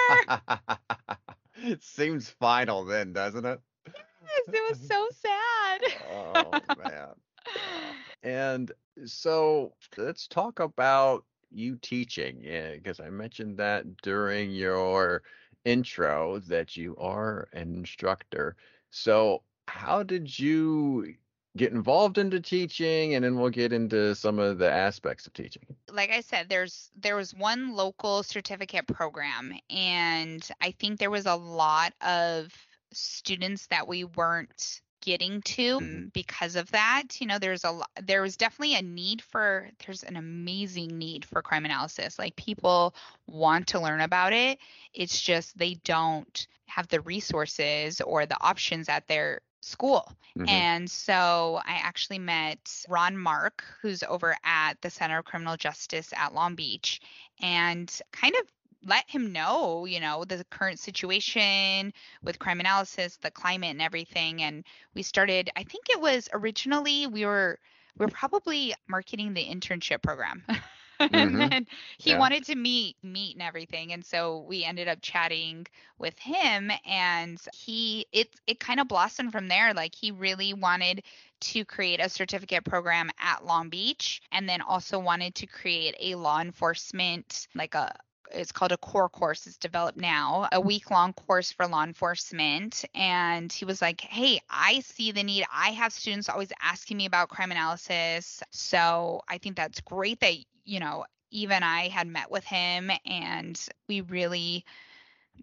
it 1.63 1.83
seems 1.83 2.29
final 2.29 2.85
then, 2.85 3.13
doesn't 3.13 3.47
it? 3.47 3.61
yes, 3.87 4.43
it 4.49 4.69
was 4.69 4.79
so 4.87 5.09
sad. 5.13 5.81
oh 6.13 6.61
man. 6.77 7.09
And 8.23 8.73
so 9.07 9.73
let's 9.97 10.27
talk 10.27 10.59
about 10.59 11.25
you 11.51 11.77
teaching, 11.77 12.41
because 12.75 13.01
I 13.01 13.11
mentioned 13.11 13.57
that 13.59 13.85
during 14.03 14.51
your 14.51 15.23
intro 15.65 16.41
that 16.41 16.77
you 16.77 16.97
are 16.97 17.49
an 17.53 17.75
instructor. 17.75 18.57
So 18.91 19.43
how 19.67 20.03
did 20.03 20.39
you 20.39 21.15
get 21.59 21.73
involved 21.73 22.17
into 22.19 22.41
teaching 22.41 23.15
and 23.15 23.25
then 23.25 23.37
we'll 23.39 23.51
get 23.51 23.73
into 23.73 24.15
some 24.15 24.39
of 24.39 24.59
the 24.59 24.71
aspects 24.71 25.27
of 25.27 25.33
teaching. 25.35 25.65
Like 25.93 26.11
i 26.11 26.21
said 26.21 26.49
there's 26.49 26.91
there 26.97 27.17
was 27.17 27.35
one 27.35 27.75
local 27.75 28.23
certificate 28.23 28.87
program 28.87 29.53
and 29.71 30.49
i 30.61 30.71
think 30.71 30.99
there 30.99 31.11
was 31.11 31.27
a 31.27 31.35
lot 31.35 31.93
of 32.01 32.53
students 32.93 33.67
that 33.67 33.87
we 33.87 34.05
weren't 34.05 34.81
getting 35.01 35.41
to 35.43 35.79
Mm-hmm. 35.81 36.07
because 36.13 36.57
of 36.57 36.71
that. 36.73 37.05
You 37.21 37.27
know 37.29 37.39
there's 37.39 37.65
a 37.65 37.71
lo- 37.71 37.85
there 38.03 38.21
was 38.23 38.37
definitely 38.37 38.75
a 38.77 38.83
need 38.83 39.23
for 39.23 39.69
there's 39.87 40.03
an 40.03 40.17
amazing 40.17 40.99
need 40.99 41.25
for 41.25 41.41
crime 41.43 41.65
analysis. 41.65 42.19
Like 42.19 42.35
people 42.37 42.95
want 43.27 43.69
to 43.69 43.81
learn 43.81 44.01
about 44.01 44.33
it. 44.33 44.59
It's 44.93 45.21
just 45.21 45.57
they 45.57 45.75
don't 45.85 46.47
have 46.67 46.89
the 46.89 47.01
resources 47.01 48.01
or 48.01 48.27
the 48.27 48.37
options 48.43 48.89
at 48.89 49.07
their 49.07 49.41
school 49.61 50.13
Mhm. 50.37 50.49
and 50.49 50.91
so 50.91 51.61
I 51.65 51.75
actually 51.75 52.19
met 52.19 52.85
Ron 52.89 53.17
Mark, 53.17 53.65
who's 53.83 54.03
over 54.03 54.37
at 54.45 54.81
the 54.83 54.91
Center 54.91 55.19
of 55.19 55.25
Criminal 55.25 55.57
Justice 55.57 56.13
at 56.17 56.35
Long 56.35 56.55
Beach, 56.55 57.01
and 57.41 58.01
kind 58.13 58.35
of 58.37 58.53
let 58.85 59.11
him 59.11 59.33
know, 59.33 59.85
you 59.87 59.99
know, 59.99 60.25
the 60.25 60.45
current 60.51 60.79
situation 60.79 61.93
with 62.23 62.39
crime 62.39 62.61
analysis, 62.61 63.17
the 63.17 63.31
climate 63.31 63.71
and 63.71 63.83
everything. 63.83 64.43
And 64.43 64.65
we 64.95 65.03
started, 65.03 65.51
I 65.57 65.65
think 65.65 65.87
it 65.91 66.01
was 66.01 66.29
originally 66.33 67.07
we 67.07 67.27
were 67.27 67.59
we're 67.97 68.07
probably 68.07 68.75
marketing 68.87 69.35
the 69.35 69.45
internship 69.45 70.03
program. 70.03 70.45
and 71.13 71.39
Mhm. 71.39 71.53
then 71.53 71.67
he 71.99 72.15
Yeah. 72.15 72.17
wanted 72.17 72.45
to 72.45 72.55
meet 72.55 72.97
meet 73.03 73.35
and 73.35 73.43
everything 73.43 73.93
and 73.93 74.05
so 74.05 74.41
we 74.49 74.65
ended 74.65 74.89
up 74.89 74.99
chatting 75.03 75.67
with 75.99 76.19
him 76.19 76.71
and 76.87 77.39
he 77.53 78.07
it 78.13 78.29
it 78.47 78.61
kind 78.61 78.81
of 78.81 78.89
blossomed 78.89 79.33
from 79.33 79.49
there 79.49 79.75
like 79.75 79.95
he 79.95 80.11
really 80.11 80.53
wanted 80.55 81.03
to 81.41 81.65
create 81.65 82.01
a 82.01 82.09
certificate 82.09 82.65
program 82.65 83.11
at 83.19 83.45
Long 83.45 83.69
Beach 83.69 84.21
and 84.33 84.49
then 84.49 84.61
also 84.61 84.99
wanted 84.99 85.35
to 85.37 85.47
create 85.47 85.95
a 86.01 86.15
law 86.15 86.41
enforcement 86.41 87.47
like 87.55 87.75
a 87.75 87.95
it's 88.33 88.53
called 88.53 88.73
a 88.73 88.77
core 88.79 89.09
course 89.09 89.47
it's 89.47 89.57
developed 89.57 89.99
now 89.99 90.49
a 90.53 90.61
week 90.61 90.91
long 90.91 91.13
course 91.13 91.53
for 91.53 91.67
law 91.67 91.83
enforcement 91.85 92.85
and 92.95 93.53
he 93.53 93.65
was 93.65 93.81
like 93.81 94.01
hey 94.01 94.39
i 94.51 94.81
see 94.81 95.13
the 95.13 95.23
need 95.23 95.45
i 95.53 95.71
have 95.71 95.93
students 95.93 96.29
always 96.29 96.53
asking 96.63 96.97
me 96.97 97.07
about 97.07 97.29
crime 97.29 97.51
analysis 97.51 98.43
so 98.51 99.21
i 99.29 99.39
think 99.39 99.57
that's 99.57 99.81
great 99.81 100.21
that 100.21 100.35
you 100.69 100.81
know 100.81 101.05
eva 101.31 101.55
and 101.55 101.65
i 101.65 101.89
had 101.89 102.07
met 102.07 102.31
with 102.31 102.45
him 102.45 102.91
and 103.07 103.67
we 103.89 104.01
really 104.03 104.65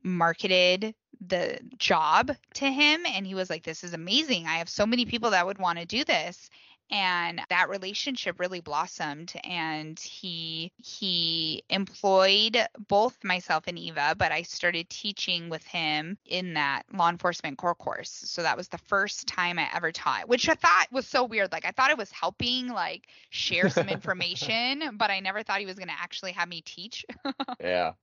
marketed 0.03 0.93
the 1.27 1.59
job 1.77 2.31
to 2.53 2.65
him 2.65 3.05
and 3.05 3.25
he 3.25 3.35
was 3.35 3.49
like 3.49 3.63
this 3.63 3.83
is 3.83 3.93
amazing. 3.93 4.45
I 4.47 4.57
have 4.57 4.69
so 4.69 4.85
many 4.85 5.05
people 5.05 5.31
that 5.31 5.45
would 5.45 5.57
want 5.57 5.79
to 5.79 5.85
do 5.85 6.03
this 6.03 6.49
and 6.91 7.41
that 7.49 7.69
relationship 7.69 8.39
really 8.39 8.59
blossomed 8.59 9.33
and 9.43 9.99
he 9.99 10.71
he 10.77 11.63
employed 11.69 12.57
both 12.87 13.23
myself 13.23 13.63
and 13.67 13.79
eva 13.79 14.15
but 14.17 14.31
i 14.31 14.41
started 14.41 14.89
teaching 14.89 15.49
with 15.49 15.63
him 15.65 16.17
in 16.25 16.53
that 16.53 16.83
law 16.93 17.09
enforcement 17.09 17.57
core 17.57 17.75
course. 17.75 18.11
So 18.25 18.41
that 18.43 18.57
was 18.57 18.67
the 18.67 18.77
first 18.77 19.27
time 19.27 19.57
i 19.57 19.67
ever 19.73 19.91
taught 19.91 20.27
which 20.27 20.47
i 20.47 20.53
thought 20.53 20.87
was 20.91 21.07
so 21.07 21.23
weird. 21.23 21.51
Like 21.51 21.65
i 21.65 21.71
thought 21.71 21.91
it 21.91 21.97
was 21.97 22.11
helping 22.11 22.67
like 22.67 23.07
share 23.29 23.69
some 23.69 23.89
information 23.99 24.97
but 24.97 25.09
i 25.09 25.19
never 25.19 25.43
thought 25.43 25.59
he 25.59 25.65
was 25.65 25.75
going 25.75 25.87
to 25.87 25.99
actually 25.99 26.31
have 26.33 26.47
me 26.47 26.61
teach. 26.61 27.05
Yeah. 27.59 27.93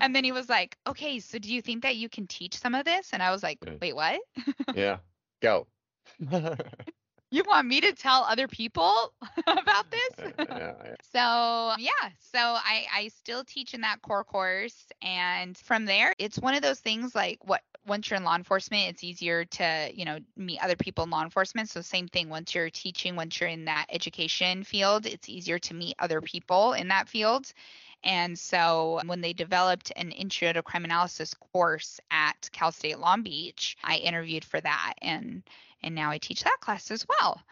And 0.00 0.14
then 0.14 0.24
he 0.24 0.32
was 0.32 0.48
like 0.48 0.76
okay 0.86 1.20
so 1.20 1.38
do 1.38 1.52
you 1.52 1.62
think 1.62 1.82
that 1.82 1.96
you 1.96 2.08
can 2.08 2.26
teach 2.26 2.58
some 2.58 2.74
of 2.74 2.84
this? 2.84 3.10
And 3.12 3.22
i 3.22 3.30
was 3.30 3.42
like 3.42 3.58
wait 3.80 3.94
what? 3.94 4.20
Yeah. 4.74 4.98
Go 5.42 5.66
you 7.32 7.42
want 7.48 7.66
me 7.66 7.80
to 7.80 7.92
tell 7.92 8.24
other 8.28 8.46
people 8.46 9.12
about 9.46 9.90
this 9.90 10.32
yeah, 10.38 10.44
yeah. 10.48 10.94
So 11.12 11.74
yeah, 11.78 12.10
so 12.18 12.38
I 12.38 12.86
I 12.94 13.08
still 13.08 13.42
teach 13.44 13.74
in 13.74 13.80
that 13.80 14.02
core 14.02 14.24
course, 14.24 14.86
and 15.02 15.56
from 15.56 15.84
there, 15.86 16.14
it's 16.18 16.38
one 16.38 16.54
of 16.54 16.62
those 16.62 16.80
things 16.80 17.14
like 17.14 17.38
what 17.42 17.62
once 17.86 18.08
you're 18.08 18.16
in 18.16 18.24
law 18.24 18.36
enforcement, 18.36 18.90
it's 18.90 19.02
easier 19.02 19.44
to 19.44 19.90
you 19.92 20.04
know 20.04 20.18
meet 20.36 20.62
other 20.62 20.76
people 20.76 21.04
in 21.04 21.10
law 21.10 21.22
enforcement. 21.22 21.68
So 21.70 21.80
same 21.80 22.08
thing 22.08 22.28
once 22.28 22.54
you're 22.54 22.70
teaching, 22.70 23.16
once 23.16 23.40
you're 23.40 23.50
in 23.50 23.64
that 23.64 23.86
education 23.90 24.62
field, 24.64 25.06
it's 25.06 25.28
easier 25.28 25.58
to 25.60 25.74
meet 25.74 25.96
other 25.98 26.20
people 26.20 26.74
in 26.74 26.88
that 26.88 27.08
field. 27.08 27.52
And 28.04 28.36
so 28.38 29.00
when 29.06 29.20
they 29.20 29.32
developed 29.32 29.92
an 29.96 30.10
intro 30.10 30.52
to 30.52 30.62
crime 30.62 30.84
analysis 30.84 31.34
course 31.34 32.00
at 32.10 32.48
Cal 32.52 32.72
State 32.72 32.98
Long 32.98 33.22
Beach, 33.22 33.76
I 33.84 33.96
interviewed 33.96 34.44
for 34.44 34.60
that 34.60 34.94
and 35.00 35.42
and 35.82 35.94
now 35.94 36.10
I 36.10 36.18
teach 36.18 36.44
that 36.44 36.58
class 36.60 36.90
as 36.90 37.06
well. 37.08 37.42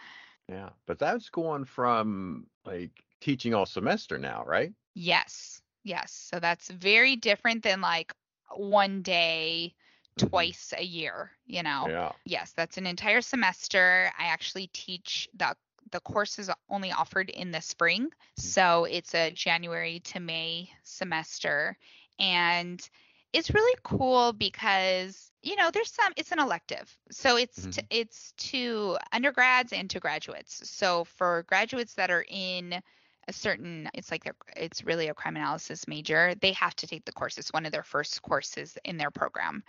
Yeah, 0.48 0.70
but 0.86 0.98
that's 0.98 1.28
going 1.30 1.64
from 1.64 2.46
like 2.64 3.04
teaching 3.20 3.54
all 3.54 3.66
semester 3.66 4.18
now, 4.18 4.44
right? 4.44 4.72
Yes. 4.94 5.62
Yes. 5.84 6.12
So 6.12 6.40
that's 6.40 6.68
very 6.70 7.16
different 7.16 7.62
than 7.62 7.80
like 7.80 8.12
one 8.54 9.02
day 9.02 9.74
Mhm. 10.16 10.28
twice 10.30 10.72
a 10.76 10.82
year, 10.84 11.32
you 11.46 11.62
know. 11.62 11.90
Yeah. 11.90 12.12
Yes, 12.24 12.52
that's 12.52 12.78
an 12.78 12.86
entire 12.86 13.20
semester. 13.20 14.12
I 14.18 14.26
actually 14.26 14.68
teach 14.68 15.28
the 15.34 15.56
the 15.90 16.00
course 16.00 16.38
is 16.38 16.50
only 16.68 16.92
offered 16.92 17.30
in 17.30 17.50
the 17.50 17.60
spring. 17.60 18.10
So 18.36 18.84
it's 18.84 19.14
a 19.14 19.30
January 19.30 20.00
to 20.00 20.20
May 20.20 20.70
semester 20.82 21.76
and 22.18 22.88
it's 23.32 23.54
really 23.54 23.78
cool 23.82 24.32
because 24.32 25.30
you 25.42 25.56
know 25.56 25.70
there's 25.70 25.92
some 25.92 26.12
it's 26.16 26.32
an 26.32 26.38
elective. 26.38 26.96
So 27.10 27.36
it's 27.36 27.62
to, 27.62 27.68
mm-hmm. 27.68 27.86
it's 27.90 28.32
to 28.38 28.98
undergrads 29.12 29.72
and 29.72 29.88
to 29.90 30.00
graduates. 30.00 30.68
So 30.68 31.04
for 31.04 31.44
graduates 31.48 31.94
that 31.94 32.10
are 32.10 32.24
in 32.28 32.80
a 33.28 33.32
certain 33.32 33.88
it's 33.94 34.10
like 34.10 34.24
they're 34.24 34.34
it's 34.56 34.84
really 34.84 35.08
a 35.08 35.14
crime 35.14 35.36
analysis 35.36 35.86
major 35.86 36.34
they 36.40 36.52
have 36.52 36.74
to 36.74 36.86
take 36.86 37.04
the 37.04 37.12
course 37.12 37.36
it's 37.36 37.52
one 37.52 37.66
of 37.66 37.70
their 37.70 37.82
first 37.82 38.20
courses 38.22 38.76
in 38.84 38.96
their 38.96 39.10
program. 39.10 39.62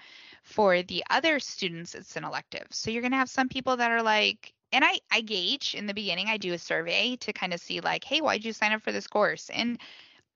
For 0.43 0.81
the 0.81 1.03
other 1.09 1.39
students 1.39 1.95
it's 1.95 2.15
an 2.15 2.23
elective. 2.23 2.67
So 2.71 2.91
you're 2.91 3.01
going 3.01 3.11
to 3.11 3.17
have 3.17 3.29
some 3.29 3.49
people 3.49 3.77
that 3.77 3.91
are 3.91 4.03
like 4.03 4.53
and 4.73 4.85
I, 4.85 4.99
I 5.11 5.19
gauge 5.19 5.75
in 5.75 5.85
the 5.85 5.93
beginning 5.93 6.27
i 6.27 6.37
do 6.37 6.53
a 6.53 6.57
survey 6.57 7.17
to 7.17 7.33
kind 7.33 7.53
of 7.53 7.59
see 7.59 7.81
like 7.81 8.03
hey 8.03 8.21
why'd 8.21 8.43
you 8.43 8.53
sign 8.53 8.71
up 8.71 8.81
for 8.81 8.91
this 8.91 9.07
course? 9.07 9.49
And 9.53 9.79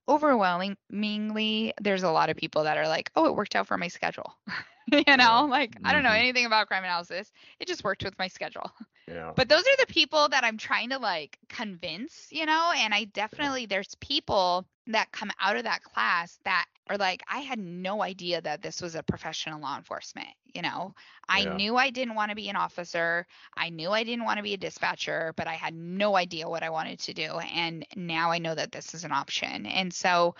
overwhelmingly 0.07 1.73
there's 1.81 2.03
a 2.03 2.09
lot 2.11 2.29
of 2.29 2.37
people 2.37 2.63
that 2.63 2.77
are 2.77 2.87
like 2.87 3.11
oh 3.15 3.25
it 3.25 3.35
worked 3.35 3.55
out 3.55 3.67
for 3.67 3.77
my 3.77 3.87
schedule. 3.87 4.35
You 4.91 5.17
know 5.17 5.47
like 5.49 5.75
i 5.83 5.93
don't 5.93 6.03
know 6.03 6.11
Mhm. 6.11 6.19
anything 6.19 6.45
about 6.45 6.67
crime 6.67 6.83
analysis. 6.83 7.31
It 7.59 7.67
just 7.67 7.83
worked 7.83 8.03
with 8.03 8.17
my 8.19 8.27
schedule. 8.27 8.71
Yeah. 9.07 9.33
but 9.35 9.49
those 9.49 9.63
are 9.63 9.77
the 9.79 9.87
people 9.93 10.29
that 10.29 10.43
I'm 10.43 10.57
trying 10.57 10.89
to 10.89 10.99
like 10.99 11.39
convince, 11.49 12.27
you 12.31 12.45
know, 12.45 12.71
and 12.75 12.93
I 12.93 13.05
definitely 13.05 13.65
there's 13.65 13.95
people 13.95 14.65
that 14.87 15.11
come 15.11 15.31
out 15.39 15.57
of 15.57 15.63
that 15.63 15.83
class 15.83 16.39
that 16.45 16.65
are 16.89 16.97
like 16.97 17.23
I 17.27 17.39
had 17.39 17.59
no 17.59 18.03
idea 18.03 18.41
that 18.41 18.61
this 18.61 18.81
was 18.81 18.95
a 18.95 19.03
professional 19.03 19.59
law 19.59 19.77
enforcement, 19.77 20.29
you 20.53 20.61
know. 20.61 20.93
I 21.27 21.45
Yeah. 21.45 21.57
knew 21.57 21.75
I 21.77 21.89
didn't 21.89 22.15
want 22.15 22.29
to 22.29 22.35
be 22.35 22.49
an 22.49 22.55
officer. 22.55 23.25
I 23.55 23.69
knew 23.69 23.89
I 23.91 24.03
didn't 24.03 24.25
want 24.25 24.37
to 24.37 24.43
be 24.43 24.53
a 24.53 24.57
dispatcher, 24.57 25.33
but 25.35 25.47
I 25.47 25.53
had 25.55 25.73
no 25.73 26.15
idea 26.15 26.47
what 26.49 26.63
I 26.63 26.69
wanted 26.69 26.99
to 27.01 27.13
do 27.13 27.39
and 27.39 27.85
now 27.95 28.31
I 28.31 28.37
know 28.39 28.55
that 28.55 28.71
this 28.71 28.93
is 28.93 29.03
an 29.03 29.11
option. 29.11 29.65
And 29.65 29.93
so 29.93 30.35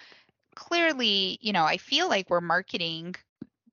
clearly, 0.56 1.38
you 1.41 1.54
know, 1.54 1.64
I 1.66 1.78
feel 1.78 2.08
like 2.10 2.30
we're 2.30 2.41
marketing 2.41 3.16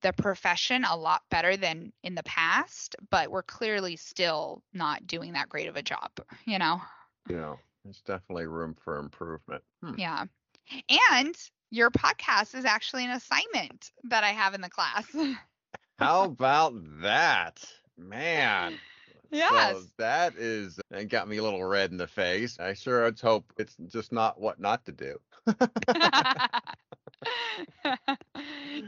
the 0.02 0.12
profession 0.12 0.84
a 0.84 0.96
lot 0.96 1.22
better 1.30 1.56
than 1.56 1.92
in 2.02 2.14
the 2.14 2.22
past, 2.24 2.96
but 3.10 3.30
we're 3.30 3.42
clearly 3.42 3.96
still 3.96 4.62
not 4.72 5.06
doing 5.06 5.32
that 5.34 5.48
great 5.48 5.68
of 5.68 5.76
a 5.76 5.82
job, 5.82 6.10
you 6.44 6.58
know? 6.58 6.80
Yeah. 7.28 7.56
There's 7.84 8.00
definitely 8.02 8.46
room 8.46 8.74
for 8.74 8.98
improvement. 8.98 9.62
Hmm. 9.82 9.96
Yeah. 9.96 10.26
And 10.88 11.34
your 11.70 11.90
podcast 11.90 12.54
is 12.54 12.64
actually 12.64 13.04
an 13.04 13.10
assignment 13.10 13.90
that 14.04 14.24
I 14.24 14.30
have 14.30 14.54
in 14.54 14.60
the 14.60 14.68
class. 14.68 15.06
How 15.98 16.24
about 16.24 16.74
that? 17.02 17.64
Man. 17.96 18.78
Yes. 19.30 19.76
So 19.76 19.86
that 19.98 20.36
is 20.36 20.78
that 20.90 21.08
got 21.08 21.28
me 21.28 21.38
a 21.38 21.42
little 21.42 21.64
red 21.64 21.90
in 21.90 21.96
the 21.96 22.06
face. 22.06 22.58
I 22.60 22.74
sure 22.74 23.04
let's 23.04 23.20
hope 23.20 23.52
it's 23.56 23.76
just 23.88 24.12
not 24.12 24.38
what 24.40 24.60
not 24.60 24.84
to 24.86 24.92
do. 24.92 25.18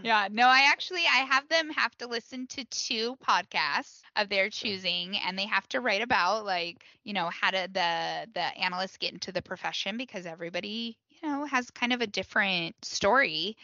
yeah, 0.02 0.28
no, 0.30 0.46
I 0.46 0.68
actually 0.70 1.02
I 1.10 1.18
have 1.30 1.48
them 1.48 1.70
have 1.70 1.96
to 1.98 2.06
listen 2.06 2.46
to 2.48 2.64
two 2.66 3.16
podcasts 3.16 4.02
of 4.16 4.28
their 4.28 4.50
choosing 4.50 5.16
and 5.16 5.38
they 5.38 5.46
have 5.46 5.68
to 5.68 5.80
write 5.80 6.02
about 6.02 6.44
like, 6.44 6.84
you 7.04 7.14
know, 7.14 7.30
how 7.30 7.50
did 7.50 7.74
the 7.74 8.26
the 8.34 8.40
analysts 8.40 8.98
get 8.98 9.12
into 9.12 9.32
the 9.32 9.42
profession 9.42 9.96
because 9.96 10.26
everybody, 10.26 10.98
you 11.24 11.30
know, 11.30 11.44
has 11.46 11.70
kind 11.70 11.92
of 11.92 12.02
a 12.02 12.06
different 12.06 12.84
story 12.84 13.56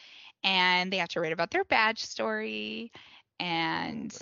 and 0.44 0.92
they 0.92 0.98
have 0.98 1.08
to 1.10 1.20
write 1.20 1.32
about 1.32 1.50
their 1.50 1.64
badge 1.64 2.00
story 2.02 2.92
and 3.40 4.16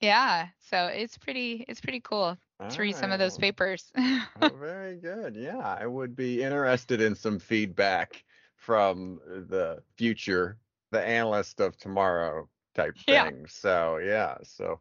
yeah, 0.00 0.48
so 0.60 0.86
it's 0.86 1.18
pretty 1.18 1.64
it's 1.68 1.80
pretty 1.80 2.00
cool 2.00 2.38
to 2.70 2.82
read 2.82 2.96
some 2.96 3.12
of 3.12 3.18
those 3.18 3.36
Oh. 3.36 3.38
papers. 3.38 3.92
Oh, 4.36 4.54
very 4.56 4.96
good. 4.96 5.36
Yeah, 5.36 5.76
I 5.80 5.86
would 5.86 6.16
be 6.16 6.42
interested 6.42 7.00
in 7.00 7.14
some 7.14 7.38
feedback 7.38 8.24
from 8.56 9.20
uh, 9.26 9.40
the 9.48 9.82
future, 9.96 10.58
the 10.90 11.02
analyst 11.02 11.60
of 11.60 11.76
tomorrow 11.78 12.48
type 12.74 12.98
Yeah. 13.06 13.30
thing. 13.30 13.46
So, 13.48 13.98
yeah, 13.98 14.38
so 14.42 14.80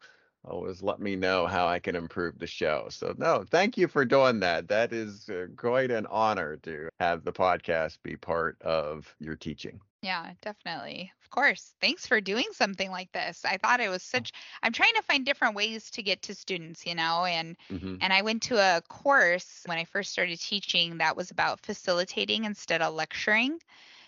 always 0.49 0.81
let 0.83 0.99
me 0.99 1.15
know 1.15 1.47
how 1.47 1.67
I 1.67 1.79
can 1.79 1.95
improve 1.95 2.39
the 2.39 2.47
show. 2.47 2.87
So, 2.89 3.13
no, 3.17 3.43
thank 3.49 3.77
you 3.77 3.87
for 3.87 4.05
doing 4.05 4.39
that. 4.41 4.67
That 4.67 4.93
is 4.93 5.29
uh, 5.29 5.47
quite 5.55 5.91
an 5.91 6.05
honor 6.07 6.57
to 6.57 6.89
have 6.99 7.23
the 7.23 7.33
podcast 7.33 7.99
be 8.03 8.15
part 8.17 8.61
of 8.61 9.15
your 9.19 9.35
teaching. 9.35 9.79
Yeah, 10.01 10.33
definitely. 10.41 11.11
Of 11.23 11.29
course. 11.31 11.73
Thanks 11.81 12.05
for 12.05 12.21
doing 12.21 12.45
something 12.53 12.91
like 12.91 13.11
this. 13.11 13.43
I 13.45 13.57
thought 13.57 13.79
it 13.79 13.89
was 13.89 14.03
such 14.03 14.31
I'm 14.63 14.71
trying 14.71 14.93
to 14.95 15.01
find 15.03 15.25
different 15.25 15.55
ways 15.55 15.89
to 15.91 16.03
get 16.03 16.21
to 16.23 16.35
students, 16.35 16.85
you 16.85 16.95
know, 16.95 17.25
and 17.25 17.57
Mhm. 17.69 18.01
and 18.01 18.13
I 18.13 18.21
went 18.21 18.43
to 18.43 18.57
a 18.57 18.81
course 18.87 19.63
when 19.65 19.77
I 19.77 19.85
first 19.85 20.11
started 20.11 20.39
teaching 20.39 20.97
that 20.99 21.17
was 21.17 21.31
about 21.31 21.59
facilitating 21.61 22.45
instead 22.45 22.81
of 22.81 22.93
lecturing. 22.93 23.59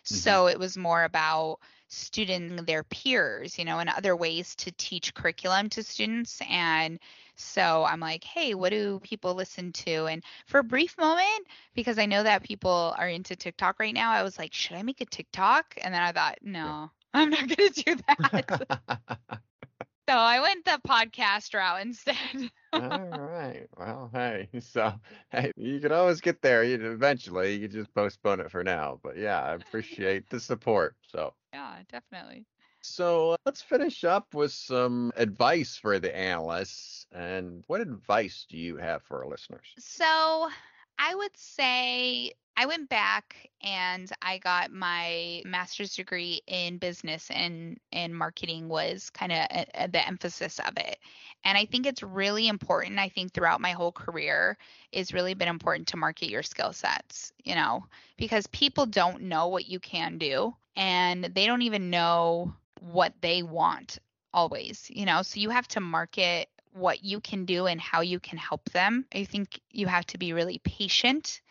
Mm-hmm. 0.06 0.16
So 0.16 0.48
it 0.48 0.60
was 0.60 0.78
more 0.78 1.04
about 1.04 1.60
student 1.88 2.68
their 2.68 2.84
peers, 2.84 3.58
you 3.58 3.66
know, 3.66 3.80
and 3.80 3.90
other 3.90 4.16
ways 4.16 4.56
to 4.56 4.72
teach 4.74 5.14
curriculum 5.14 5.70
to 5.70 5.84
students 5.84 6.40
and 6.50 7.00
so 7.40 7.86
I'm 7.86 8.02
like, 8.02 8.26
hey, 8.26 8.54
what 8.54 8.72
do 8.72 9.00
people 9.00 9.34
listen 9.34 9.72
to? 9.72 10.08
And 10.08 10.22
for 10.46 10.60
a 10.60 10.64
brief 10.64 10.98
moment, 10.98 11.48
because 11.74 11.98
I 11.98 12.06
know 12.06 12.22
that 12.22 12.44
people 12.44 12.94
are 12.98 13.08
into 13.08 13.36
TikTok 13.36 13.80
right 13.80 13.94
now, 13.94 14.12
I 14.12 14.24
was 14.24 14.38
like, 14.38 14.54
should 14.54 14.76
I 14.76 14.84
make 14.84 15.00
a 15.00 15.06
TikTok? 15.06 15.76
And 15.82 15.94
then 15.94 16.02
I 16.02 16.12
thought, 16.12 16.40
no, 16.42 16.92
I'm 17.14 17.30
not 17.30 17.48
going 17.48 17.72
to 17.72 17.84
do 17.84 17.96
that. 18.08 19.40
so 20.10 20.16
I 20.18 20.40
went 20.40 20.66
the 20.66 20.80
podcast 20.88 21.54
route 21.54 21.82
instead. 21.86 22.52
All 22.74 22.82
right. 23.08 23.68
Well, 23.78 24.10
hey, 24.14 24.50
so 24.60 24.94
hey, 25.32 25.52
you 25.56 25.80
can 25.80 25.92
always 25.92 26.22
get 26.22 26.42
there. 26.42 26.64
You 26.64 26.92
eventually, 26.92 27.54
you 27.56 27.68
can 27.68 27.72
just 27.72 27.94
postpone 27.94 28.40
it 28.42 28.52
for 28.52 28.64
now. 28.64 29.00
But 29.04 29.18
yeah, 29.18 29.42
I 29.42 29.54
appreciate 29.54 30.30
the 30.30 30.40
support. 30.40 30.96
So, 31.08 31.34
yeah, 31.54 31.84
definitely. 31.90 32.46
so 32.82 33.32
uh, 33.32 33.38
let's 33.46 33.62
finish 33.62 34.04
up 34.04 34.34
with 34.34 34.52
some 34.52 35.12
advice 35.16 35.78
for 35.78 36.00
the 36.00 36.16
analysts. 36.16 37.06
And 37.12 37.64
what 37.68 37.82
advice 37.82 38.46
do 38.50 38.58
you 38.58 38.78
have 38.78 39.04
for 39.04 39.24
our 39.24 39.30
listeners? 39.30 39.78
So 39.80 40.50
would 41.30 41.38
say 41.38 42.32
I 42.58 42.66
went 42.66 42.90
back 42.90 43.50
and 43.62 44.12
I 44.22 44.40
got 44.40 44.72
my 44.72 45.44
master's 45.46 45.96
degree 45.96 46.42
in 46.48 46.78
business 46.78 47.30
and 47.30 47.80
and 47.92 48.16
marketing 48.16 48.68
was 48.68 49.10
kind 49.12 49.32
of 49.32 49.92
the 49.92 50.06
emphasis 50.08 50.60
of 50.60 50.74
it. 50.78 50.98
And 51.46 51.58
I 51.58 51.66
think 51.66 51.86
it's 51.86 52.04
really 52.04 52.48
important. 52.48 53.00
I 53.00 53.10
think 53.10 53.32
throughout 53.32 53.62
my 53.62 53.72
whole 53.72 53.92
career 53.92 54.58
it's 54.92 55.14
really 55.14 55.36
been 55.36 55.48
important 55.48 55.88
to 55.90 55.98
market 55.98 56.30
your 56.30 56.44
skill 56.44 56.74
sets, 56.74 57.32
you 57.44 57.56
know, 57.56 57.86
because 58.18 58.48
people 58.48 58.86
don't 58.86 59.22
know 59.24 59.48
what 59.48 59.70
you 59.70 59.80
can 59.80 60.18
do 60.18 60.56
and 60.76 61.26
they 61.26 61.46
don't 61.46 61.62
even 61.62 61.90
know 61.90 62.54
what 62.82 63.14
they 63.22 63.44
want 63.44 64.00
always, 64.34 64.90
you 64.90 65.06
know. 65.06 65.22
So 65.22 65.40
you 65.40 65.50
have 65.52 65.68
to 65.70 65.80
market 65.80 66.50
what 66.74 67.04
you 67.04 67.20
can 67.20 67.46
do 67.46 67.66
and 67.68 67.80
how 67.80 68.02
you 68.02 68.20
can 68.20 68.38
help 68.38 68.66
them. 68.72 69.06
I 69.14 69.24
think 69.24 69.60
you 69.72 69.88
have 69.88 70.06
to 70.08 70.18
be 70.18 70.34
really 70.34 70.60
patient 70.64 71.42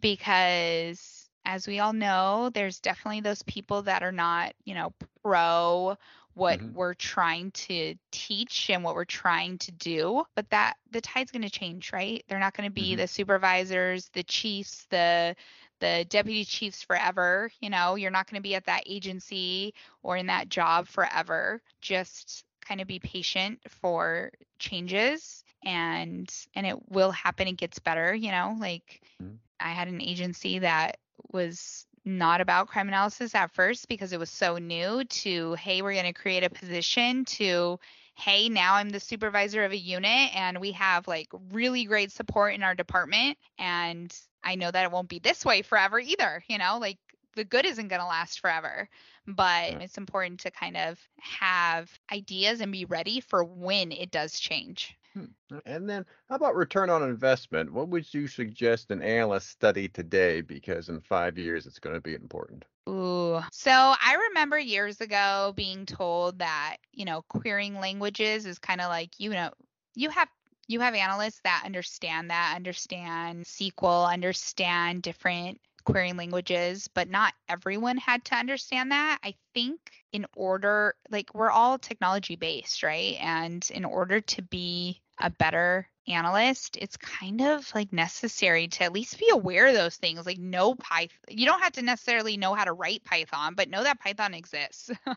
because 0.00 1.28
as 1.44 1.66
we 1.66 1.78
all 1.80 1.92
know, 1.92 2.50
there's 2.52 2.80
definitely 2.80 3.20
those 3.20 3.42
people 3.42 3.82
that 3.82 4.02
are 4.02 4.12
not, 4.12 4.54
you 4.64 4.74
know, 4.74 4.92
pro 5.22 5.96
what 6.34 6.60
Mhm. 6.60 6.72
we're 6.72 6.94
trying 6.94 7.50
to 7.50 7.94
teach 8.10 8.70
and 8.70 8.82
what 8.84 8.94
we're 8.94 9.04
trying 9.04 9.58
to 9.58 9.72
do, 9.72 10.22
but 10.34 10.48
that 10.50 10.74
the 10.90 11.00
tide's 11.00 11.30
going 11.32 11.42
to 11.42 11.50
change, 11.50 11.92
right? 11.92 12.24
They're 12.28 12.38
not 12.38 12.54
going 12.56 12.68
to 12.68 12.72
be 12.72 12.94
Mhm. 12.94 12.96
the 12.96 13.06
supervisors, 13.08 14.08
the 14.12 14.22
chiefs, 14.22 14.86
the 14.90 15.34
the 15.80 16.06
deputy 16.08 16.44
chiefs 16.44 16.82
forever, 16.82 17.50
you 17.60 17.70
know, 17.70 17.96
you're 17.96 18.10
not 18.10 18.28
going 18.30 18.36
to 18.40 18.42
be 18.42 18.54
at 18.54 18.66
that 18.66 18.82
agency 18.86 19.74
or 20.02 20.16
in 20.16 20.26
that 20.26 20.48
job 20.48 20.88
forever. 20.88 21.62
Just 21.80 22.44
kind 22.68 22.80
of 22.80 22.86
be 22.86 22.98
patient 23.00 23.60
for 23.68 24.30
changes 24.58 25.44
and 25.64 26.32
and 26.54 26.66
it 26.66 26.76
will 26.90 27.10
happen 27.10 27.48
it 27.48 27.56
gets 27.56 27.78
better 27.78 28.14
you 28.14 28.30
know 28.30 28.56
like 28.60 29.00
Mhm. 29.20 29.38
i 29.60 29.70
had 29.70 29.88
an 29.88 30.02
agency 30.02 30.58
that 30.60 30.98
was 31.32 31.86
not 32.04 32.40
about 32.40 32.68
crime 32.68 32.88
analysis 32.88 33.34
at 33.34 33.50
first 33.52 33.88
because 33.88 34.12
it 34.12 34.18
was 34.20 34.30
so 34.30 34.58
new 34.58 35.04
to 35.04 35.54
hey 35.54 35.82
we're 35.82 35.92
going 35.92 36.04
to 36.04 36.12
create 36.12 36.44
a 36.44 36.50
position 36.50 37.24
to 37.24 37.78
hey 38.16 38.48
now 38.48 38.74
i'm 38.74 38.90
the 38.90 39.00
supervisor 39.00 39.64
of 39.64 39.72
a 39.72 39.76
unit 39.78 40.34
and 40.34 40.58
we 40.58 40.72
have 40.72 41.08
like 41.08 41.28
really 41.52 41.84
great 41.84 42.12
support 42.12 42.54
in 42.54 42.62
our 42.62 42.74
department 42.74 43.36
and 43.58 44.14
i 44.44 44.54
know 44.54 44.70
that 44.70 44.84
it 44.84 44.90
won't 44.92 45.08
be 45.08 45.18
this 45.18 45.44
way 45.44 45.62
forever 45.62 45.98
either 45.98 46.42
you 46.48 46.58
know 46.58 46.78
like 46.80 46.98
the 47.38 47.44
good 47.44 47.64
isn't 47.64 47.88
going 47.88 48.00
to 48.00 48.06
last 48.06 48.40
forever 48.40 48.88
but 49.26 49.72
it's 49.80 49.98
important 49.98 50.40
to 50.40 50.50
kind 50.50 50.76
of 50.76 50.98
have 51.18 51.90
ideas 52.12 52.60
and 52.60 52.72
be 52.72 52.84
ready 52.84 53.20
for 53.20 53.44
when 53.44 53.92
it 53.92 54.10
does 54.10 54.38
change 54.38 54.96
Hmm. 55.14 55.58
And 55.64 55.88
then, 55.88 56.04
how 56.28 56.36
about 56.36 56.54
return 56.54 56.90
on 56.90 57.02
investment? 57.02 57.72
What 57.72 57.88
would 57.88 58.12
you 58.12 58.26
suggest 58.26 58.90
an 58.90 59.02
analyst 59.02 59.48
study 59.48 59.88
today? 59.88 60.42
Because 60.42 60.88
in 60.88 61.00
five 61.00 61.38
years, 61.38 61.66
it's 61.66 61.78
going 61.78 61.94
to 61.94 62.00
be 62.00 62.14
important. 62.14 62.64
Ooh. 62.88 63.40
So 63.52 63.70
I 63.70 64.28
remember 64.28 64.58
years 64.58 65.00
ago 65.00 65.52
being 65.56 65.86
told 65.86 66.38
that, 66.38 66.76
you 66.92 67.04
know, 67.04 67.22
querying 67.28 67.80
languages 67.80 68.46
is 68.46 68.58
kind 68.58 68.80
of 68.80 68.88
like, 68.88 69.10
you 69.18 69.30
know, 69.30 69.50
you 69.94 70.10
have 70.10 70.28
you 70.68 70.80
have 70.80 70.94
analysts 70.94 71.40
that 71.44 71.62
understand 71.64 72.30
that, 72.30 72.52
understand 72.54 73.44
SQL, 73.44 74.10
understand 74.10 75.02
different 75.02 75.60
querying 75.88 76.16
languages, 76.16 76.88
but 76.92 77.08
not 77.08 77.32
everyone 77.48 77.96
had 77.96 78.22
to 78.26 78.34
understand 78.34 78.92
that. 78.92 79.18
I 79.24 79.34
think 79.54 79.80
in 80.12 80.26
order 80.36 80.94
like 81.10 81.34
we're 81.34 81.50
all 81.50 81.78
technology 81.78 82.36
based, 82.36 82.82
right? 82.82 83.16
And 83.20 83.66
in 83.70 83.84
order 83.84 84.20
to 84.20 84.42
be 84.42 85.00
a 85.18 85.30
better 85.30 85.88
analyst, 86.06 86.76
it's 86.78 86.96
kind 86.98 87.40
of 87.40 87.70
like 87.74 87.92
necessary 87.92 88.68
to 88.68 88.84
at 88.84 88.92
least 88.92 89.18
be 89.18 89.30
aware 89.32 89.66
of 89.68 89.74
those 89.74 89.96
things. 89.96 90.26
Like 90.26 90.38
know 90.38 90.74
Python. 90.74 91.16
You 91.28 91.46
don't 91.46 91.62
have 91.62 91.72
to 91.72 91.82
necessarily 91.82 92.36
know 92.36 92.54
how 92.54 92.64
to 92.64 92.72
write 92.72 93.04
Python, 93.04 93.54
but 93.54 93.70
know 93.70 93.82
that 93.82 94.00
Python 94.00 94.34
exists. 94.34 94.90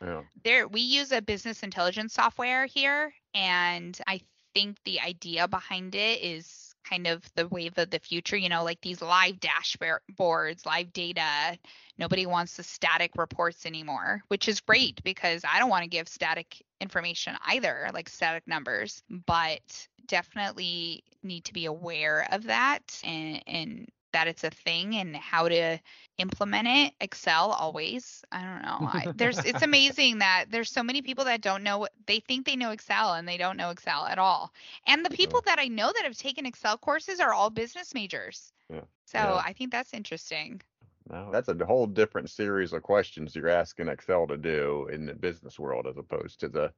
Yeah. 0.00 0.22
there 0.44 0.68
we 0.68 0.80
use 0.80 1.10
a 1.10 1.20
business 1.20 1.64
intelligence 1.64 2.14
software 2.14 2.66
here 2.66 3.12
and 3.34 4.00
I 4.06 4.20
think 4.54 4.76
the 4.84 5.00
idea 5.00 5.48
behind 5.48 5.96
it 5.96 6.22
is 6.22 6.67
kind 6.88 7.06
of 7.06 7.22
the 7.34 7.48
wave 7.48 7.76
of 7.78 7.90
the 7.90 7.98
future, 7.98 8.36
you 8.36 8.48
know, 8.48 8.64
like 8.64 8.80
these 8.80 9.02
live 9.02 9.36
dashboards, 9.40 10.66
live 10.66 10.92
data. 10.92 11.58
Nobody 11.98 12.26
wants 12.26 12.56
the 12.56 12.62
static 12.62 13.12
reports 13.16 13.66
anymore, 13.66 14.22
which 14.28 14.48
is 14.48 14.60
great 14.60 14.96
mm-hmm. 14.96 15.04
because 15.04 15.42
I 15.50 15.58
don't 15.58 15.70
want 15.70 15.84
to 15.84 15.88
give 15.90 16.08
static 16.08 16.62
information 16.80 17.36
either, 17.46 17.90
like 17.92 18.08
static 18.08 18.46
numbers, 18.46 19.02
but 19.26 19.88
definitely 20.06 21.04
need 21.22 21.44
to 21.44 21.52
be 21.52 21.66
aware 21.66 22.26
of 22.30 22.44
that 22.44 23.00
and, 23.04 23.42
and 23.46 23.88
that 24.12 24.28
it's 24.28 24.44
a 24.44 24.50
thing 24.50 24.96
and 24.96 25.16
how 25.16 25.48
to 25.48 25.78
implement 26.18 26.68
it. 26.68 26.94
Excel 27.00 27.50
always. 27.52 28.24
I 28.32 28.42
don't 28.42 28.62
know. 28.62 28.88
I, 28.92 29.12
there's 29.14 29.38
it's 29.38 29.62
amazing 29.70 30.18
that 30.18 30.46
there's 30.50 30.70
so 30.70 30.82
many 30.82 31.02
people 31.02 31.24
that 31.24 31.40
don't 31.40 31.62
know 31.62 31.86
they 32.06 32.20
think 32.20 32.46
they 32.46 32.56
know 32.56 32.70
Excel 32.70 33.14
and 33.14 33.26
they 33.26 33.36
don't 33.36 33.56
know 33.56 33.70
Excel 33.70 34.06
at 34.06 34.18
all. 34.18 34.52
And 34.86 35.04
the 35.04 35.10
people 35.10 35.42
that 35.46 35.58
I 35.58 35.68
know 35.68 35.92
that 35.94 36.04
have 36.04 36.16
taken 36.16 36.46
Excel 36.46 36.78
courses 36.78 37.20
are 37.20 37.32
all 37.32 37.50
business 37.50 37.94
majors. 37.94 38.52
Yeah. 38.70 38.80
So 39.06 39.18
Yeah. 39.18 39.42
I 39.44 39.52
think 39.52 39.70
that's 39.70 39.94
interesting. 39.94 40.60
No, 41.10 41.30
that's 41.32 41.48
a 41.48 41.64
whole 41.64 41.86
different 41.86 42.28
series 42.28 42.72
of 42.72 42.82
questions 42.82 43.34
you're 43.34 43.48
asking 43.48 43.88
Excel 43.88 44.26
to 44.26 44.36
do 44.36 44.88
in 44.92 45.06
the 45.06 45.14
business 45.14 45.58
world 45.58 45.86
as 45.86 45.96
opposed 45.96 46.40
to 46.40 46.48
the 46.48 46.72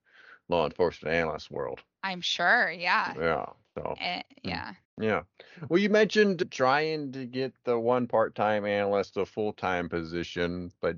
law 0.50 0.66
enforcement 0.66 1.14
analyst 1.14 1.50
world. 1.50 1.80
I'm 2.02 2.20
sure. 2.20 2.70
Yeah. 2.70 3.14
Yeah. 3.18 3.46
So, 3.76 3.94
Eh, 4.00 4.22
yeah. 4.42 4.74
yeah. 5.00 5.22
Well, 5.68 5.78
you 5.80 5.88
mentioned 5.88 6.44
trying 6.50 7.12
to 7.12 7.24
get 7.24 7.54
the 7.64 7.78
one 7.78 8.06
part 8.06 8.34
time 8.34 8.66
analyst 8.66 9.16
a 9.16 9.24
full 9.24 9.52
time 9.52 9.88
position, 9.88 10.72
but 10.80 10.96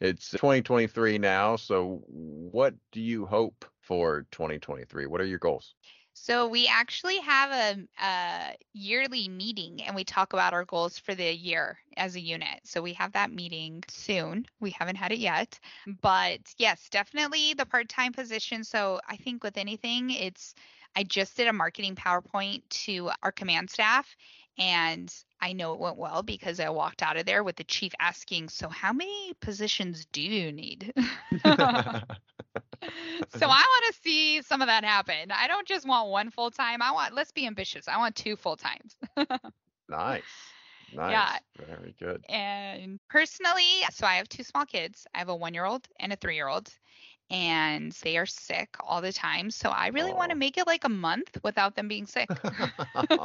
it's 0.00 0.30
2023 0.30 1.18
now. 1.18 1.56
So, 1.56 2.02
what 2.06 2.74
do 2.92 3.00
you 3.00 3.26
hope 3.26 3.64
for 3.80 4.26
2023? 4.30 5.06
What 5.06 5.20
are 5.20 5.24
your 5.24 5.38
goals? 5.38 5.74
So 6.22 6.48
we 6.48 6.66
actually 6.68 7.18
have 7.20 7.50
a, 7.50 7.88
a 8.04 8.56
yearly 8.74 9.28
meeting 9.28 9.82
and 9.82 9.96
we 9.96 10.04
talk 10.04 10.32
about 10.34 10.52
our 10.52 10.64
goals 10.66 10.98
for 10.98 11.14
the 11.14 11.34
year 11.34 11.78
as 11.96 12.14
a 12.14 12.20
unit. 12.20 12.60
So 12.64 12.82
we 12.82 12.92
have 12.94 13.12
that 13.12 13.30
meeting 13.32 13.82
soon. 13.88 14.44
We 14.60 14.70
haven't 14.70 14.96
had 14.96 15.12
it 15.12 15.18
yet, 15.18 15.58
but 16.02 16.40
yes, 16.58 16.88
definitely 16.90 17.54
the 17.54 17.64
part-time 17.66 18.12
position. 18.12 18.64
So 18.64 19.00
I 19.08 19.16
think 19.16 19.42
with 19.42 19.56
anything, 19.56 20.10
it's 20.10 20.54
I 20.94 21.04
just 21.04 21.36
did 21.36 21.48
a 21.48 21.52
marketing 21.52 21.94
PowerPoint 21.96 22.62
to 22.86 23.10
our 23.22 23.32
command 23.32 23.70
staff 23.70 24.14
and 24.58 25.12
I 25.40 25.52
know 25.54 25.72
it 25.72 25.80
went 25.80 25.96
well 25.96 26.22
because 26.22 26.60
I 26.60 26.68
walked 26.70 27.02
out 27.02 27.16
of 27.16 27.24
there 27.26 27.42
with 27.44 27.56
the 27.56 27.64
chief 27.64 27.92
asking, 27.98 28.50
So, 28.50 28.68
how 28.68 28.92
many 28.92 29.32
positions 29.40 30.06
do 30.12 30.20
you 30.20 30.52
need? 30.52 30.92
so, 33.36 33.46
I 33.46 33.48
want 33.48 33.94
to 33.94 34.00
see 34.02 34.42
some 34.42 34.60
of 34.62 34.68
that 34.68 34.84
happen. 34.84 35.30
I 35.30 35.48
don't 35.48 35.66
just 35.66 35.86
want 35.86 36.10
one 36.10 36.30
full 36.30 36.50
time. 36.50 36.82
I 36.82 36.92
want, 36.92 37.14
let's 37.14 37.32
be 37.32 37.46
ambitious. 37.46 37.88
I 37.88 37.98
want 37.98 38.16
two 38.16 38.36
full 38.36 38.56
times. 38.56 38.96
nice. 39.88 40.22
Nice. 40.92 41.12
Yeah. 41.12 41.38
Very 41.66 41.94
good. 42.00 42.24
And 42.28 42.98
personally, 43.08 43.82
so 43.92 44.06
I 44.06 44.16
have 44.16 44.28
two 44.28 44.42
small 44.42 44.64
kids. 44.64 45.06
I 45.14 45.18
have 45.18 45.28
a 45.28 45.36
one 45.36 45.54
year 45.54 45.64
old 45.64 45.86
and 45.98 46.12
a 46.12 46.16
three 46.16 46.34
year 46.34 46.48
old 46.48 46.70
and 47.30 47.92
they 48.02 48.16
are 48.18 48.26
sick 48.26 48.76
all 48.80 49.00
the 49.00 49.12
time. 49.12 49.50
So 49.50 49.70
I 49.70 49.88
really 49.88 50.12
want 50.12 50.30
to 50.30 50.34
Oh. 50.34 50.38
make 50.38 50.56
it 50.58 50.66
like 50.66 50.84
a 50.84 50.88
month 50.88 51.38
without 51.42 51.76
them 51.76 51.88
being 51.88 52.06
sick. 52.06 52.40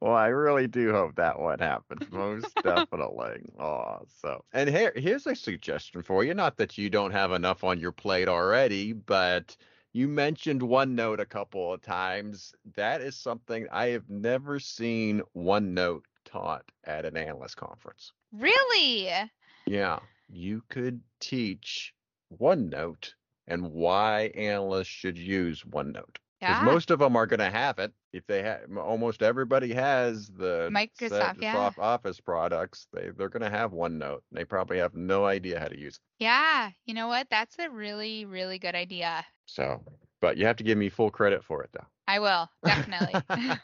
well, 0.00 0.14
I 0.14 0.26
really 0.28 0.66
do 0.66 0.92
hope 0.92 1.16
that 1.16 1.38
one 1.38 1.58
happens. 1.58 2.08
Most 2.10 2.60
definitely. 2.62 3.42
Oh, 3.58 4.00
so 4.08 4.44
and 4.52 4.68
here 4.68 4.92
here's 4.96 5.26
a 5.26 5.34
suggestion 5.34 6.02
for 6.02 6.24
you. 6.24 6.34
Not 6.34 6.56
that 6.58 6.78
you 6.78 6.90
don't 6.90 7.10
have 7.12 7.32
enough 7.32 7.64
on 7.64 7.78
your 7.80 7.92
plate 7.92 8.28
already, 8.28 8.92
but 8.92 9.56
you 9.92 10.08
mentioned 10.08 10.62
OneNote 10.62 11.20
a 11.20 11.26
couple 11.26 11.72
of 11.72 11.80
times. 11.82 12.54
That 12.76 13.00
is 13.00 13.16
something 13.16 13.66
I 13.70 13.86
have 13.88 14.08
never 14.10 14.58
seen 14.58 15.22
OneNote 15.36 16.04
taught 16.24 16.70
at 16.84 17.04
an 17.04 17.16
analyst 17.16 17.56
conference. 17.56 18.12
really? 18.32 19.30
Yeah, 19.66 20.00
you 20.28 20.62
could 20.68 21.02
teach 21.20 21.94
OneNote 22.38 23.12
and 23.46 23.70
why 23.72 24.32
analysts 24.34 24.86
should 24.88 25.18
use 25.18 25.62
OneNote. 25.62 26.16
Because 26.40 26.58
Yeah. 26.58 26.64
most 26.64 26.90
of 26.90 26.98
them 26.98 27.16
are 27.16 27.26
going 27.26 27.40
to 27.40 27.50
have 27.50 27.78
it. 27.78 27.92
If 28.12 28.26
they 28.26 28.42
have, 28.42 28.60
almost 28.76 29.22
everybody 29.22 29.72
has 29.72 30.28
the 30.28 30.68
Microsoft, 30.72 31.40
yeah. 31.40 31.70
Office 31.78 32.20
products. 32.20 32.86
They 32.92 33.10
they're 33.16 33.28
going 33.30 33.42
to 33.42 33.50
have 33.50 33.72
OneNote. 33.72 34.20
They 34.30 34.44
probably 34.44 34.78
have 34.78 34.94
no 34.94 35.24
idea 35.24 35.58
how 35.58 35.68
to 35.68 35.78
use 35.78 35.94
it. 35.96 36.24
Yeah. 36.24 36.70
You 36.86 36.94
know 36.94 37.08
what? 37.08 37.28
That's 37.30 37.56
a 37.58 37.70
really, 37.70 38.24
really 38.24 38.58
good 38.58 38.74
idea. 38.74 39.24
So, 39.46 39.82
but 40.20 40.36
you 40.36 40.46
have 40.46 40.56
to 40.56 40.64
give 40.64 40.76
me 40.78 40.88
full 40.90 41.10
credit 41.10 41.44
for 41.44 41.62
it, 41.62 41.70
though. 41.72 41.86
I 42.06 42.18
will, 42.18 42.50
definitely. 42.64 43.14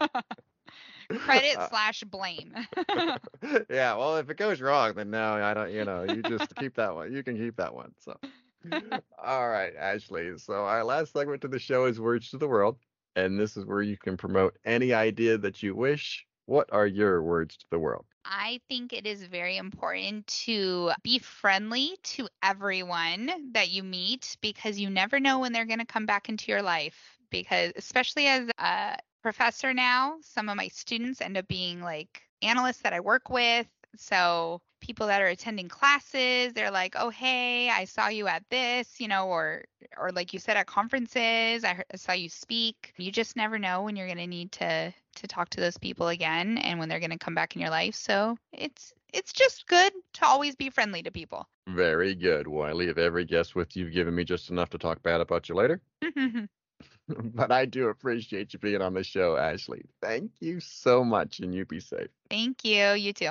Credit 1.12 1.58
Uh, 1.58 1.68
slash 1.68 2.02
blame. 2.04 2.54
yeah, 3.70 3.94
well, 3.96 4.16
if 4.16 4.30
it 4.30 4.36
goes 4.36 4.60
wrong, 4.60 4.94
then 4.94 5.10
no, 5.10 5.34
I 5.34 5.54
don't. 5.54 5.70
You 5.72 5.84
know, 5.84 6.04
you 6.04 6.22
just 6.22 6.54
keep 6.56 6.74
that 6.76 6.94
one. 6.94 7.12
You 7.12 7.22
can 7.22 7.36
keep 7.36 7.56
that 7.56 7.74
one. 7.74 7.92
So, 7.98 8.16
all 9.22 9.48
right, 9.48 9.74
Ashley. 9.76 10.38
So 10.38 10.54
our 10.64 10.84
last 10.84 11.12
segment 11.12 11.42
to 11.42 11.48
the 11.48 11.58
show 11.58 11.84
is 11.86 12.00
words 12.00 12.30
to 12.30 12.38
the 12.38 12.48
world, 12.48 12.78
and 13.16 13.38
this 13.38 13.56
is 13.56 13.64
where 13.64 13.82
you 13.82 13.96
can 13.96 14.16
promote 14.16 14.56
any 14.64 14.92
idea 14.92 15.38
that 15.38 15.62
you 15.62 15.74
wish. 15.74 16.26
What 16.46 16.68
are 16.72 16.86
your 16.86 17.22
words 17.22 17.56
to 17.58 17.66
the 17.70 17.78
world? 17.78 18.06
I 18.24 18.60
think 18.68 18.92
it 18.92 19.06
is 19.06 19.24
very 19.24 19.56
important 19.56 20.26
to 20.44 20.92
be 21.02 21.18
friendly 21.18 21.96
to 22.02 22.28
everyone 22.42 23.52
that 23.52 23.70
you 23.70 23.82
meet 23.82 24.36
because 24.40 24.78
you 24.78 24.90
never 24.90 25.20
know 25.20 25.38
when 25.40 25.52
they're 25.52 25.64
going 25.66 25.78
to 25.80 25.84
come 25.86 26.06
back 26.06 26.28
into 26.28 26.50
your 26.50 26.62
life. 26.62 27.18
Because, 27.30 27.72
especially 27.76 28.26
as 28.26 28.48
a 28.58 28.96
professor 29.24 29.72
now, 29.72 30.18
some 30.20 30.50
of 30.50 30.56
my 30.56 30.68
students 30.68 31.22
end 31.22 31.38
up 31.38 31.48
being 31.48 31.80
like 31.80 32.20
analysts 32.42 32.82
that 32.82 32.92
I 32.92 33.00
work 33.00 33.30
with. 33.30 33.66
So, 33.96 34.60
people 34.82 35.06
that 35.06 35.22
are 35.22 35.28
attending 35.28 35.66
classes, 35.66 36.52
they're 36.52 36.70
like, 36.70 36.94
"Oh, 36.94 37.08
hey, 37.08 37.70
I 37.70 37.86
saw 37.86 38.08
you 38.08 38.26
at 38.28 38.44
this," 38.50 39.00
you 39.00 39.08
know, 39.08 39.28
or 39.28 39.64
or 39.96 40.12
like 40.12 40.34
you 40.34 40.38
said 40.38 40.58
at 40.58 40.66
conferences, 40.66 41.64
I, 41.64 41.72
heard, 41.72 41.86
I 41.94 41.96
saw 41.96 42.12
you 42.12 42.28
speak. 42.28 42.92
You 42.98 43.10
just 43.10 43.34
never 43.34 43.58
know 43.58 43.82
when 43.82 43.96
you're 43.96 44.06
going 44.06 44.18
to 44.18 44.26
need 44.26 44.52
to 44.52 44.92
to 45.16 45.26
talk 45.26 45.48
to 45.50 45.60
those 45.60 45.78
people 45.78 46.08
again 46.08 46.58
and 46.58 46.78
when 46.78 46.90
they're 46.90 47.00
going 47.00 47.18
to 47.18 47.24
come 47.26 47.34
back 47.34 47.56
in 47.56 47.62
your 47.62 47.70
life. 47.70 47.94
So 47.94 48.36
it's 48.52 48.92
it's 49.14 49.32
just 49.32 49.66
good 49.68 49.92
to 50.14 50.26
always 50.26 50.54
be 50.54 50.68
friendly 50.68 51.02
to 51.02 51.10
people. 51.10 51.48
Very 51.68 52.14
good. 52.14 52.46
Well, 52.46 52.68
I 52.68 52.72
leave 52.72 52.98
every 52.98 53.24
guest 53.24 53.54
with 53.54 53.74
you've 53.74 53.92
given 53.92 54.14
me 54.14 54.24
just 54.24 54.50
enough 54.50 54.68
to 54.70 54.78
talk 54.78 55.02
bad 55.02 55.22
about 55.22 55.48
you 55.48 55.54
later. 55.54 55.80
but 57.08 57.52
I 57.52 57.66
do 57.66 57.88
appreciate 57.88 58.52
you 58.52 58.58
being 58.58 58.82
on 58.82 58.94
the 58.94 59.04
show, 59.04 59.36
Ashley. 59.36 59.84
Thank 60.00 60.32
you 60.40 60.60
so 60.60 61.04
much, 61.04 61.40
and 61.40 61.54
you 61.54 61.64
be 61.64 61.80
safe. 61.80 62.08
Thank 62.30 62.64
you. 62.64 62.92
You 62.92 63.12
too. 63.12 63.30